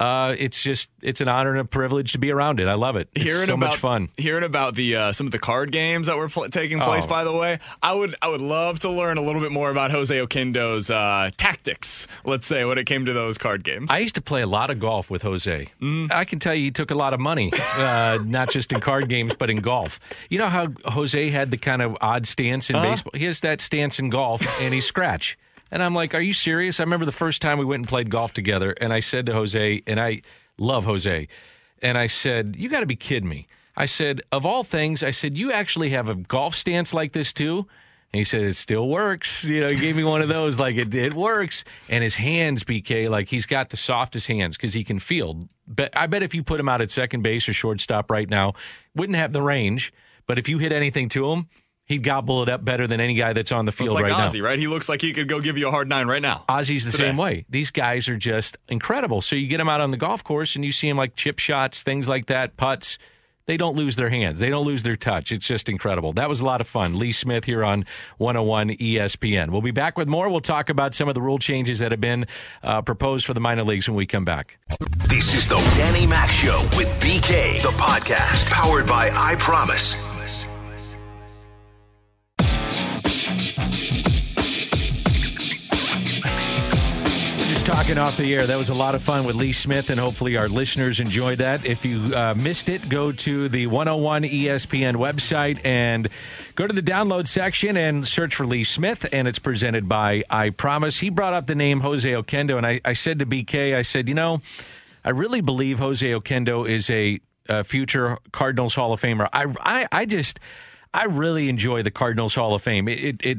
uh, 0.01 0.35
it's 0.39 0.63
just 0.63 0.89
it's 1.03 1.21
an 1.21 1.29
honor 1.29 1.51
and 1.51 1.61
a 1.61 1.65
privilege 1.65 2.13
to 2.13 2.19
be 2.19 2.31
around 2.31 2.59
it. 2.59 2.67
I 2.67 2.75
love 2.75 2.97
it. 2.97 3.09
It's 3.15 3.23
hearing 3.23 3.49
so 3.49 3.55
about 3.55 3.71
much 3.71 3.77
fun. 3.77 4.09
Hearing 4.17 4.45
about 4.45 4.75
the 4.75 4.97
uh, 4.97 5.13
some 5.13 5.27
of 5.27 5.31
the 5.31 5.39
card 5.39 5.73
games 5.73 6.07
that 6.07 6.17
were 6.17 6.29
pl- 6.31 6.49
taking 6.49 6.81
place. 6.81 7.05
Oh. 7.05 7.09
By 7.09 7.25
the 7.25 7.33
way, 7.33 7.59
I 7.83 7.93
would 7.93 8.15
I 8.23 8.29
would 8.29 8.41
love 8.41 8.79
to 8.81 8.91
learn 8.91 9.19
a 9.19 9.23
little 9.23 9.43
bit 9.43 9.53
more 9.53 9.71
about 9.71 9.91
Jose 9.91 10.17
Oquendo's 10.17 10.91
uh, 10.91 11.31
tactics. 11.37 12.07
Let's 12.25 12.47
say 12.47 12.65
when 12.65 12.79
it 12.79 12.87
came 12.87 13.05
to 13.05 13.13
those 13.13 13.37
card 13.37 13.63
games. 13.63 13.91
I 13.91 13.99
used 13.99 14.15
to 14.15 14.23
play 14.23 14.41
a 14.41 14.47
lot 14.47 14.71
of 14.71 14.81
golf 14.81 15.11
with 15.11 15.21
Jose. 15.23 15.69
I 16.11 16.25
can 16.25 16.39
tell 16.39 16.55
you 16.55 16.65
he 16.65 16.71
took 16.71 16.91
a 16.91 16.95
lot 16.95 17.13
of 17.13 17.21
money, 17.21 17.53
uh, 17.77 18.19
not 18.25 18.49
just 18.51 18.73
in 18.73 18.81
card 18.81 19.09
games, 19.11 19.35
but 19.39 19.51
in 19.51 19.59
golf. 19.59 20.01
You 20.31 20.39
know 20.39 20.49
how 20.49 20.69
Jose 20.87 21.29
had 21.29 21.51
the 21.51 21.59
kind 21.59 21.83
of 21.83 21.97
odd 22.01 22.27
stance 22.27 22.71
in 22.71 22.77
baseball? 22.81 23.13
He 23.15 23.27
has 23.27 23.41
that 23.41 23.61
stance 23.61 23.99
in 23.99 24.09
golf, 24.09 24.43
and 24.63 24.73
he 24.73 24.81
scratch. 24.81 25.37
And 25.71 25.83
I'm 25.83 25.95
like, 25.95 26.15
are 26.15 26.21
you 26.21 26.35
serious? 26.35 26.81
I 26.81 26.83
remember 26.83 27.07
the 27.07 27.13
first 27.13 27.41
time 27.41 27.59
we 27.59 27.65
went 27.65 27.81
and 27.81 27.89
played 27.89 28.11
golf 28.11 28.33
together, 28.33 28.73
and 28.73 28.93
I 28.93 29.01
said 29.01 29.27
to 29.27 29.33
Jose, 29.33 29.83
and 29.87 30.01
I 30.01 30.23
love 30.59 30.85
Jose, 30.85 31.29
and 31.83 31.99
I 31.99 32.07
said, 32.07 32.57
you 32.59 32.69
got 32.69 32.81
to 32.81 32.87
be 32.87 32.97
kidding 32.97 33.29
me. 33.29 33.47
I 33.77 33.87
said, 33.87 34.21
of 34.33 34.45
all 34.45 34.65
things, 34.65 35.03
I 35.03 35.11
said, 35.11 35.39
you 35.39 35.53
actually 35.53 35.91
have 35.91 36.09
a 36.09 36.15
golf 36.15 36.55
stance 36.55 36.93
like 36.93 37.13
this 37.13 37.33
too? 37.33 37.67
And 38.13 38.19
he 38.19 38.25
said, 38.25 38.43
it 38.43 38.57
still 38.57 38.89
works. 38.89 39.45
You 39.45 39.61
know, 39.61 39.69
he 39.69 39.77
gave 39.77 39.95
me 39.95 40.03
one 40.03 40.21
of 40.21 40.29
those, 40.29 40.59
like, 40.59 40.75
it, 40.75 40.93
it 40.93 41.15
works. 41.15 41.63
And 41.89 42.03
his 42.03 42.17
hands, 42.17 42.65
BK, 42.65 43.09
like, 43.09 43.29
he's 43.29 43.47
got 43.47 43.71
the 43.71 43.77
softest 43.77 44.27
hands 44.27 44.57
because 44.57 44.75
he 44.75 44.83
can 44.83 44.99
field. 44.99 45.49
But 45.69 45.97
I 45.97 46.09
bet 46.09 46.25
if 46.25 46.35
you 46.35 46.43
put 46.43 46.59
him 46.59 46.69
out 46.69 46.81
at 46.81 46.91
second 46.91 47.23
base 47.23 47.49
or 47.49 47.53
shortstop 47.53 48.11
right 48.11 48.29
now, 48.29 48.55
wouldn't 48.97 49.17
have 49.17 49.33
the 49.33 49.43
range. 49.43 49.93
But 50.27 50.41
if 50.41 50.49
you 50.49 50.59
hit 50.59 50.73
anything 50.73 51.09
to 51.11 51.31
him, 51.31 51.49
he'd 51.91 52.05
gobble 52.05 52.45
it 52.45 52.49
up 52.49 52.65
better 52.65 52.87
than 52.87 53.01
any 53.01 53.15
guy 53.15 53.33
that's 53.33 53.51
on 53.51 53.65
the 53.65 53.71
it's 53.71 53.79
field 53.79 53.95
like 53.95 54.05
right 54.05 54.11
now. 54.11 54.25
Ozzie, 54.27 54.41
right? 54.41 54.59
He 54.61 54.69
looks 54.69 54.89
like 54.89 55.03
he 55.03 55.13
could 55.13 55.27
go 55.29 55.41
give 55.41 55.59
you 55.59 55.67
a 55.67 55.71
hard 55.73 55.89
nine 55.89 56.07
right 56.07 56.23
now. 56.23 56.45
Ozzie's 56.49 56.85
the 56.85 56.93
Today. 56.93 57.09
same 57.09 57.17
way. 57.17 57.45
These 57.51 57.73
guys 57.73 58.09
are 58.09 58.17
just 58.17 58.57
incredible. 58.69 59.21
So 59.21 59.35
you 59.35 59.49
get 59.49 59.59
them 59.59 59.69
out 59.69 59.81
on 59.81 59.91
the 59.91 59.97
golf 59.97 60.23
course 60.23 60.55
and 60.55 60.65
you 60.65 60.71
see 60.71 60.89
them 60.89 60.97
like 60.97 61.17
chip 61.17 61.41
shots, 61.41 61.83
things 61.83 62.09
like 62.09 62.27
that, 62.27 62.57
putts. 62.57 62.97
They 63.47 63.57
don't 63.57 63.75
lose 63.75 63.97
their 63.97 64.11
hands. 64.11 64.39
They 64.39 64.51
don't 64.51 64.65
lose 64.65 64.85
their 64.85 64.95
touch. 64.95 65.33
It's 65.33 65.45
just 65.45 65.69
incredible. 65.69 66.13
That 66.13 66.29
was 66.29 66.41
a 66.41 66.45
lot 66.45 66.61
of 66.61 66.69
fun. 66.69 66.97
Lee 66.97 67.11
Smith 67.11 67.45
here 67.45 67.65
on 67.65 67.85
101 68.19 68.69
ESPN. 68.77 69.51
We'll 69.51 69.61
be 69.61 69.73
back 69.73 69.99
with 69.99 70.07
more. 70.07 70.29
We'll 70.29 70.41
talk 70.41 70.71
about 70.71 70.95
some 70.95 71.09
of 71.09 71.15
the 71.15 71.21
rule 71.21 71.39
changes 71.41 71.81
that 71.81 71.91
have 71.91 72.01
been 72.01 72.27
uh, 72.63 72.83
proposed 72.83 73.27
for 73.27 73.35
the 73.35 73.41
minor 73.41 73.65
leagues 73.65 73.89
when 73.89 73.97
we 73.97 74.07
come 74.07 74.25
back. 74.25 74.57
This 75.09 75.35
is 75.35 75.49
the 75.49 75.57
Danny 75.77 76.07
Mac 76.07 76.31
Show 76.31 76.61
with 76.77 76.87
BK, 77.01 77.61
the 77.63 77.71
podcast 77.71 78.49
powered 78.49 78.87
by 78.87 79.11
I 79.13 79.35
Promise. 79.41 79.97
Just 87.61 87.73
talking 87.73 87.99
off 87.99 88.17
the 88.17 88.33
air. 88.35 88.47
That 88.47 88.57
was 88.57 88.71
a 88.71 88.75
lot 88.75 88.95
of 88.95 89.03
fun 89.03 89.27
with 89.27 89.37
Lee 89.37 89.53
Smith, 89.53 89.91
and 89.91 90.01
hopefully 90.01 90.39
our 90.39 90.49
listeners 90.49 90.99
enjoyed 90.99 91.41
that. 91.41 91.67
If 91.67 91.85
you 91.85 92.17
uh, 92.17 92.33
missed 92.35 92.71
it, 92.71 92.89
go 92.89 93.13
to 93.13 93.51
the 93.51 93.67
101 93.67 94.23
ESPN 94.23 94.97
website 94.97 95.61
and 95.63 96.09
go 96.55 96.67
to 96.67 96.73
the 96.73 96.81
download 96.81 97.29
section 97.29 97.77
and 97.77 98.09
search 98.09 98.35
for 98.35 98.47
Lee 98.47 98.65
Smith, 98.65 99.07
and 99.13 99.29
it's 99.29 99.39
presented 99.39 99.87
by 99.87 100.25
I 100.31 100.51
Promise. 100.51 101.01
He 101.01 101.11
brought 101.11 101.35
up 101.35 101.49
the 101.49 101.55
name 101.55 101.81
Jose 101.81 102.11
Oquendo, 102.11 102.57
and 102.57 102.67
I, 102.67 102.81
I 102.83 102.95
said 102.95 103.19
to 103.19 103.27
BK, 103.27 103.77
I 103.77 103.83
said, 103.83 104.09
you 104.09 104.15
know, 104.15 104.41
I 105.05 105.11
really 105.11 105.43
believe 105.43 105.81
Jose 105.81 106.09
Oquendo 106.09 106.67
is 106.67 106.89
a, 106.89 107.21
uh 107.47 107.63
future 107.63 108.17
Cardinals 108.33 108.75
Hall 108.75 108.95
of 108.95 109.03
Famer. 109.03 109.29
I, 109.35 109.45
I, 109.61 109.87
I 109.93 110.07
just, 110.07 110.41
I 110.95 111.05
really 111.05 111.51
enjoy 111.51 111.83
the 111.83 111.91
Cardinals 111.91 112.35
Hall 112.35 112.55
of 112.55 112.63
Fame. 112.63 112.89
It, 112.89 113.05
it, 113.05 113.23
it 113.23 113.39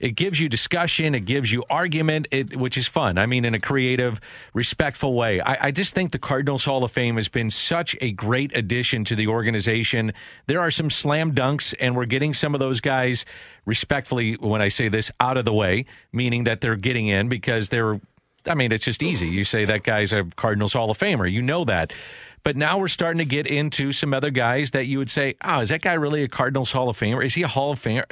it 0.00 0.12
gives 0.12 0.40
you 0.40 0.48
discussion, 0.48 1.14
it 1.14 1.26
gives 1.26 1.52
you 1.52 1.62
argument, 1.68 2.26
it, 2.30 2.56
which 2.56 2.78
is 2.78 2.86
fun. 2.86 3.18
I 3.18 3.26
mean, 3.26 3.44
in 3.44 3.54
a 3.54 3.60
creative, 3.60 4.20
respectful 4.54 5.14
way. 5.14 5.40
I, 5.42 5.66
I 5.66 5.70
just 5.70 5.94
think 5.94 6.10
the 6.10 6.18
Cardinals 6.18 6.64
Hall 6.64 6.82
of 6.82 6.90
Fame 6.90 7.16
has 7.16 7.28
been 7.28 7.50
such 7.50 7.94
a 8.00 8.10
great 8.12 8.56
addition 8.56 9.04
to 9.04 9.14
the 9.14 9.26
organization. 9.26 10.12
There 10.46 10.60
are 10.60 10.70
some 10.70 10.88
slam 10.88 11.34
dunks, 11.34 11.74
and 11.78 11.94
we're 11.94 12.06
getting 12.06 12.32
some 12.32 12.54
of 12.54 12.60
those 12.60 12.80
guys, 12.80 13.26
respectfully, 13.66 14.34
when 14.34 14.62
I 14.62 14.70
say 14.70 14.88
this, 14.88 15.12
out 15.20 15.36
of 15.36 15.44
the 15.44 15.52
way, 15.52 15.84
meaning 16.12 16.44
that 16.44 16.62
they're 16.62 16.76
getting 16.76 17.08
in 17.08 17.28
because 17.28 17.68
they're, 17.68 18.00
I 18.46 18.54
mean, 18.54 18.72
it's 18.72 18.86
just 18.86 19.02
easy. 19.02 19.28
You 19.28 19.44
say 19.44 19.66
that 19.66 19.82
guy's 19.82 20.14
a 20.14 20.24
Cardinals 20.36 20.72
Hall 20.72 20.90
of 20.90 20.98
Famer, 20.98 21.30
you 21.30 21.42
know 21.42 21.64
that. 21.66 21.92
But 22.42 22.56
now 22.56 22.78
we're 22.78 22.88
starting 22.88 23.18
to 23.18 23.26
get 23.26 23.46
into 23.46 23.92
some 23.92 24.14
other 24.14 24.30
guys 24.30 24.70
that 24.70 24.86
you 24.86 24.96
would 24.96 25.10
say, 25.10 25.34
oh, 25.44 25.60
is 25.60 25.68
that 25.68 25.82
guy 25.82 25.92
really 25.92 26.22
a 26.22 26.28
Cardinals 26.28 26.72
Hall 26.72 26.88
of 26.88 26.98
Famer? 26.98 27.22
Is 27.22 27.34
he 27.34 27.42
a 27.42 27.48
Hall 27.48 27.72
of 27.72 27.78
Famer? 27.78 28.04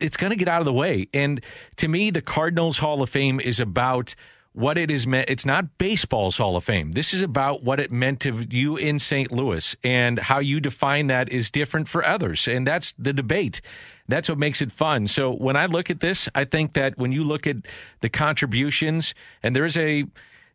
It's 0.00 0.16
going 0.16 0.30
to 0.30 0.36
get 0.36 0.48
out 0.48 0.60
of 0.60 0.64
the 0.64 0.72
way. 0.72 1.08
And 1.12 1.40
to 1.76 1.88
me, 1.88 2.10
the 2.10 2.22
Cardinals 2.22 2.78
Hall 2.78 3.02
of 3.02 3.10
Fame 3.10 3.40
is 3.40 3.60
about 3.60 4.14
what 4.52 4.78
it 4.78 4.88
is 4.90 5.06
meant. 5.06 5.28
It's 5.28 5.44
not 5.44 5.78
baseball's 5.78 6.38
Hall 6.38 6.56
of 6.56 6.64
Fame. 6.64 6.92
This 6.92 7.12
is 7.12 7.22
about 7.22 7.64
what 7.64 7.80
it 7.80 7.90
meant 7.90 8.20
to 8.20 8.46
you 8.50 8.76
in 8.76 9.00
St. 9.00 9.32
Louis 9.32 9.76
and 9.82 10.18
how 10.18 10.38
you 10.38 10.60
define 10.60 11.08
that 11.08 11.28
is 11.28 11.50
different 11.50 11.88
for 11.88 12.04
others. 12.04 12.46
And 12.46 12.66
that's 12.66 12.92
the 12.92 13.12
debate. 13.12 13.60
That's 14.06 14.28
what 14.28 14.38
makes 14.38 14.62
it 14.62 14.70
fun. 14.70 15.08
So 15.08 15.32
when 15.32 15.56
I 15.56 15.66
look 15.66 15.90
at 15.90 16.00
this, 16.00 16.28
I 16.34 16.44
think 16.44 16.74
that 16.74 16.96
when 16.96 17.10
you 17.10 17.24
look 17.24 17.46
at 17.46 17.56
the 18.00 18.08
contributions, 18.08 19.12
and 19.42 19.56
there's 19.56 19.76
a 19.76 20.04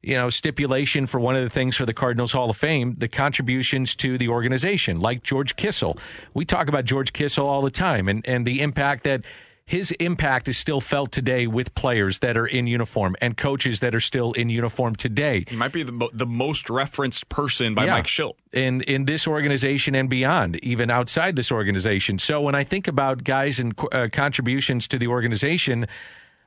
you 0.02 0.16
know, 0.16 0.30
stipulation 0.30 1.06
for 1.06 1.20
one 1.20 1.36
of 1.36 1.44
the 1.44 1.50
things 1.50 1.76
for 1.76 1.86
the 1.86 1.94
Cardinals 1.94 2.32
Hall 2.32 2.50
of 2.50 2.58
Fame, 2.58 2.96
the 2.98 3.08
contributions 3.08 3.96
to 3.98 4.18
the 4.18 4.30
organization, 4.30 5.00
like 5.02 5.24
George 5.24 5.56
Kissell. 5.56 5.98
We 6.34 6.46
talk 6.46 6.68
about 6.70 6.86
George 6.86 7.12
Kissell 7.14 7.44
all 7.46 7.62
the 7.62 7.72
time 7.72 8.08
and, 8.08 8.26
and 8.28 8.46
the 8.46 8.62
impact 8.62 9.04
that 9.04 9.22
his 9.66 9.92
impact 10.00 10.48
is 10.48 10.58
still 10.58 10.82
felt 10.82 11.12
today 11.12 11.46
with 11.46 11.76
players 11.76 12.20
that 12.20 12.36
are 12.36 12.48
in 12.48 12.66
uniform 12.66 13.16
and 13.22 13.38
coaches 13.38 13.82
that 13.82 13.94
are 13.94 14.00
still 14.00 14.32
in 14.34 14.50
uniform 14.50 14.96
today. 14.96 15.44
He 15.48 15.56
might 15.56 15.72
be 15.72 15.84
the, 15.84 15.92
mo- 15.92 16.10
the 16.12 16.26
most 16.26 16.72
referenced 16.72 17.30
person 17.30 17.76
by 17.76 17.86
Yeah. 17.86 17.92
Mike 17.92 18.08
Shildt. 18.08 18.34
in 18.52 18.82
in 18.82 19.06
this 19.06 19.28
organization 19.28 19.94
and 19.94 20.10
beyond, 20.10 20.56
even 20.64 20.90
outside 20.90 21.36
this 21.36 21.52
organization. 21.52 22.18
So 22.18 22.42
when 22.42 22.56
I 22.56 22.64
think 22.64 22.88
about 22.88 23.24
guys 23.24 23.60
and 23.60 23.78
uh, 23.92 24.08
contributions 24.12 24.88
to 24.88 24.98
the 24.98 25.06
organization, 25.06 25.86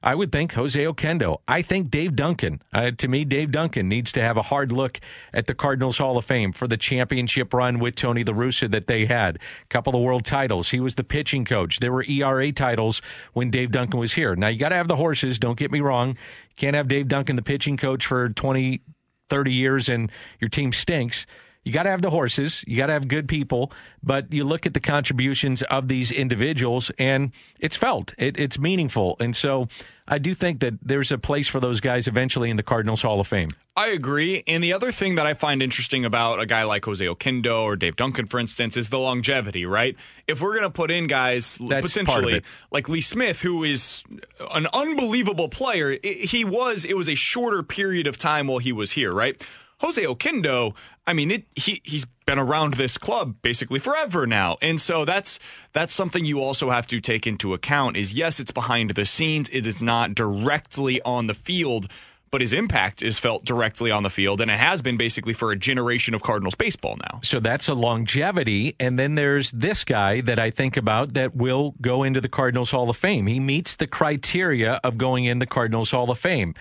I 0.03 0.15
would 0.15 0.33
think 0.33 0.53
Jose 0.55 0.83
Oquendo. 0.83 1.39
I 1.47 1.63
think 1.63 1.91
Dave 1.91 2.17
Duncan. 2.17 2.61
Uh, 2.73 2.91
to 2.93 3.09
me, 3.09 3.25
Dave 3.25 3.53
Duncan 3.53 3.89
needs 3.89 4.13
to 4.13 4.21
have 4.21 4.37
a 4.37 4.43
hard 4.43 4.73
look 4.73 5.01
at 5.33 5.47
the 5.47 5.55
Cardinals 5.55 5.99
Hall 5.99 6.19
of 6.19 6.25
Fame 6.25 6.53
for 6.53 6.67
the 6.67 6.77
championship 6.77 7.55
run 7.55 7.79
with 7.79 7.95
Tony 7.95 8.25
La 8.25 8.35
Russa 8.35 8.71
that 8.71 8.87
they 8.87 9.07
had. 9.07 9.37
A 9.37 9.67
couple 9.69 9.95
of 9.95 10.03
world 10.03 10.25
titles. 10.25 10.71
He 10.71 10.81
was 10.81 10.97
the 10.97 11.05
pitching 11.05 11.45
coach. 11.45 11.81
There 11.81 11.93
were 11.93 12.05
ERA 12.05 12.51
titles 12.53 13.01
when 13.33 13.51
Dave 13.51 13.71
Duncan 13.71 14.01
was 14.01 14.15
here. 14.15 14.35
Now 14.35 14.49
you 14.49 14.59
got 14.59 14.71
to 14.71 14.77
have 14.77 14.89
the 14.89 14.97
horses. 14.97 15.39
Don't 15.39 15.59
get 15.59 15.71
me 15.71 15.81
wrong. 15.81 16.17
Can't 16.57 16.77
have 16.77 16.89
Dave 16.89 17.09
Duncan 17.09 17.37
the 17.37 17.43
pitching 17.43 17.77
coach 17.77 18.05
for 18.07 18.29
20, 18.29 18.83
30 19.31 19.53
years 19.53 19.89
and 19.89 20.11
your 20.41 20.49
team 20.49 20.73
stinks. 20.73 21.27
You 21.65 21.73
got 21.73 21.85
to 21.85 21.91
have 21.91 22.03
the 22.03 22.11
horses. 22.11 22.65
You 22.67 22.77
got 22.77 22.87
to 22.87 22.93
have 22.93 23.07
good 23.07 23.29
people. 23.29 23.73
But 24.03 24.33
you 24.33 24.45
look 24.45 24.67
at 24.67 24.75
the 24.75 24.81
contributions 24.81 25.63
of 25.63 25.89
these 25.89 26.11
individuals, 26.11 26.91
and 26.99 27.31
it's 27.61 27.77
felt. 27.77 28.15
It, 28.19 28.37
it's 28.37 28.59
meaningful. 28.59 29.17
And 29.21 29.37
so 29.37 29.69
I 30.09 30.19
do 30.19 30.35
think 30.35 30.61
that 30.61 30.75
there's 30.83 31.13
a 31.13 31.19
place 31.19 31.47
for 31.49 31.61
those 31.61 31.81
guys 31.81 32.09
eventually 32.09 32.51
in 32.51 32.57
the 32.57 32.63
Cardinals 32.63 33.03
Hall 33.03 33.21
of 33.21 33.27
Fame. 33.29 33.51
I 33.77 33.89
agree. 33.89 34.43
And 34.47 34.63
the 34.63 34.73
other 34.73 34.91
thing 34.93 35.15
that 35.15 35.27
I 35.27 35.35
find 35.35 35.63
interesting 35.63 36.05
about 36.05 36.41
a 36.41 36.45
guy 36.47 36.65
like 36.65 36.85
Jose 36.85 37.05
Oquendo 37.05 37.63
or 37.63 37.77
Dave 37.77 37.97
Duncan, 37.97 38.27
for 38.27 38.39
instance, 38.41 38.77
is 38.77 38.89
the 38.89 38.99
longevity, 38.99 39.65
right? 39.65 39.97
If 40.27 40.41
we're 40.41 40.51
going 40.53 40.65
to 40.65 40.71
put 40.71 40.91
in 40.91 41.07
guys 41.07 41.57
That's 41.61 41.93
potentially 41.93 42.43
like 42.73 42.89
Lee 42.89 43.01
Smith, 43.01 43.41
who 43.43 43.63
is 43.65 44.03
an 44.53 44.67
unbelievable 44.75 45.49
player, 45.49 45.97
i- 46.05 46.07
he 46.07 46.45
was, 46.45 46.85
it 46.85 46.97
was 46.97 47.09
a 47.09 47.15
shorter 47.15 47.63
period 47.63 48.07
of 48.07 48.19
time 48.19 48.49
while 48.49 48.59
he 48.59 48.73
was 48.73 48.93
here, 48.93 49.13
right? 49.13 49.43
Jose 49.79 50.03
Oquendo, 50.05 50.75
I 51.07 51.13
mean, 51.13 51.31
it, 51.31 51.45
he 51.57 51.81
he's 51.85 52.05
been 52.27 52.39
around 52.39 52.75
this 52.75 52.97
club 52.97 53.37
basically 53.43 53.79
forever 53.79 54.27
now, 54.27 54.57
and 54.63 54.81
so 54.81 55.05
that's 55.05 55.39
that's 55.73 55.93
something 55.93 56.25
you 56.25 56.41
also 56.41 56.71
have 56.71 56.87
to 56.89 57.01
take 57.01 57.27
into 57.27 57.55
account. 57.55 57.97
Is 57.97 58.13
yes, 58.13 58.39
it's 58.39 58.53
behind 58.53 58.93
the 58.93 59.05
scenes; 59.05 59.49
it 59.53 59.67
is 59.67 59.83
not 59.83 60.15
directly 60.15 61.03
on 61.03 61.27
the 61.27 61.35
field, 61.35 61.89
but 62.33 62.41
his 62.41 62.55
impact 62.55 63.03
is 63.03 63.19
felt 63.19 63.45
directly 63.45 63.91
on 63.91 64.05
the 64.05 64.11
field, 64.11 64.41
and 64.41 64.51
it 64.51 64.59
has 64.59 64.81
been 64.81 64.97
basically 64.97 65.35
for 65.35 65.53
a 65.53 65.57
generation 65.57 66.15
of 66.15 66.23
Cardinals 66.23 66.55
baseball 66.55 66.97
now. 67.11 67.21
So 67.23 67.41
that's 67.41 67.69
a 67.69 67.75
longevity. 67.75 68.75
And 68.81 68.99
then 68.99 69.17
there's 69.17 69.51
this 69.51 69.85
guy 69.85 70.23
that 70.23 70.39
I 70.39 70.51
think 70.51 70.79
about 70.79 71.13
that 71.13 71.37
will 71.37 71.75
go 71.83 72.03
into 72.03 72.23
the 72.23 72.31
Cardinals 72.31 72.71
Hall 72.71 72.89
of 72.89 72.97
Fame. 72.97 73.27
He 73.27 73.39
meets 73.39 73.77
the 73.77 73.87
criteria 73.87 74.81
of 74.83 74.97
going 74.97 75.27
in 75.27 75.41
the 75.41 75.47
Cardinals 75.47 75.91
Hall 75.91 76.11
of 76.11 76.19
Fame. 76.19 76.55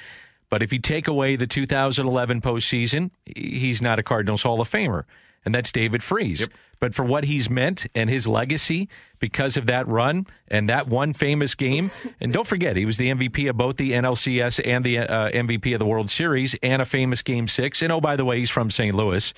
But 0.51 0.61
if 0.61 0.71
you 0.71 0.79
take 0.79 1.07
away 1.07 1.37
the 1.37 1.47
2011 1.47 2.41
postseason, 2.41 3.09
he's 3.25 3.81
not 3.81 3.97
a 3.97 4.03
Cardinals 4.03 4.43
Hall 4.43 4.61
of 4.61 4.69
Famer. 4.69 5.05
and 5.45 5.55
that's 5.55 5.71
David 5.71 6.03
Freese. 6.03 6.47
But 6.79 6.93
for 6.93 7.03
what 7.03 7.23
he's 7.23 7.49
meant 7.49 7.85
and 7.95 8.09
his 8.09 8.27
legacy 8.27 8.89
because 9.19 9.55
of 9.55 9.67
that 9.67 9.87
run 9.87 10.27
and 10.47 10.69
that 10.69 10.87
one 10.87 11.13
famous 11.13 11.55
game, 11.55 11.89
and 12.19 12.33
don't 12.33 12.45
forget, 12.45 12.75
he 12.75 12.85
was 12.85 12.97
the 12.97 13.09
MVP 13.11 13.49
of 13.49 13.57
both 13.57 13.77
the 13.77 13.91
NLCS 13.93 14.61
and 14.65 14.83
the 14.85 14.99
uh, 14.99 15.29
MVP 15.31 15.73
of 15.73 15.79
the 15.79 15.85
World 15.85 16.09
Series 16.09 16.55
and 16.61 16.81
a 16.81 16.85
famous 16.85 17.21
Game 17.21 17.47
Six. 17.47 17.81
And 17.81 17.91
oh, 17.91 18.01
by 18.01 18.15
the 18.15 18.25
way, 18.25 18.39
he's 18.39 18.49
from 18.49 18.69
St. 18.69 18.95
Louis. 18.95 19.33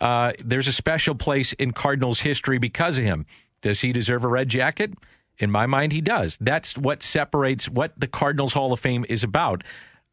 Uh, 0.00 0.32
there's 0.44 0.68
a 0.68 0.72
special 0.72 1.14
place 1.14 1.52
in 1.54 1.72
Cardinals 1.72 2.20
history 2.20 2.58
because 2.58 2.98
of 2.98 3.04
him. 3.04 3.26
Does 3.62 3.80
he 3.80 3.92
deserve 3.92 4.24
a 4.24 4.28
red 4.28 4.48
jacket? 4.48 4.92
In 5.38 5.50
my 5.50 5.66
mind, 5.66 5.92
he 5.92 6.00
does. 6.00 6.38
That's 6.40 6.78
what 6.78 7.02
separates 7.02 7.68
what 7.68 7.92
the 7.98 8.06
Cardinals 8.06 8.52
Hall 8.52 8.72
of 8.72 8.80
Fame 8.80 9.04
is 9.08 9.22
about. 9.22 9.62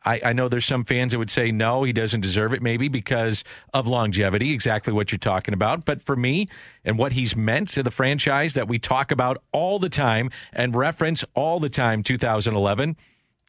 I, 0.05 0.21
I, 0.25 0.33
know 0.33 0.49
there's 0.49 0.65
some 0.65 0.83
fans 0.83 1.11
that 1.11 1.19
would 1.19 1.29
say 1.29 1.51
no, 1.51 1.83
he 1.83 1.93
doesn't 1.93 2.21
deserve 2.21 2.53
it, 2.53 2.61
maybe 2.61 2.87
because 2.87 3.43
of 3.73 3.87
longevity, 3.87 4.51
exactly 4.51 4.93
what 4.93 5.11
you're 5.11 5.19
talking 5.19 5.53
about. 5.53 5.85
But 5.85 6.03
for 6.03 6.15
me 6.15 6.49
and 6.83 6.97
what 6.97 7.13
he's 7.13 7.35
meant 7.35 7.69
to 7.69 7.83
the 7.83 7.91
franchise 7.91 8.53
that 8.53 8.67
we 8.67 8.79
talk 8.79 9.11
about 9.11 9.41
all 9.51 9.79
the 9.79 9.89
time 9.89 10.29
and 10.51 10.75
reference 10.75 11.23
all 11.35 11.59
the 11.59 11.69
time, 11.69 12.03
2011, 12.03 12.97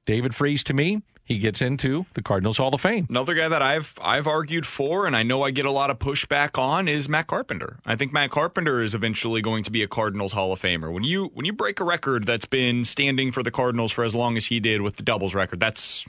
David 0.07 0.35
Freese 0.35 0.63
to 0.65 0.75
me, 0.75 1.03
he 1.25 1.39
gets 1.39 1.63
into 1.63 2.05
the 2.13 2.23
Cardinals 2.23 2.59
Hall 2.59 2.75
of 2.75 2.81
Fame. 2.81 3.07
Another 3.09 3.35
guy 3.35 3.49
that 3.49 3.63
I've 3.63 3.95
I've 4.01 4.27
argued 4.27 4.67
for, 4.67 5.07
and 5.07 5.17
I 5.17 5.23
know 5.23 5.43
I 5.43 5.51
get 5.51 5.65
a 5.65 5.71
lot 5.71 5.89
of 5.89 5.99
pushback 5.99 6.59
on, 6.59 6.87
is 6.87 7.09
Matt 7.09 7.27
Carpenter. 7.27 7.79
I 7.87 7.97
think 7.97 8.13
Matt 8.13 8.31
Carpenter 8.31 8.83
is 8.83 8.95
eventually 8.95 9.41
going 9.41 9.65
to 9.65 9.71
be 9.71 9.83
a 9.83 9.89
Cardinals 9.89 10.33
Hall 10.33 10.53
of 10.53 10.61
Famer. 10.61 10.93
When 10.93 11.03
you 11.03 11.31
when 11.33 11.47
you 11.47 11.55
break 11.55 11.81
a 11.81 11.85
record 11.85 12.27
that's 12.27 12.45
been 12.45 12.85
standing 12.85 13.33
for 13.33 13.43
the 13.43 13.51
Cardinals 13.51 13.91
for 13.91 14.05
as 14.05 14.15
long 14.15 14.37
as 14.37 14.47
he 14.47 14.61
did 14.61 14.83
with 14.83 14.97
the 14.97 15.03
doubles 15.03 15.35
record, 15.35 15.61
that's 15.61 16.07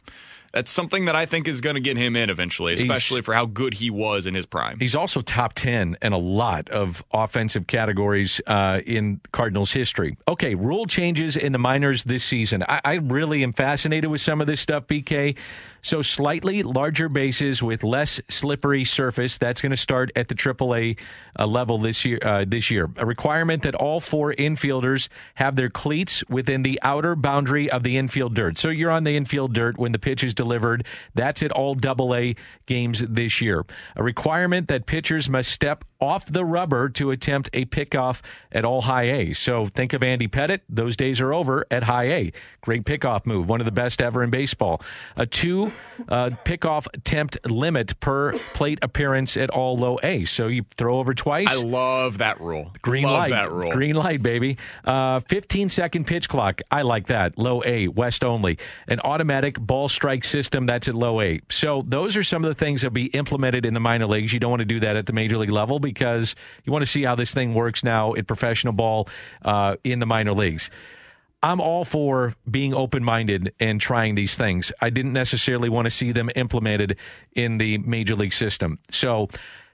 that's 0.55 0.71
something 0.71 1.03
that 1.05 1.17
I 1.17 1.25
think 1.25 1.49
is 1.49 1.59
going 1.59 1.73
to 1.73 1.81
get 1.81 1.97
him 1.97 2.15
in 2.15 2.29
eventually, 2.29 2.73
especially 2.75 3.17
he's, 3.17 3.25
for 3.25 3.33
how 3.33 3.45
good 3.45 3.73
he 3.73 3.89
was 3.89 4.25
in 4.25 4.33
his 4.33 4.45
prime. 4.45 4.79
He's 4.79 4.95
also 4.95 5.19
top 5.19 5.51
10 5.51 5.97
in 6.01 6.13
a 6.13 6.17
lot 6.17 6.69
of 6.69 7.03
offensive 7.11 7.67
categories 7.67 8.39
uh, 8.47 8.79
in 8.85 9.19
Cardinals 9.33 9.71
history. 9.71 10.17
Okay, 10.29 10.55
rule 10.55 10.85
changes 10.85 11.35
in 11.35 11.51
the 11.51 11.59
minors 11.59 12.05
this 12.05 12.23
season. 12.23 12.63
I, 12.69 12.79
I 12.85 12.93
really 12.95 13.43
am 13.43 13.51
fascinated 13.51 14.09
with 14.09 14.21
some 14.21 14.39
of 14.39 14.47
this 14.47 14.61
stuff, 14.61 14.87
BK. 14.87 15.35
So 15.85 16.01
slightly 16.01 16.63
larger 16.63 17.07
bases 17.09 17.61
with 17.61 17.83
less 17.83 18.19
slippery 18.27 18.85
surface. 18.85 19.37
That's 19.37 19.61
going 19.61 19.69
to 19.69 19.77
start 19.77 20.11
at 20.15 20.29
the 20.29 20.33
AAA 20.33 20.97
uh, 21.37 21.45
level 21.45 21.77
this 21.77 22.03
year. 22.03 22.17
Uh, 22.23 22.43
this 22.43 22.71
year, 22.71 22.89
a 22.97 23.05
requirement 23.05 23.61
that 23.61 23.75
all 23.75 23.99
four 23.99 24.33
infielders 24.33 25.09
have 25.35 25.55
their 25.55 25.69
cleats 25.69 26.23
within 26.27 26.63
the 26.63 26.79
outer 26.81 27.15
boundary 27.15 27.69
of 27.69 27.83
the 27.83 27.97
infield 27.97 28.33
dirt. 28.33 28.57
So 28.57 28.69
you're 28.69 28.89
on 28.89 29.03
the 29.03 29.15
infield 29.15 29.53
dirt 29.53 29.77
when 29.77 29.91
the 29.91 29.99
pitch 29.99 30.23
is 30.23 30.33
delivered. 30.33 30.87
That's 31.13 31.43
at 31.43 31.51
all 31.51 31.77
AA 31.85 32.33
games 32.65 33.01
this 33.07 33.39
year. 33.39 33.63
A 33.95 34.01
requirement 34.01 34.67
that 34.69 34.87
pitchers 34.87 35.29
must 35.29 35.51
step 35.51 35.85
off 36.05 36.25
the 36.25 36.45
rubber 36.45 36.89
to 36.89 37.11
attempt 37.11 37.49
a 37.53 37.65
pickoff 37.65 38.21
at 38.51 38.63
all 38.63 38.83
high 38.83 39.03
A. 39.03 39.33
So 39.33 39.67
think 39.67 39.93
of 39.93 40.03
Andy 40.03 40.27
Pettitte. 40.27 40.61
Those 40.69 40.95
days 40.95 41.19
are 41.19 41.33
over 41.33 41.65
at 41.71 41.83
high 41.83 42.09
A. 42.09 42.31
Great 42.61 42.83
pickoff 42.83 43.25
move, 43.25 43.47
one 43.47 43.61
of 43.61 43.65
the 43.65 43.71
best 43.71 44.01
ever 44.01 44.23
in 44.23 44.29
baseball. 44.29 44.81
A 45.17 45.25
two 45.25 45.71
uh, 46.09 46.31
pickoff 46.45 46.87
attempt 46.93 47.37
limit 47.49 47.99
per 47.99 48.37
plate 48.53 48.79
appearance 48.81 49.37
at 49.37 49.49
all 49.49 49.77
low 49.77 49.99
A. 50.03 50.25
So 50.25 50.47
you 50.47 50.65
throw 50.77 50.99
over 50.99 51.13
twice. 51.13 51.47
I 51.49 51.61
love 51.61 52.19
that 52.19 52.39
rule. 52.41 52.71
Green 52.81 53.03
love 53.03 53.13
light. 53.13 53.29
that 53.31 53.51
rule. 53.51 53.71
Green 53.71 53.95
light, 53.95 54.21
baby. 54.23 54.57
Uh, 54.83 55.19
15 55.21 55.69
second 55.69 56.05
pitch 56.05 56.29
clock. 56.29 56.61
I 56.71 56.81
like 56.83 57.07
that. 57.07 57.37
Low 57.37 57.63
A, 57.65 57.87
West 57.87 58.23
only. 58.23 58.57
An 58.87 58.99
automatic 59.01 59.59
ball 59.59 59.89
strike 59.89 60.23
system. 60.23 60.65
That's 60.65 60.87
at 60.87 60.95
low 60.95 61.21
A. 61.21 61.41
So 61.49 61.83
those 61.87 62.15
are 62.17 62.23
some 62.23 62.43
of 62.43 62.49
the 62.49 62.55
things 62.55 62.81
that 62.81 62.89
will 62.89 62.95
be 62.95 63.05
implemented 63.07 63.65
in 63.65 63.73
the 63.73 63.79
minor 63.79 64.07
leagues. 64.07 64.33
You 64.33 64.39
don't 64.39 64.51
want 64.51 64.61
to 64.61 64.65
do 64.65 64.79
that 64.81 64.95
at 64.95 65.05
the 65.05 65.13
major 65.13 65.37
league 65.37 65.49
level 65.49 65.79
because 65.79 65.94
you 66.01 66.71
want 66.71 66.83
to 66.83 66.87
see 66.87 67.03
how 67.03 67.15
this 67.15 67.33
thing 67.33 67.53
works 67.53 67.83
now 67.83 68.13
in 68.13 68.25
professional 68.25 68.73
ball 68.73 69.07
uh, 69.43 69.75
in 69.83 69.99
the 69.99 70.05
minor 70.05 70.33
leagues. 70.33 70.69
I'm 71.43 71.61
all 71.61 71.85
for 71.85 72.33
being 72.49 72.73
open 72.73 73.03
minded 73.03 73.53
and 73.59 73.79
trying 73.79 74.15
these 74.15 74.35
things. 74.35 74.71
I 74.81 74.89
didn't 74.89 75.13
necessarily 75.13 75.69
want 75.69 75.85
to 75.85 75.91
see 75.91 76.11
them 76.11 76.31
implemented 76.35 76.97
in 77.33 77.59
the 77.59 77.77
major 77.77 78.15
league 78.15 78.33
system. 78.33 78.79
So 78.89 79.29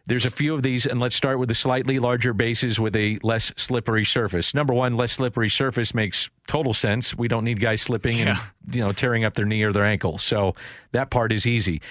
there's 0.06 0.26
a 0.26 0.32
few 0.32 0.54
of 0.54 0.64
these, 0.64 0.86
and 0.86 1.00
let's 1.00 1.16
start 1.16 1.40
with 1.40 1.48
the 1.48 1.56
slightly 1.56 2.00
larger 2.00 2.34
bases 2.34 2.80
with 2.80 2.96
a 2.96 3.20
less 3.24 3.54
slippery 3.56 4.04
surface. 4.04 4.54
Number 4.54 4.74
one, 4.74 4.98
less 4.98 5.14
slippery 5.14 5.50
surface 5.50 5.94
makes 5.94 6.30
total 6.48 6.74
sense. 6.74 7.16
We 7.16 7.30
don't 7.30 7.46
need 7.46 7.62
guys 7.62 7.82
slipping 7.82 8.18
yeah. 8.18 8.42
and 8.66 8.76
you 8.76 8.82
know 8.82 8.92
tearing 8.92 9.24
up 9.24 9.36
their 9.36 9.46
knee 9.46 9.64
or 9.64 9.72
their 9.72 9.86
ankle. 9.86 10.18
So 10.18 10.56
that 10.92 11.10
part 11.10 11.32
is 11.32 11.46
easy 11.46 11.82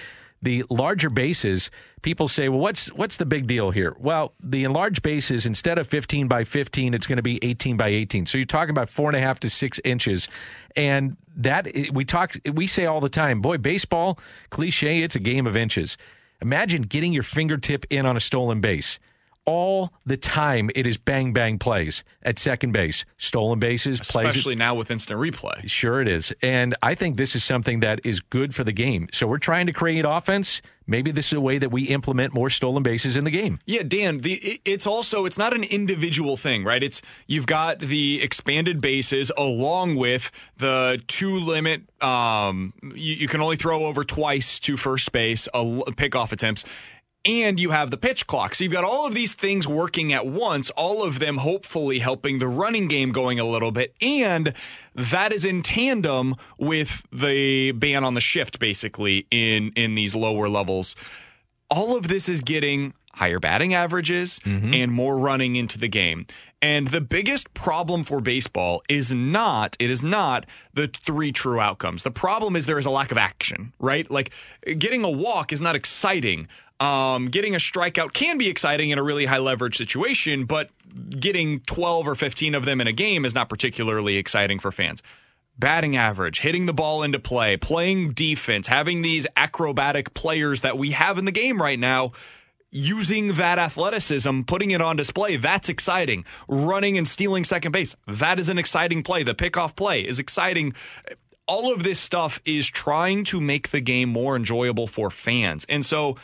the 0.41 0.63
larger 0.69 1.09
bases, 1.09 1.69
people 2.01 2.27
say, 2.27 2.49
well, 2.49 2.59
what's 2.59 2.91
what's 2.93 3.17
the 3.17 3.25
big 3.25 3.47
deal 3.47 3.71
here? 3.71 3.95
Well, 3.99 4.33
the 4.41 4.63
enlarged 4.63 5.01
bases, 5.01 5.45
instead 5.45 5.77
of 5.77 5.87
15 5.87 6.27
by 6.27 6.43
15, 6.43 6.93
it's 6.93 7.07
going 7.07 7.17
to 7.17 7.23
be 7.23 7.39
18 7.43 7.77
by 7.77 7.89
18. 7.89 8.25
So 8.25 8.37
you're 8.37 8.45
talking 8.45 8.71
about 8.71 8.89
four 8.89 9.09
and 9.09 9.15
a 9.15 9.19
half 9.19 9.39
to 9.41 9.49
six 9.49 9.79
inches. 9.83 10.27
And 10.75 11.17
that 11.35 11.67
we 11.93 12.05
talk, 12.05 12.35
we 12.51 12.65
say 12.67 12.85
all 12.85 13.01
the 13.01 13.09
time, 13.09 13.41
boy, 13.41 13.57
baseball, 13.57 14.19
cliche, 14.49 15.03
it's 15.03 15.15
a 15.15 15.19
game 15.19 15.45
of 15.45 15.55
inches. 15.55 15.97
Imagine 16.41 16.83
getting 16.83 17.13
your 17.13 17.23
fingertip 17.23 17.85
in 17.89 18.05
on 18.05 18.17
a 18.17 18.19
stolen 18.19 18.61
base 18.61 18.99
all 19.45 19.91
the 20.05 20.17
time 20.17 20.69
it 20.75 20.85
is 20.85 20.97
bang 20.97 21.33
bang 21.33 21.57
plays 21.57 22.03
at 22.23 22.37
second 22.37 22.71
base. 22.71 23.05
Stolen 23.17 23.59
bases 23.59 23.99
especially 23.99 24.55
plays 24.55 24.57
now 24.57 24.75
with 24.75 24.91
instant 24.91 25.19
replay. 25.19 25.67
Sure 25.69 26.01
it 26.01 26.07
is. 26.07 26.33
And 26.41 26.75
i 26.81 26.95
think 26.95 27.17
this 27.17 27.35
is 27.35 27.43
something 27.43 27.79
that 27.79 27.99
is 28.03 28.19
good 28.19 28.53
for 28.53 28.63
the 28.63 28.71
game. 28.71 29.07
So 29.11 29.27
we're 29.27 29.39
trying 29.39 29.67
to 29.67 29.73
create 29.73 30.05
offense. 30.07 30.61
Maybe 30.87 31.11
this 31.11 31.27
is 31.27 31.33
a 31.33 31.41
way 31.41 31.57
that 31.57 31.71
we 31.71 31.83
implement 31.83 32.33
more 32.33 32.49
stolen 32.49 32.83
bases 32.83 33.15
in 33.15 33.23
the 33.23 33.31
game. 33.31 33.59
Yeah 33.65 33.83
dan 33.83 34.19
the, 34.19 34.61
it's 34.65 34.85
also 34.85 35.25
it's 35.25 35.37
not 35.37 35.53
an 35.53 35.63
individual 35.63 36.37
thing 36.37 36.63
right? 36.63 36.83
It's 36.83 37.01
you've 37.27 37.47
got 37.47 37.79
the 37.79 38.21
expanded 38.21 38.81
bases 38.81 39.31
along 39.37 39.95
with 39.95 40.31
the 40.57 41.01
two 41.07 41.39
limit 41.39 41.81
um 42.03 42.73
you, 42.83 43.15
you 43.15 43.27
can 43.27 43.41
only 43.41 43.55
throw 43.55 43.85
over 43.85 44.03
twice 44.03 44.59
to 44.59 44.77
first 44.77 45.11
base 45.11 45.47
a 45.53 45.63
pickoff 45.63 46.31
attempts 46.31 46.63
and 47.23 47.59
you 47.59 47.71
have 47.71 47.91
the 47.91 47.97
pitch 47.97 48.25
clock. 48.27 48.55
So 48.55 48.63
you've 48.63 48.73
got 48.73 48.83
all 48.83 49.05
of 49.05 49.13
these 49.13 49.33
things 49.33 49.67
working 49.67 50.11
at 50.11 50.25
once, 50.25 50.69
all 50.71 51.03
of 51.03 51.19
them 51.19 51.37
hopefully 51.37 51.99
helping 51.99 52.39
the 52.39 52.47
running 52.47 52.87
game 52.87 53.11
going 53.11 53.39
a 53.39 53.45
little 53.45 53.71
bit. 53.71 53.93
And 54.01 54.53
that 54.95 55.31
is 55.31 55.45
in 55.45 55.61
tandem 55.61 56.35
with 56.57 57.03
the 57.11 57.71
ban 57.73 58.03
on 58.03 58.15
the 58.15 58.21
shift, 58.21 58.59
basically, 58.59 59.27
in, 59.29 59.71
in 59.75 59.95
these 59.95 60.15
lower 60.15 60.49
levels. 60.49 60.95
All 61.69 61.95
of 61.95 62.07
this 62.07 62.27
is 62.27 62.41
getting 62.41 62.93
higher 63.13 63.39
batting 63.39 63.73
averages 63.73 64.39
mm-hmm. 64.39 64.73
and 64.73 64.91
more 64.91 65.17
running 65.17 65.55
into 65.55 65.77
the 65.77 65.87
game. 65.87 66.25
And 66.61 66.89
the 66.89 67.01
biggest 67.01 67.53
problem 67.53 68.03
for 68.03 68.21
baseball 68.21 68.83
is 68.87 69.13
not, 69.13 69.75
it 69.79 69.89
is 69.89 70.03
not 70.03 70.45
the 70.73 70.87
three 70.87 71.31
true 71.31 71.59
outcomes. 71.59 72.03
The 72.03 72.11
problem 72.11 72.55
is 72.55 72.67
there 72.67 72.77
is 72.77 72.85
a 72.85 72.91
lack 72.91 73.11
of 73.11 73.17
action, 73.17 73.73
right? 73.79 74.09
Like 74.09 74.31
getting 74.77 75.03
a 75.03 75.09
walk 75.09 75.51
is 75.51 75.61
not 75.61 75.75
exciting. 75.75 76.47
Um, 76.81 77.27
getting 77.27 77.53
a 77.53 77.59
strikeout 77.59 78.11
can 78.11 78.39
be 78.39 78.47
exciting 78.47 78.89
in 78.89 78.97
a 78.97 79.03
really 79.03 79.25
high 79.25 79.37
leverage 79.37 79.77
situation, 79.77 80.45
but 80.45 80.71
getting 81.11 81.59
12 81.61 82.07
or 82.07 82.15
15 82.15 82.55
of 82.55 82.65
them 82.65 82.81
in 82.81 82.87
a 82.87 82.91
game 82.91 83.23
is 83.23 83.35
not 83.35 83.49
particularly 83.49 84.17
exciting 84.17 84.57
for 84.57 84.71
fans. 84.71 85.03
Batting 85.59 85.95
average, 85.95 86.39
hitting 86.39 86.65
the 86.65 86.73
ball 86.73 87.03
into 87.03 87.19
play, 87.19 87.55
playing 87.55 88.13
defense, 88.13 88.65
having 88.65 89.03
these 89.03 89.27
acrobatic 89.37 90.15
players 90.15 90.61
that 90.61 90.75
we 90.75 90.89
have 90.91 91.19
in 91.19 91.25
the 91.25 91.31
game 91.31 91.61
right 91.61 91.77
now, 91.77 92.13
using 92.71 93.35
that 93.35 93.59
athleticism, 93.59 94.41
putting 94.41 94.71
it 94.71 94.81
on 94.81 94.95
display, 94.95 95.37
that's 95.37 95.69
exciting. 95.69 96.25
Running 96.47 96.97
and 96.97 97.07
stealing 97.07 97.43
second 97.43 97.73
base, 97.73 97.95
that 98.07 98.39
is 98.39 98.49
an 98.49 98.57
exciting 98.57 99.03
play. 99.03 99.21
The 99.21 99.35
pickoff 99.35 99.75
play 99.75 100.01
is 100.01 100.17
exciting 100.17 100.73
all 101.47 101.73
of 101.73 101.83
this 101.83 101.99
stuff 101.99 102.39
is 102.45 102.65
trying 102.65 103.25
to 103.25 103.41
make 103.41 103.71
the 103.71 103.81
game 103.81 104.07
more 104.07 104.37
enjoyable 104.37 104.87
for 104.87 105.11
fans. 105.11 105.65
And 105.67 105.85
so 105.85 106.15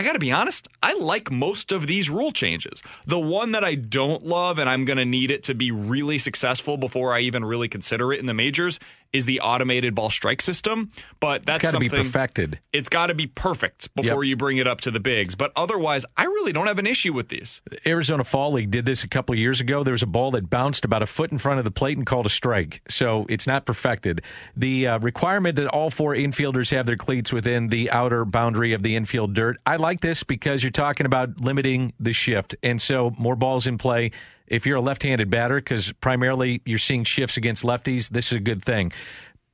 I 0.00 0.02
got 0.02 0.14
to 0.14 0.18
be 0.18 0.32
honest, 0.32 0.66
I 0.82 0.94
like 0.94 1.30
most 1.30 1.72
of 1.72 1.86
these 1.86 2.08
rule 2.08 2.32
changes. 2.32 2.82
The 3.04 3.18
one 3.18 3.52
that 3.52 3.62
I 3.62 3.74
don't 3.74 4.24
love, 4.24 4.58
and 4.58 4.66
I'm 4.66 4.86
going 4.86 4.96
to 4.96 5.04
need 5.04 5.30
it 5.30 5.42
to 5.42 5.54
be 5.54 5.70
really 5.70 6.16
successful 6.16 6.78
before 6.78 7.12
I 7.12 7.20
even 7.20 7.44
really 7.44 7.68
consider 7.68 8.10
it 8.10 8.18
in 8.18 8.24
the 8.24 8.32
majors, 8.32 8.80
is 9.12 9.26
the 9.26 9.40
automated 9.40 9.94
ball 9.94 10.10
strike 10.10 10.40
system. 10.40 10.90
But 11.18 11.44
that's 11.44 11.58
got 11.58 11.72
to 11.72 11.78
be 11.78 11.88
perfected. 11.88 12.58
It's 12.72 12.88
got 12.88 13.06
to 13.06 13.14
be 13.14 13.26
perfect 13.26 13.94
before 13.94 14.24
yep. 14.24 14.28
you 14.28 14.36
bring 14.36 14.58
it 14.58 14.66
up 14.66 14.80
to 14.82 14.90
the 14.90 15.00
bigs. 15.00 15.34
But 15.34 15.52
otherwise, 15.56 16.04
I 16.16 16.24
really 16.24 16.52
don't 16.52 16.66
have 16.66 16.78
an 16.78 16.86
issue 16.86 17.12
with 17.12 17.28
these. 17.28 17.60
Arizona 17.86 18.24
Fall 18.24 18.52
League 18.52 18.70
did 18.70 18.86
this 18.86 19.04
a 19.04 19.08
couple 19.08 19.34
years 19.34 19.60
ago. 19.60 19.82
There 19.82 19.92
was 19.92 20.02
a 20.02 20.06
ball 20.06 20.30
that 20.32 20.48
bounced 20.48 20.84
about 20.84 21.02
a 21.02 21.06
foot 21.06 21.32
in 21.32 21.38
front 21.38 21.58
of 21.58 21.64
the 21.64 21.70
plate 21.70 21.96
and 21.96 22.06
called 22.06 22.26
a 22.26 22.30
strike. 22.30 22.82
So 22.88 23.26
it's 23.28 23.46
not 23.46 23.66
perfected. 23.66 24.22
The 24.56 24.86
uh, 24.86 24.98
requirement 25.00 25.56
that 25.56 25.68
all 25.68 25.90
four 25.90 26.14
infielders 26.14 26.70
have 26.70 26.86
their 26.86 26.96
cleats 26.96 27.32
within 27.32 27.68
the 27.68 27.90
outer 27.90 28.24
boundary 28.24 28.72
of 28.72 28.82
the 28.82 28.96
infield 28.96 29.34
dirt. 29.34 29.56
I 29.66 29.76
like 29.76 30.00
this 30.00 30.22
because 30.22 30.62
you're 30.62 30.70
talking 30.70 31.06
about 31.06 31.40
limiting 31.40 31.92
the 31.98 32.12
shift, 32.12 32.54
and 32.62 32.80
so 32.80 33.12
more 33.18 33.36
balls 33.36 33.66
in 33.66 33.78
play 33.78 34.12
if 34.50 34.66
you're 34.66 34.76
a 34.76 34.82
left-handed 34.82 35.30
batter, 35.30 35.56
because 35.56 35.92
primarily 35.92 36.60
you're 36.64 36.78
seeing 36.78 37.04
shifts 37.04 37.36
against 37.36 37.62
lefties, 37.62 38.10
this 38.10 38.26
is 38.26 38.32
a 38.32 38.40
good 38.40 38.62
thing. 38.62 38.92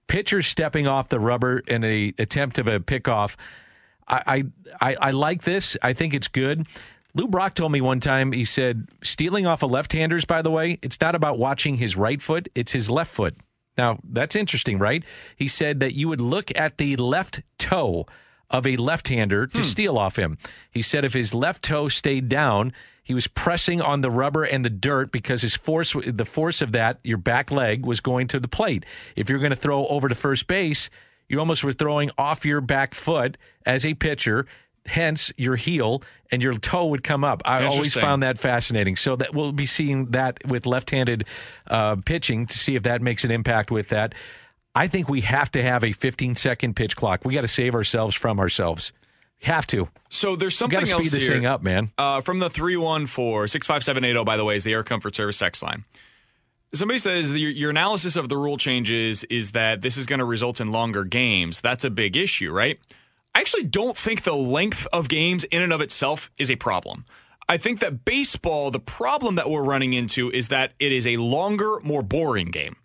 Pitchers 0.08 0.46
stepping 0.46 0.86
off 0.86 1.08
the 1.08 1.20
rubber 1.20 1.58
in 1.60 1.84
a 1.84 2.12
attempt 2.18 2.58
of 2.58 2.66
a 2.66 2.80
pickoff. 2.80 3.36
I, 4.08 4.44
I 4.80 4.96
I 5.00 5.10
like 5.10 5.42
this. 5.42 5.76
I 5.82 5.92
think 5.92 6.14
it's 6.14 6.28
good. 6.28 6.66
Lou 7.14 7.28
Brock 7.28 7.54
told 7.54 7.72
me 7.72 7.80
one 7.80 7.98
time, 7.98 8.30
he 8.32 8.44
said, 8.44 8.88
stealing 9.02 9.46
off 9.46 9.62
of 9.62 9.70
left 9.70 9.92
handers, 9.92 10.26
by 10.26 10.42
the 10.42 10.50
way, 10.50 10.78
it's 10.82 11.00
not 11.00 11.14
about 11.14 11.38
watching 11.38 11.78
his 11.78 11.96
right 11.96 12.20
foot, 12.20 12.48
it's 12.54 12.72
his 12.72 12.90
left 12.90 13.10
foot. 13.10 13.34
Now, 13.78 13.98
that's 14.04 14.36
interesting, 14.36 14.78
right? 14.78 15.02
He 15.34 15.48
said 15.48 15.80
that 15.80 15.94
you 15.94 16.08
would 16.08 16.20
look 16.20 16.54
at 16.54 16.76
the 16.76 16.96
left 16.96 17.40
toe 17.58 18.06
of 18.50 18.66
a 18.66 18.76
left 18.76 19.08
hander 19.08 19.46
to 19.46 19.58
hmm. 19.58 19.64
steal 19.64 19.98
off 19.98 20.16
him. 20.16 20.36
He 20.70 20.82
said 20.82 21.04
if 21.04 21.14
his 21.14 21.34
left 21.34 21.64
toe 21.64 21.88
stayed 21.88 22.28
down, 22.28 22.72
he 23.06 23.14
was 23.14 23.28
pressing 23.28 23.80
on 23.80 24.00
the 24.00 24.10
rubber 24.10 24.42
and 24.42 24.64
the 24.64 24.70
dirt 24.70 25.12
because 25.12 25.40
his 25.40 25.54
force, 25.54 25.94
the 26.04 26.24
force 26.24 26.60
of 26.60 26.72
that, 26.72 26.98
your 27.04 27.18
back 27.18 27.52
leg 27.52 27.86
was 27.86 28.00
going 28.00 28.26
to 28.26 28.40
the 28.40 28.48
plate. 28.48 28.84
If 29.14 29.30
you're 29.30 29.38
going 29.38 29.50
to 29.50 29.56
throw 29.56 29.86
over 29.86 30.08
to 30.08 30.14
first 30.16 30.48
base, 30.48 30.90
you 31.28 31.38
almost 31.38 31.62
were 31.62 31.72
throwing 31.72 32.10
off 32.18 32.44
your 32.44 32.60
back 32.60 32.94
foot 32.94 33.38
as 33.64 33.86
a 33.86 33.94
pitcher. 33.94 34.46
Hence, 34.86 35.32
your 35.36 35.54
heel 35.54 36.02
and 36.32 36.42
your 36.42 36.54
toe 36.54 36.86
would 36.86 37.04
come 37.04 37.22
up. 37.22 37.42
I 37.44 37.66
always 37.66 37.94
found 37.94 38.24
that 38.24 38.38
fascinating. 38.38 38.96
So 38.96 39.14
that 39.14 39.32
we'll 39.32 39.52
be 39.52 39.66
seeing 39.66 40.06
that 40.06 40.40
with 40.48 40.66
left-handed 40.66 41.26
uh, 41.68 41.96
pitching 42.04 42.46
to 42.46 42.58
see 42.58 42.74
if 42.74 42.82
that 42.82 43.02
makes 43.02 43.22
an 43.22 43.30
impact 43.30 43.70
with 43.70 43.90
that. 43.90 44.16
I 44.74 44.88
think 44.88 45.08
we 45.08 45.20
have 45.20 45.52
to 45.52 45.62
have 45.62 45.84
a 45.84 45.90
15-second 45.90 46.74
pitch 46.74 46.96
clock. 46.96 47.24
We 47.24 47.34
got 47.34 47.42
to 47.42 47.48
save 47.48 47.76
ourselves 47.76 48.16
from 48.16 48.40
ourselves. 48.40 48.90
Have 49.42 49.66
to. 49.68 49.88
So 50.08 50.34
there's 50.34 50.56
something 50.56 50.78
got 50.78 50.86
to 50.86 50.92
else 50.92 51.02
speed 51.02 51.12
this 51.12 51.26
here. 51.26 51.34
thing 51.34 51.46
up, 51.46 51.62
man. 51.62 51.92
Uh, 51.98 52.20
from 52.20 52.38
the 52.38 52.50
314 52.50 53.48
65780, 53.48 54.24
by 54.24 54.36
the 54.36 54.44
way, 54.44 54.56
is 54.56 54.64
the 54.64 54.72
Air 54.72 54.82
Comfort 54.82 55.14
Service 55.14 55.38
text 55.38 55.62
line. 55.62 55.84
Somebody 56.74 56.98
says 56.98 57.30
that 57.30 57.38
your, 57.38 57.50
your 57.50 57.70
analysis 57.70 58.16
of 58.16 58.28
the 58.28 58.36
rule 58.36 58.56
changes 58.56 59.24
is 59.24 59.52
that 59.52 59.82
this 59.82 59.96
is 59.96 60.06
going 60.06 60.18
to 60.18 60.24
result 60.24 60.60
in 60.60 60.72
longer 60.72 61.04
games. 61.04 61.60
That's 61.60 61.84
a 61.84 61.90
big 61.90 62.16
issue, 62.16 62.52
right? 62.52 62.78
I 63.34 63.40
actually 63.40 63.64
don't 63.64 63.96
think 63.96 64.22
the 64.22 64.34
length 64.34 64.86
of 64.92 65.08
games 65.08 65.44
in 65.44 65.62
and 65.62 65.72
of 65.72 65.80
itself 65.80 66.30
is 66.38 66.50
a 66.50 66.56
problem. 66.56 67.04
I 67.48 67.58
think 67.58 67.78
that 67.80 68.04
baseball, 68.04 68.70
the 68.70 68.80
problem 68.80 69.36
that 69.36 69.48
we're 69.48 69.62
running 69.62 69.92
into 69.92 70.30
is 70.32 70.48
that 70.48 70.72
it 70.80 70.90
is 70.90 71.06
a 71.06 71.18
longer, 71.18 71.78
more 71.82 72.02
boring 72.02 72.50
game. 72.50 72.76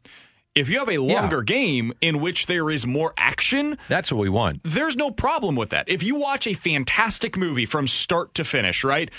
If 0.53 0.67
you 0.67 0.79
have 0.79 0.89
a 0.89 0.97
longer 0.97 1.43
game 1.43 1.93
in 2.01 2.19
which 2.19 2.45
there 2.47 2.69
is 2.69 2.85
more 2.85 3.13
action, 3.15 3.77
That's 3.87 4.11
what 4.11 4.19
we 4.19 4.27
want. 4.27 4.59
there's 4.65 4.97
no 4.97 5.09
problem 5.09 5.55
with 5.55 5.69
that. 5.69 5.87
If 5.87 6.03
you 6.03 6.15
watch 6.15 6.45
a 6.45 6.53
fantastic 6.53 7.37
movie 7.37 7.65
from 7.65 7.87
start 7.87 8.33
to 8.35 8.43
finish, 8.43 8.83
right? 8.83 9.09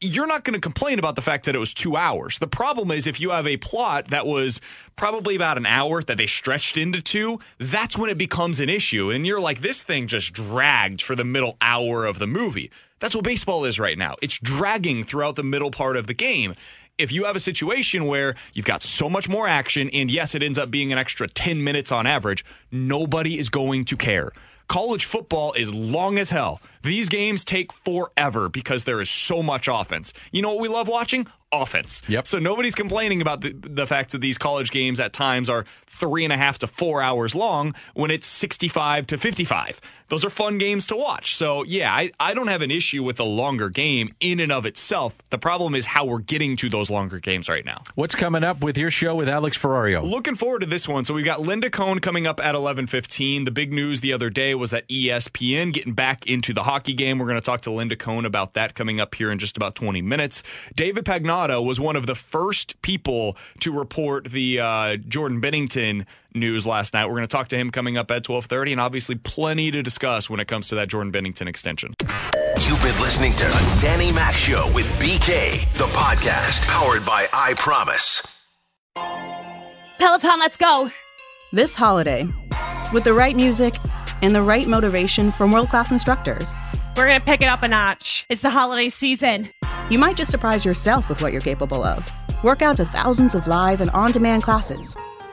You're 0.00 0.26
not 0.26 0.44
going 0.44 0.54
to 0.54 0.60
complain 0.60 0.98
about 0.98 1.14
the 1.14 1.20
fact 1.20 1.44
that 1.44 1.54
it 1.54 1.58
was 1.58 1.74
two 1.74 1.94
hours. 1.96 2.38
The 2.38 2.48
problem 2.48 2.90
is 2.90 3.06
if 3.06 3.20
you 3.20 3.30
have 3.30 3.46
a 3.46 3.58
plot 3.58 4.08
that 4.08 4.26
was 4.26 4.60
probably 4.96 5.36
about 5.36 5.58
an 5.58 5.66
hour 5.66 6.02
that 6.02 6.16
they 6.16 6.26
stretched 6.26 6.76
into 6.78 7.02
two, 7.02 7.38
that's 7.58 7.96
when 7.96 8.08
it 8.10 8.16
becomes 8.18 8.58
an 8.58 8.70
issue. 8.70 9.10
And 9.10 9.26
you're 9.26 9.40
like, 9.40 9.60
this 9.60 9.82
thing 9.82 10.08
just 10.08 10.32
dragged 10.32 11.02
for 11.02 11.14
the 11.14 11.22
middle 11.24 11.56
hour 11.60 12.06
of 12.06 12.18
the 12.18 12.26
movie. 12.26 12.70
That's 12.98 13.14
what 13.14 13.24
baseball 13.24 13.64
is 13.66 13.78
right 13.78 13.98
now. 13.98 14.16
It's 14.22 14.38
dragging 14.38 15.04
throughout 15.04 15.36
the 15.36 15.44
middle 15.44 15.70
part 15.70 15.96
of 15.96 16.06
the 16.06 16.14
game. 16.14 16.54
If 17.02 17.10
you 17.10 17.24
have 17.24 17.34
a 17.34 17.40
situation 17.40 18.06
where 18.06 18.36
you've 18.52 18.64
got 18.64 18.80
so 18.80 19.10
much 19.10 19.28
more 19.28 19.48
action, 19.48 19.90
and 19.92 20.08
yes, 20.08 20.36
it 20.36 20.42
ends 20.42 20.56
up 20.56 20.70
being 20.70 20.92
an 20.92 20.98
extra 20.98 21.26
10 21.26 21.64
minutes 21.64 21.90
on 21.90 22.06
average, 22.06 22.44
nobody 22.70 23.40
is 23.40 23.48
going 23.48 23.84
to 23.86 23.96
care. 23.96 24.30
College 24.68 25.04
football 25.04 25.52
is 25.54 25.74
long 25.74 26.16
as 26.16 26.30
hell. 26.30 26.60
These 26.82 27.08
games 27.08 27.44
take 27.44 27.72
forever 27.72 28.48
because 28.48 28.84
there 28.84 29.00
is 29.00 29.10
so 29.10 29.42
much 29.42 29.66
offense. 29.66 30.12
You 30.30 30.42
know 30.42 30.50
what 30.50 30.60
we 30.60 30.68
love 30.68 30.86
watching? 30.86 31.26
Offense. 31.50 32.02
Yep. 32.06 32.28
So 32.28 32.38
nobody's 32.38 32.76
complaining 32.76 33.20
about 33.20 33.40
the, 33.40 33.52
the 33.52 33.86
fact 33.86 34.12
that 34.12 34.20
these 34.20 34.38
college 34.38 34.70
games 34.70 35.00
at 35.00 35.12
times 35.12 35.50
are 35.50 35.64
three 35.86 36.22
and 36.22 36.32
a 36.32 36.36
half 36.36 36.58
to 36.58 36.68
four 36.68 37.02
hours 37.02 37.34
long 37.34 37.74
when 37.94 38.12
it's 38.12 38.26
65 38.26 39.08
to 39.08 39.18
55. 39.18 39.80
Those 40.12 40.26
are 40.26 40.30
fun 40.30 40.58
games 40.58 40.86
to 40.88 40.96
watch. 40.96 41.34
So, 41.36 41.62
yeah, 41.62 41.90
I, 41.90 42.10
I 42.20 42.34
don't 42.34 42.48
have 42.48 42.60
an 42.60 42.70
issue 42.70 43.02
with 43.02 43.18
a 43.18 43.24
longer 43.24 43.70
game 43.70 44.12
in 44.20 44.40
and 44.40 44.52
of 44.52 44.66
itself. 44.66 45.16
The 45.30 45.38
problem 45.38 45.74
is 45.74 45.86
how 45.86 46.04
we're 46.04 46.18
getting 46.18 46.54
to 46.56 46.68
those 46.68 46.90
longer 46.90 47.18
games 47.18 47.48
right 47.48 47.64
now. 47.64 47.82
What's 47.94 48.14
coming 48.14 48.44
up 48.44 48.60
with 48.60 48.76
your 48.76 48.90
show 48.90 49.14
with 49.14 49.26
Alex 49.26 49.56
Ferrario? 49.56 50.04
Looking 50.04 50.34
forward 50.34 50.58
to 50.58 50.66
this 50.66 50.86
one. 50.86 51.06
So 51.06 51.14
we've 51.14 51.24
got 51.24 51.40
Linda 51.40 51.70
Cohn 51.70 51.98
coming 51.98 52.26
up 52.26 52.44
at 52.44 52.54
11:15. 52.54 53.46
The 53.46 53.50
big 53.50 53.72
news 53.72 54.02
the 54.02 54.12
other 54.12 54.28
day 54.28 54.54
was 54.54 54.70
that 54.70 54.86
ESPN 54.88 55.72
getting 55.72 55.94
back 55.94 56.26
into 56.26 56.52
the 56.52 56.64
hockey 56.64 56.92
game. 56.92 57.18
We're 57.18 57.24
going 57.24 57.40
to 57.40 57.40
talk 57.40 57.62
to 57.62 57.70
Linda 57.70 57.96
Cohn 57.96 58.26
about 58.26 58.52
that 58.52 58.74
coming 58.74 59.00
up 59.00 59.14
here 59.14 59.32
in 59.32 59.38
just 59.38 59.56
about 59.56 59.74
20 59.74 60.02
minutes. 60.02 60.42
David 60.76 61.06
Pagnotta 61.06 61.64
was 61.64 61.80
one 61.80 61.96
of 61.96 62.04
the 62.04 62.14
first 62.14 62.82
people 62.82 63.34
to 63.60 63.72
report 63.72 64.26
the 64.26 64.60
uh, 64.60 64.96
Jordan 64.96 65.40
Binnington 65.40 66.04
news 66.34 66.64
last 66.66 66.94
night. 66.94 67.06
We're 67.06 67.12
going 67.16 67.26
to 67.26 67.32
talk 67.36 67.48
to 67.48 67.56
him 67.58 67.70
coming 67.70 67.96
up 67.96 68.10
at 68.10 68.22
12:30 68.24 68.72
and 68.72 68.80
obviously 68.80 69.14
plenty 69.16 69.70
to 69.70 69.82
discuss 69.82 70.28
when 70.30 70.40
it 70.40 70.48
comes 70.48 70.68
to 70.68 70.74
that 70.76 70.88
Jordan 70.88 71.12
Binnington 71.12 71.46
extension. 71.48 71.94
You've 72.60 72.82
been 72.82 73.00
listening 73.00 73.32
to 73.32 73.44
the 73.44 73.78
Danny 73.80 74.12
Mac 74.12 74.34
Show 74.34 74.70
with 74.74 74.86
BK, 75.00 75.66
the 75.74 75.86
podcast 75.86 76.66
powered 76.68 77.04
by 77.04 77.26
I 77.32 77.54
Promise. 77.56 78.26
Peloton, 79.98 80.38
let's 80.40 80.56
go. 80.56 80.90
This 81.52 81.74
holiday, 81.74 82.26
with 82.92 83.04
the 83.04 83.12
right 83.12 83.36
music 83.36 83.74
and 84.22 84.34
the 84.34 84.42
right 84.42 84.66
motivation 84.66 85.32
from 85.32 85.52
world 85.52 85.68
class 85.68 85.90
instructors, 85.92 86.54
We're 86.96 87.06
going 87.06 87.20
to 87.20 87.24
pick 87.26 87.40
it 87.40 87.46
up 87.46 87.62
a 87.62 87.68
notch. 87.68 88.26
It's 88.28 88.42
the 88.42 88.50
holiday 88.50 88.88
season. 88.90 89.48
you 89.90 89.98
might 89.98 90.16
just 90.16 90.30
surprise 90.30 90.64
yourself 90.64 91.08
with 91.08 91.20
what 91.22 91.32
you're 91.32 91.40
capable 91.40 91.82
of. 91.82 92.10
Work 92.44 92.60
out 92.62 92.76
to 92.78 92.84
thousands 92.84 93.34
of 93.34 93.46
live 93.46 93.80
and 93.80 93.90
on 93.92 94.12
demand 94.12 94.42
classes, 94.42 94.96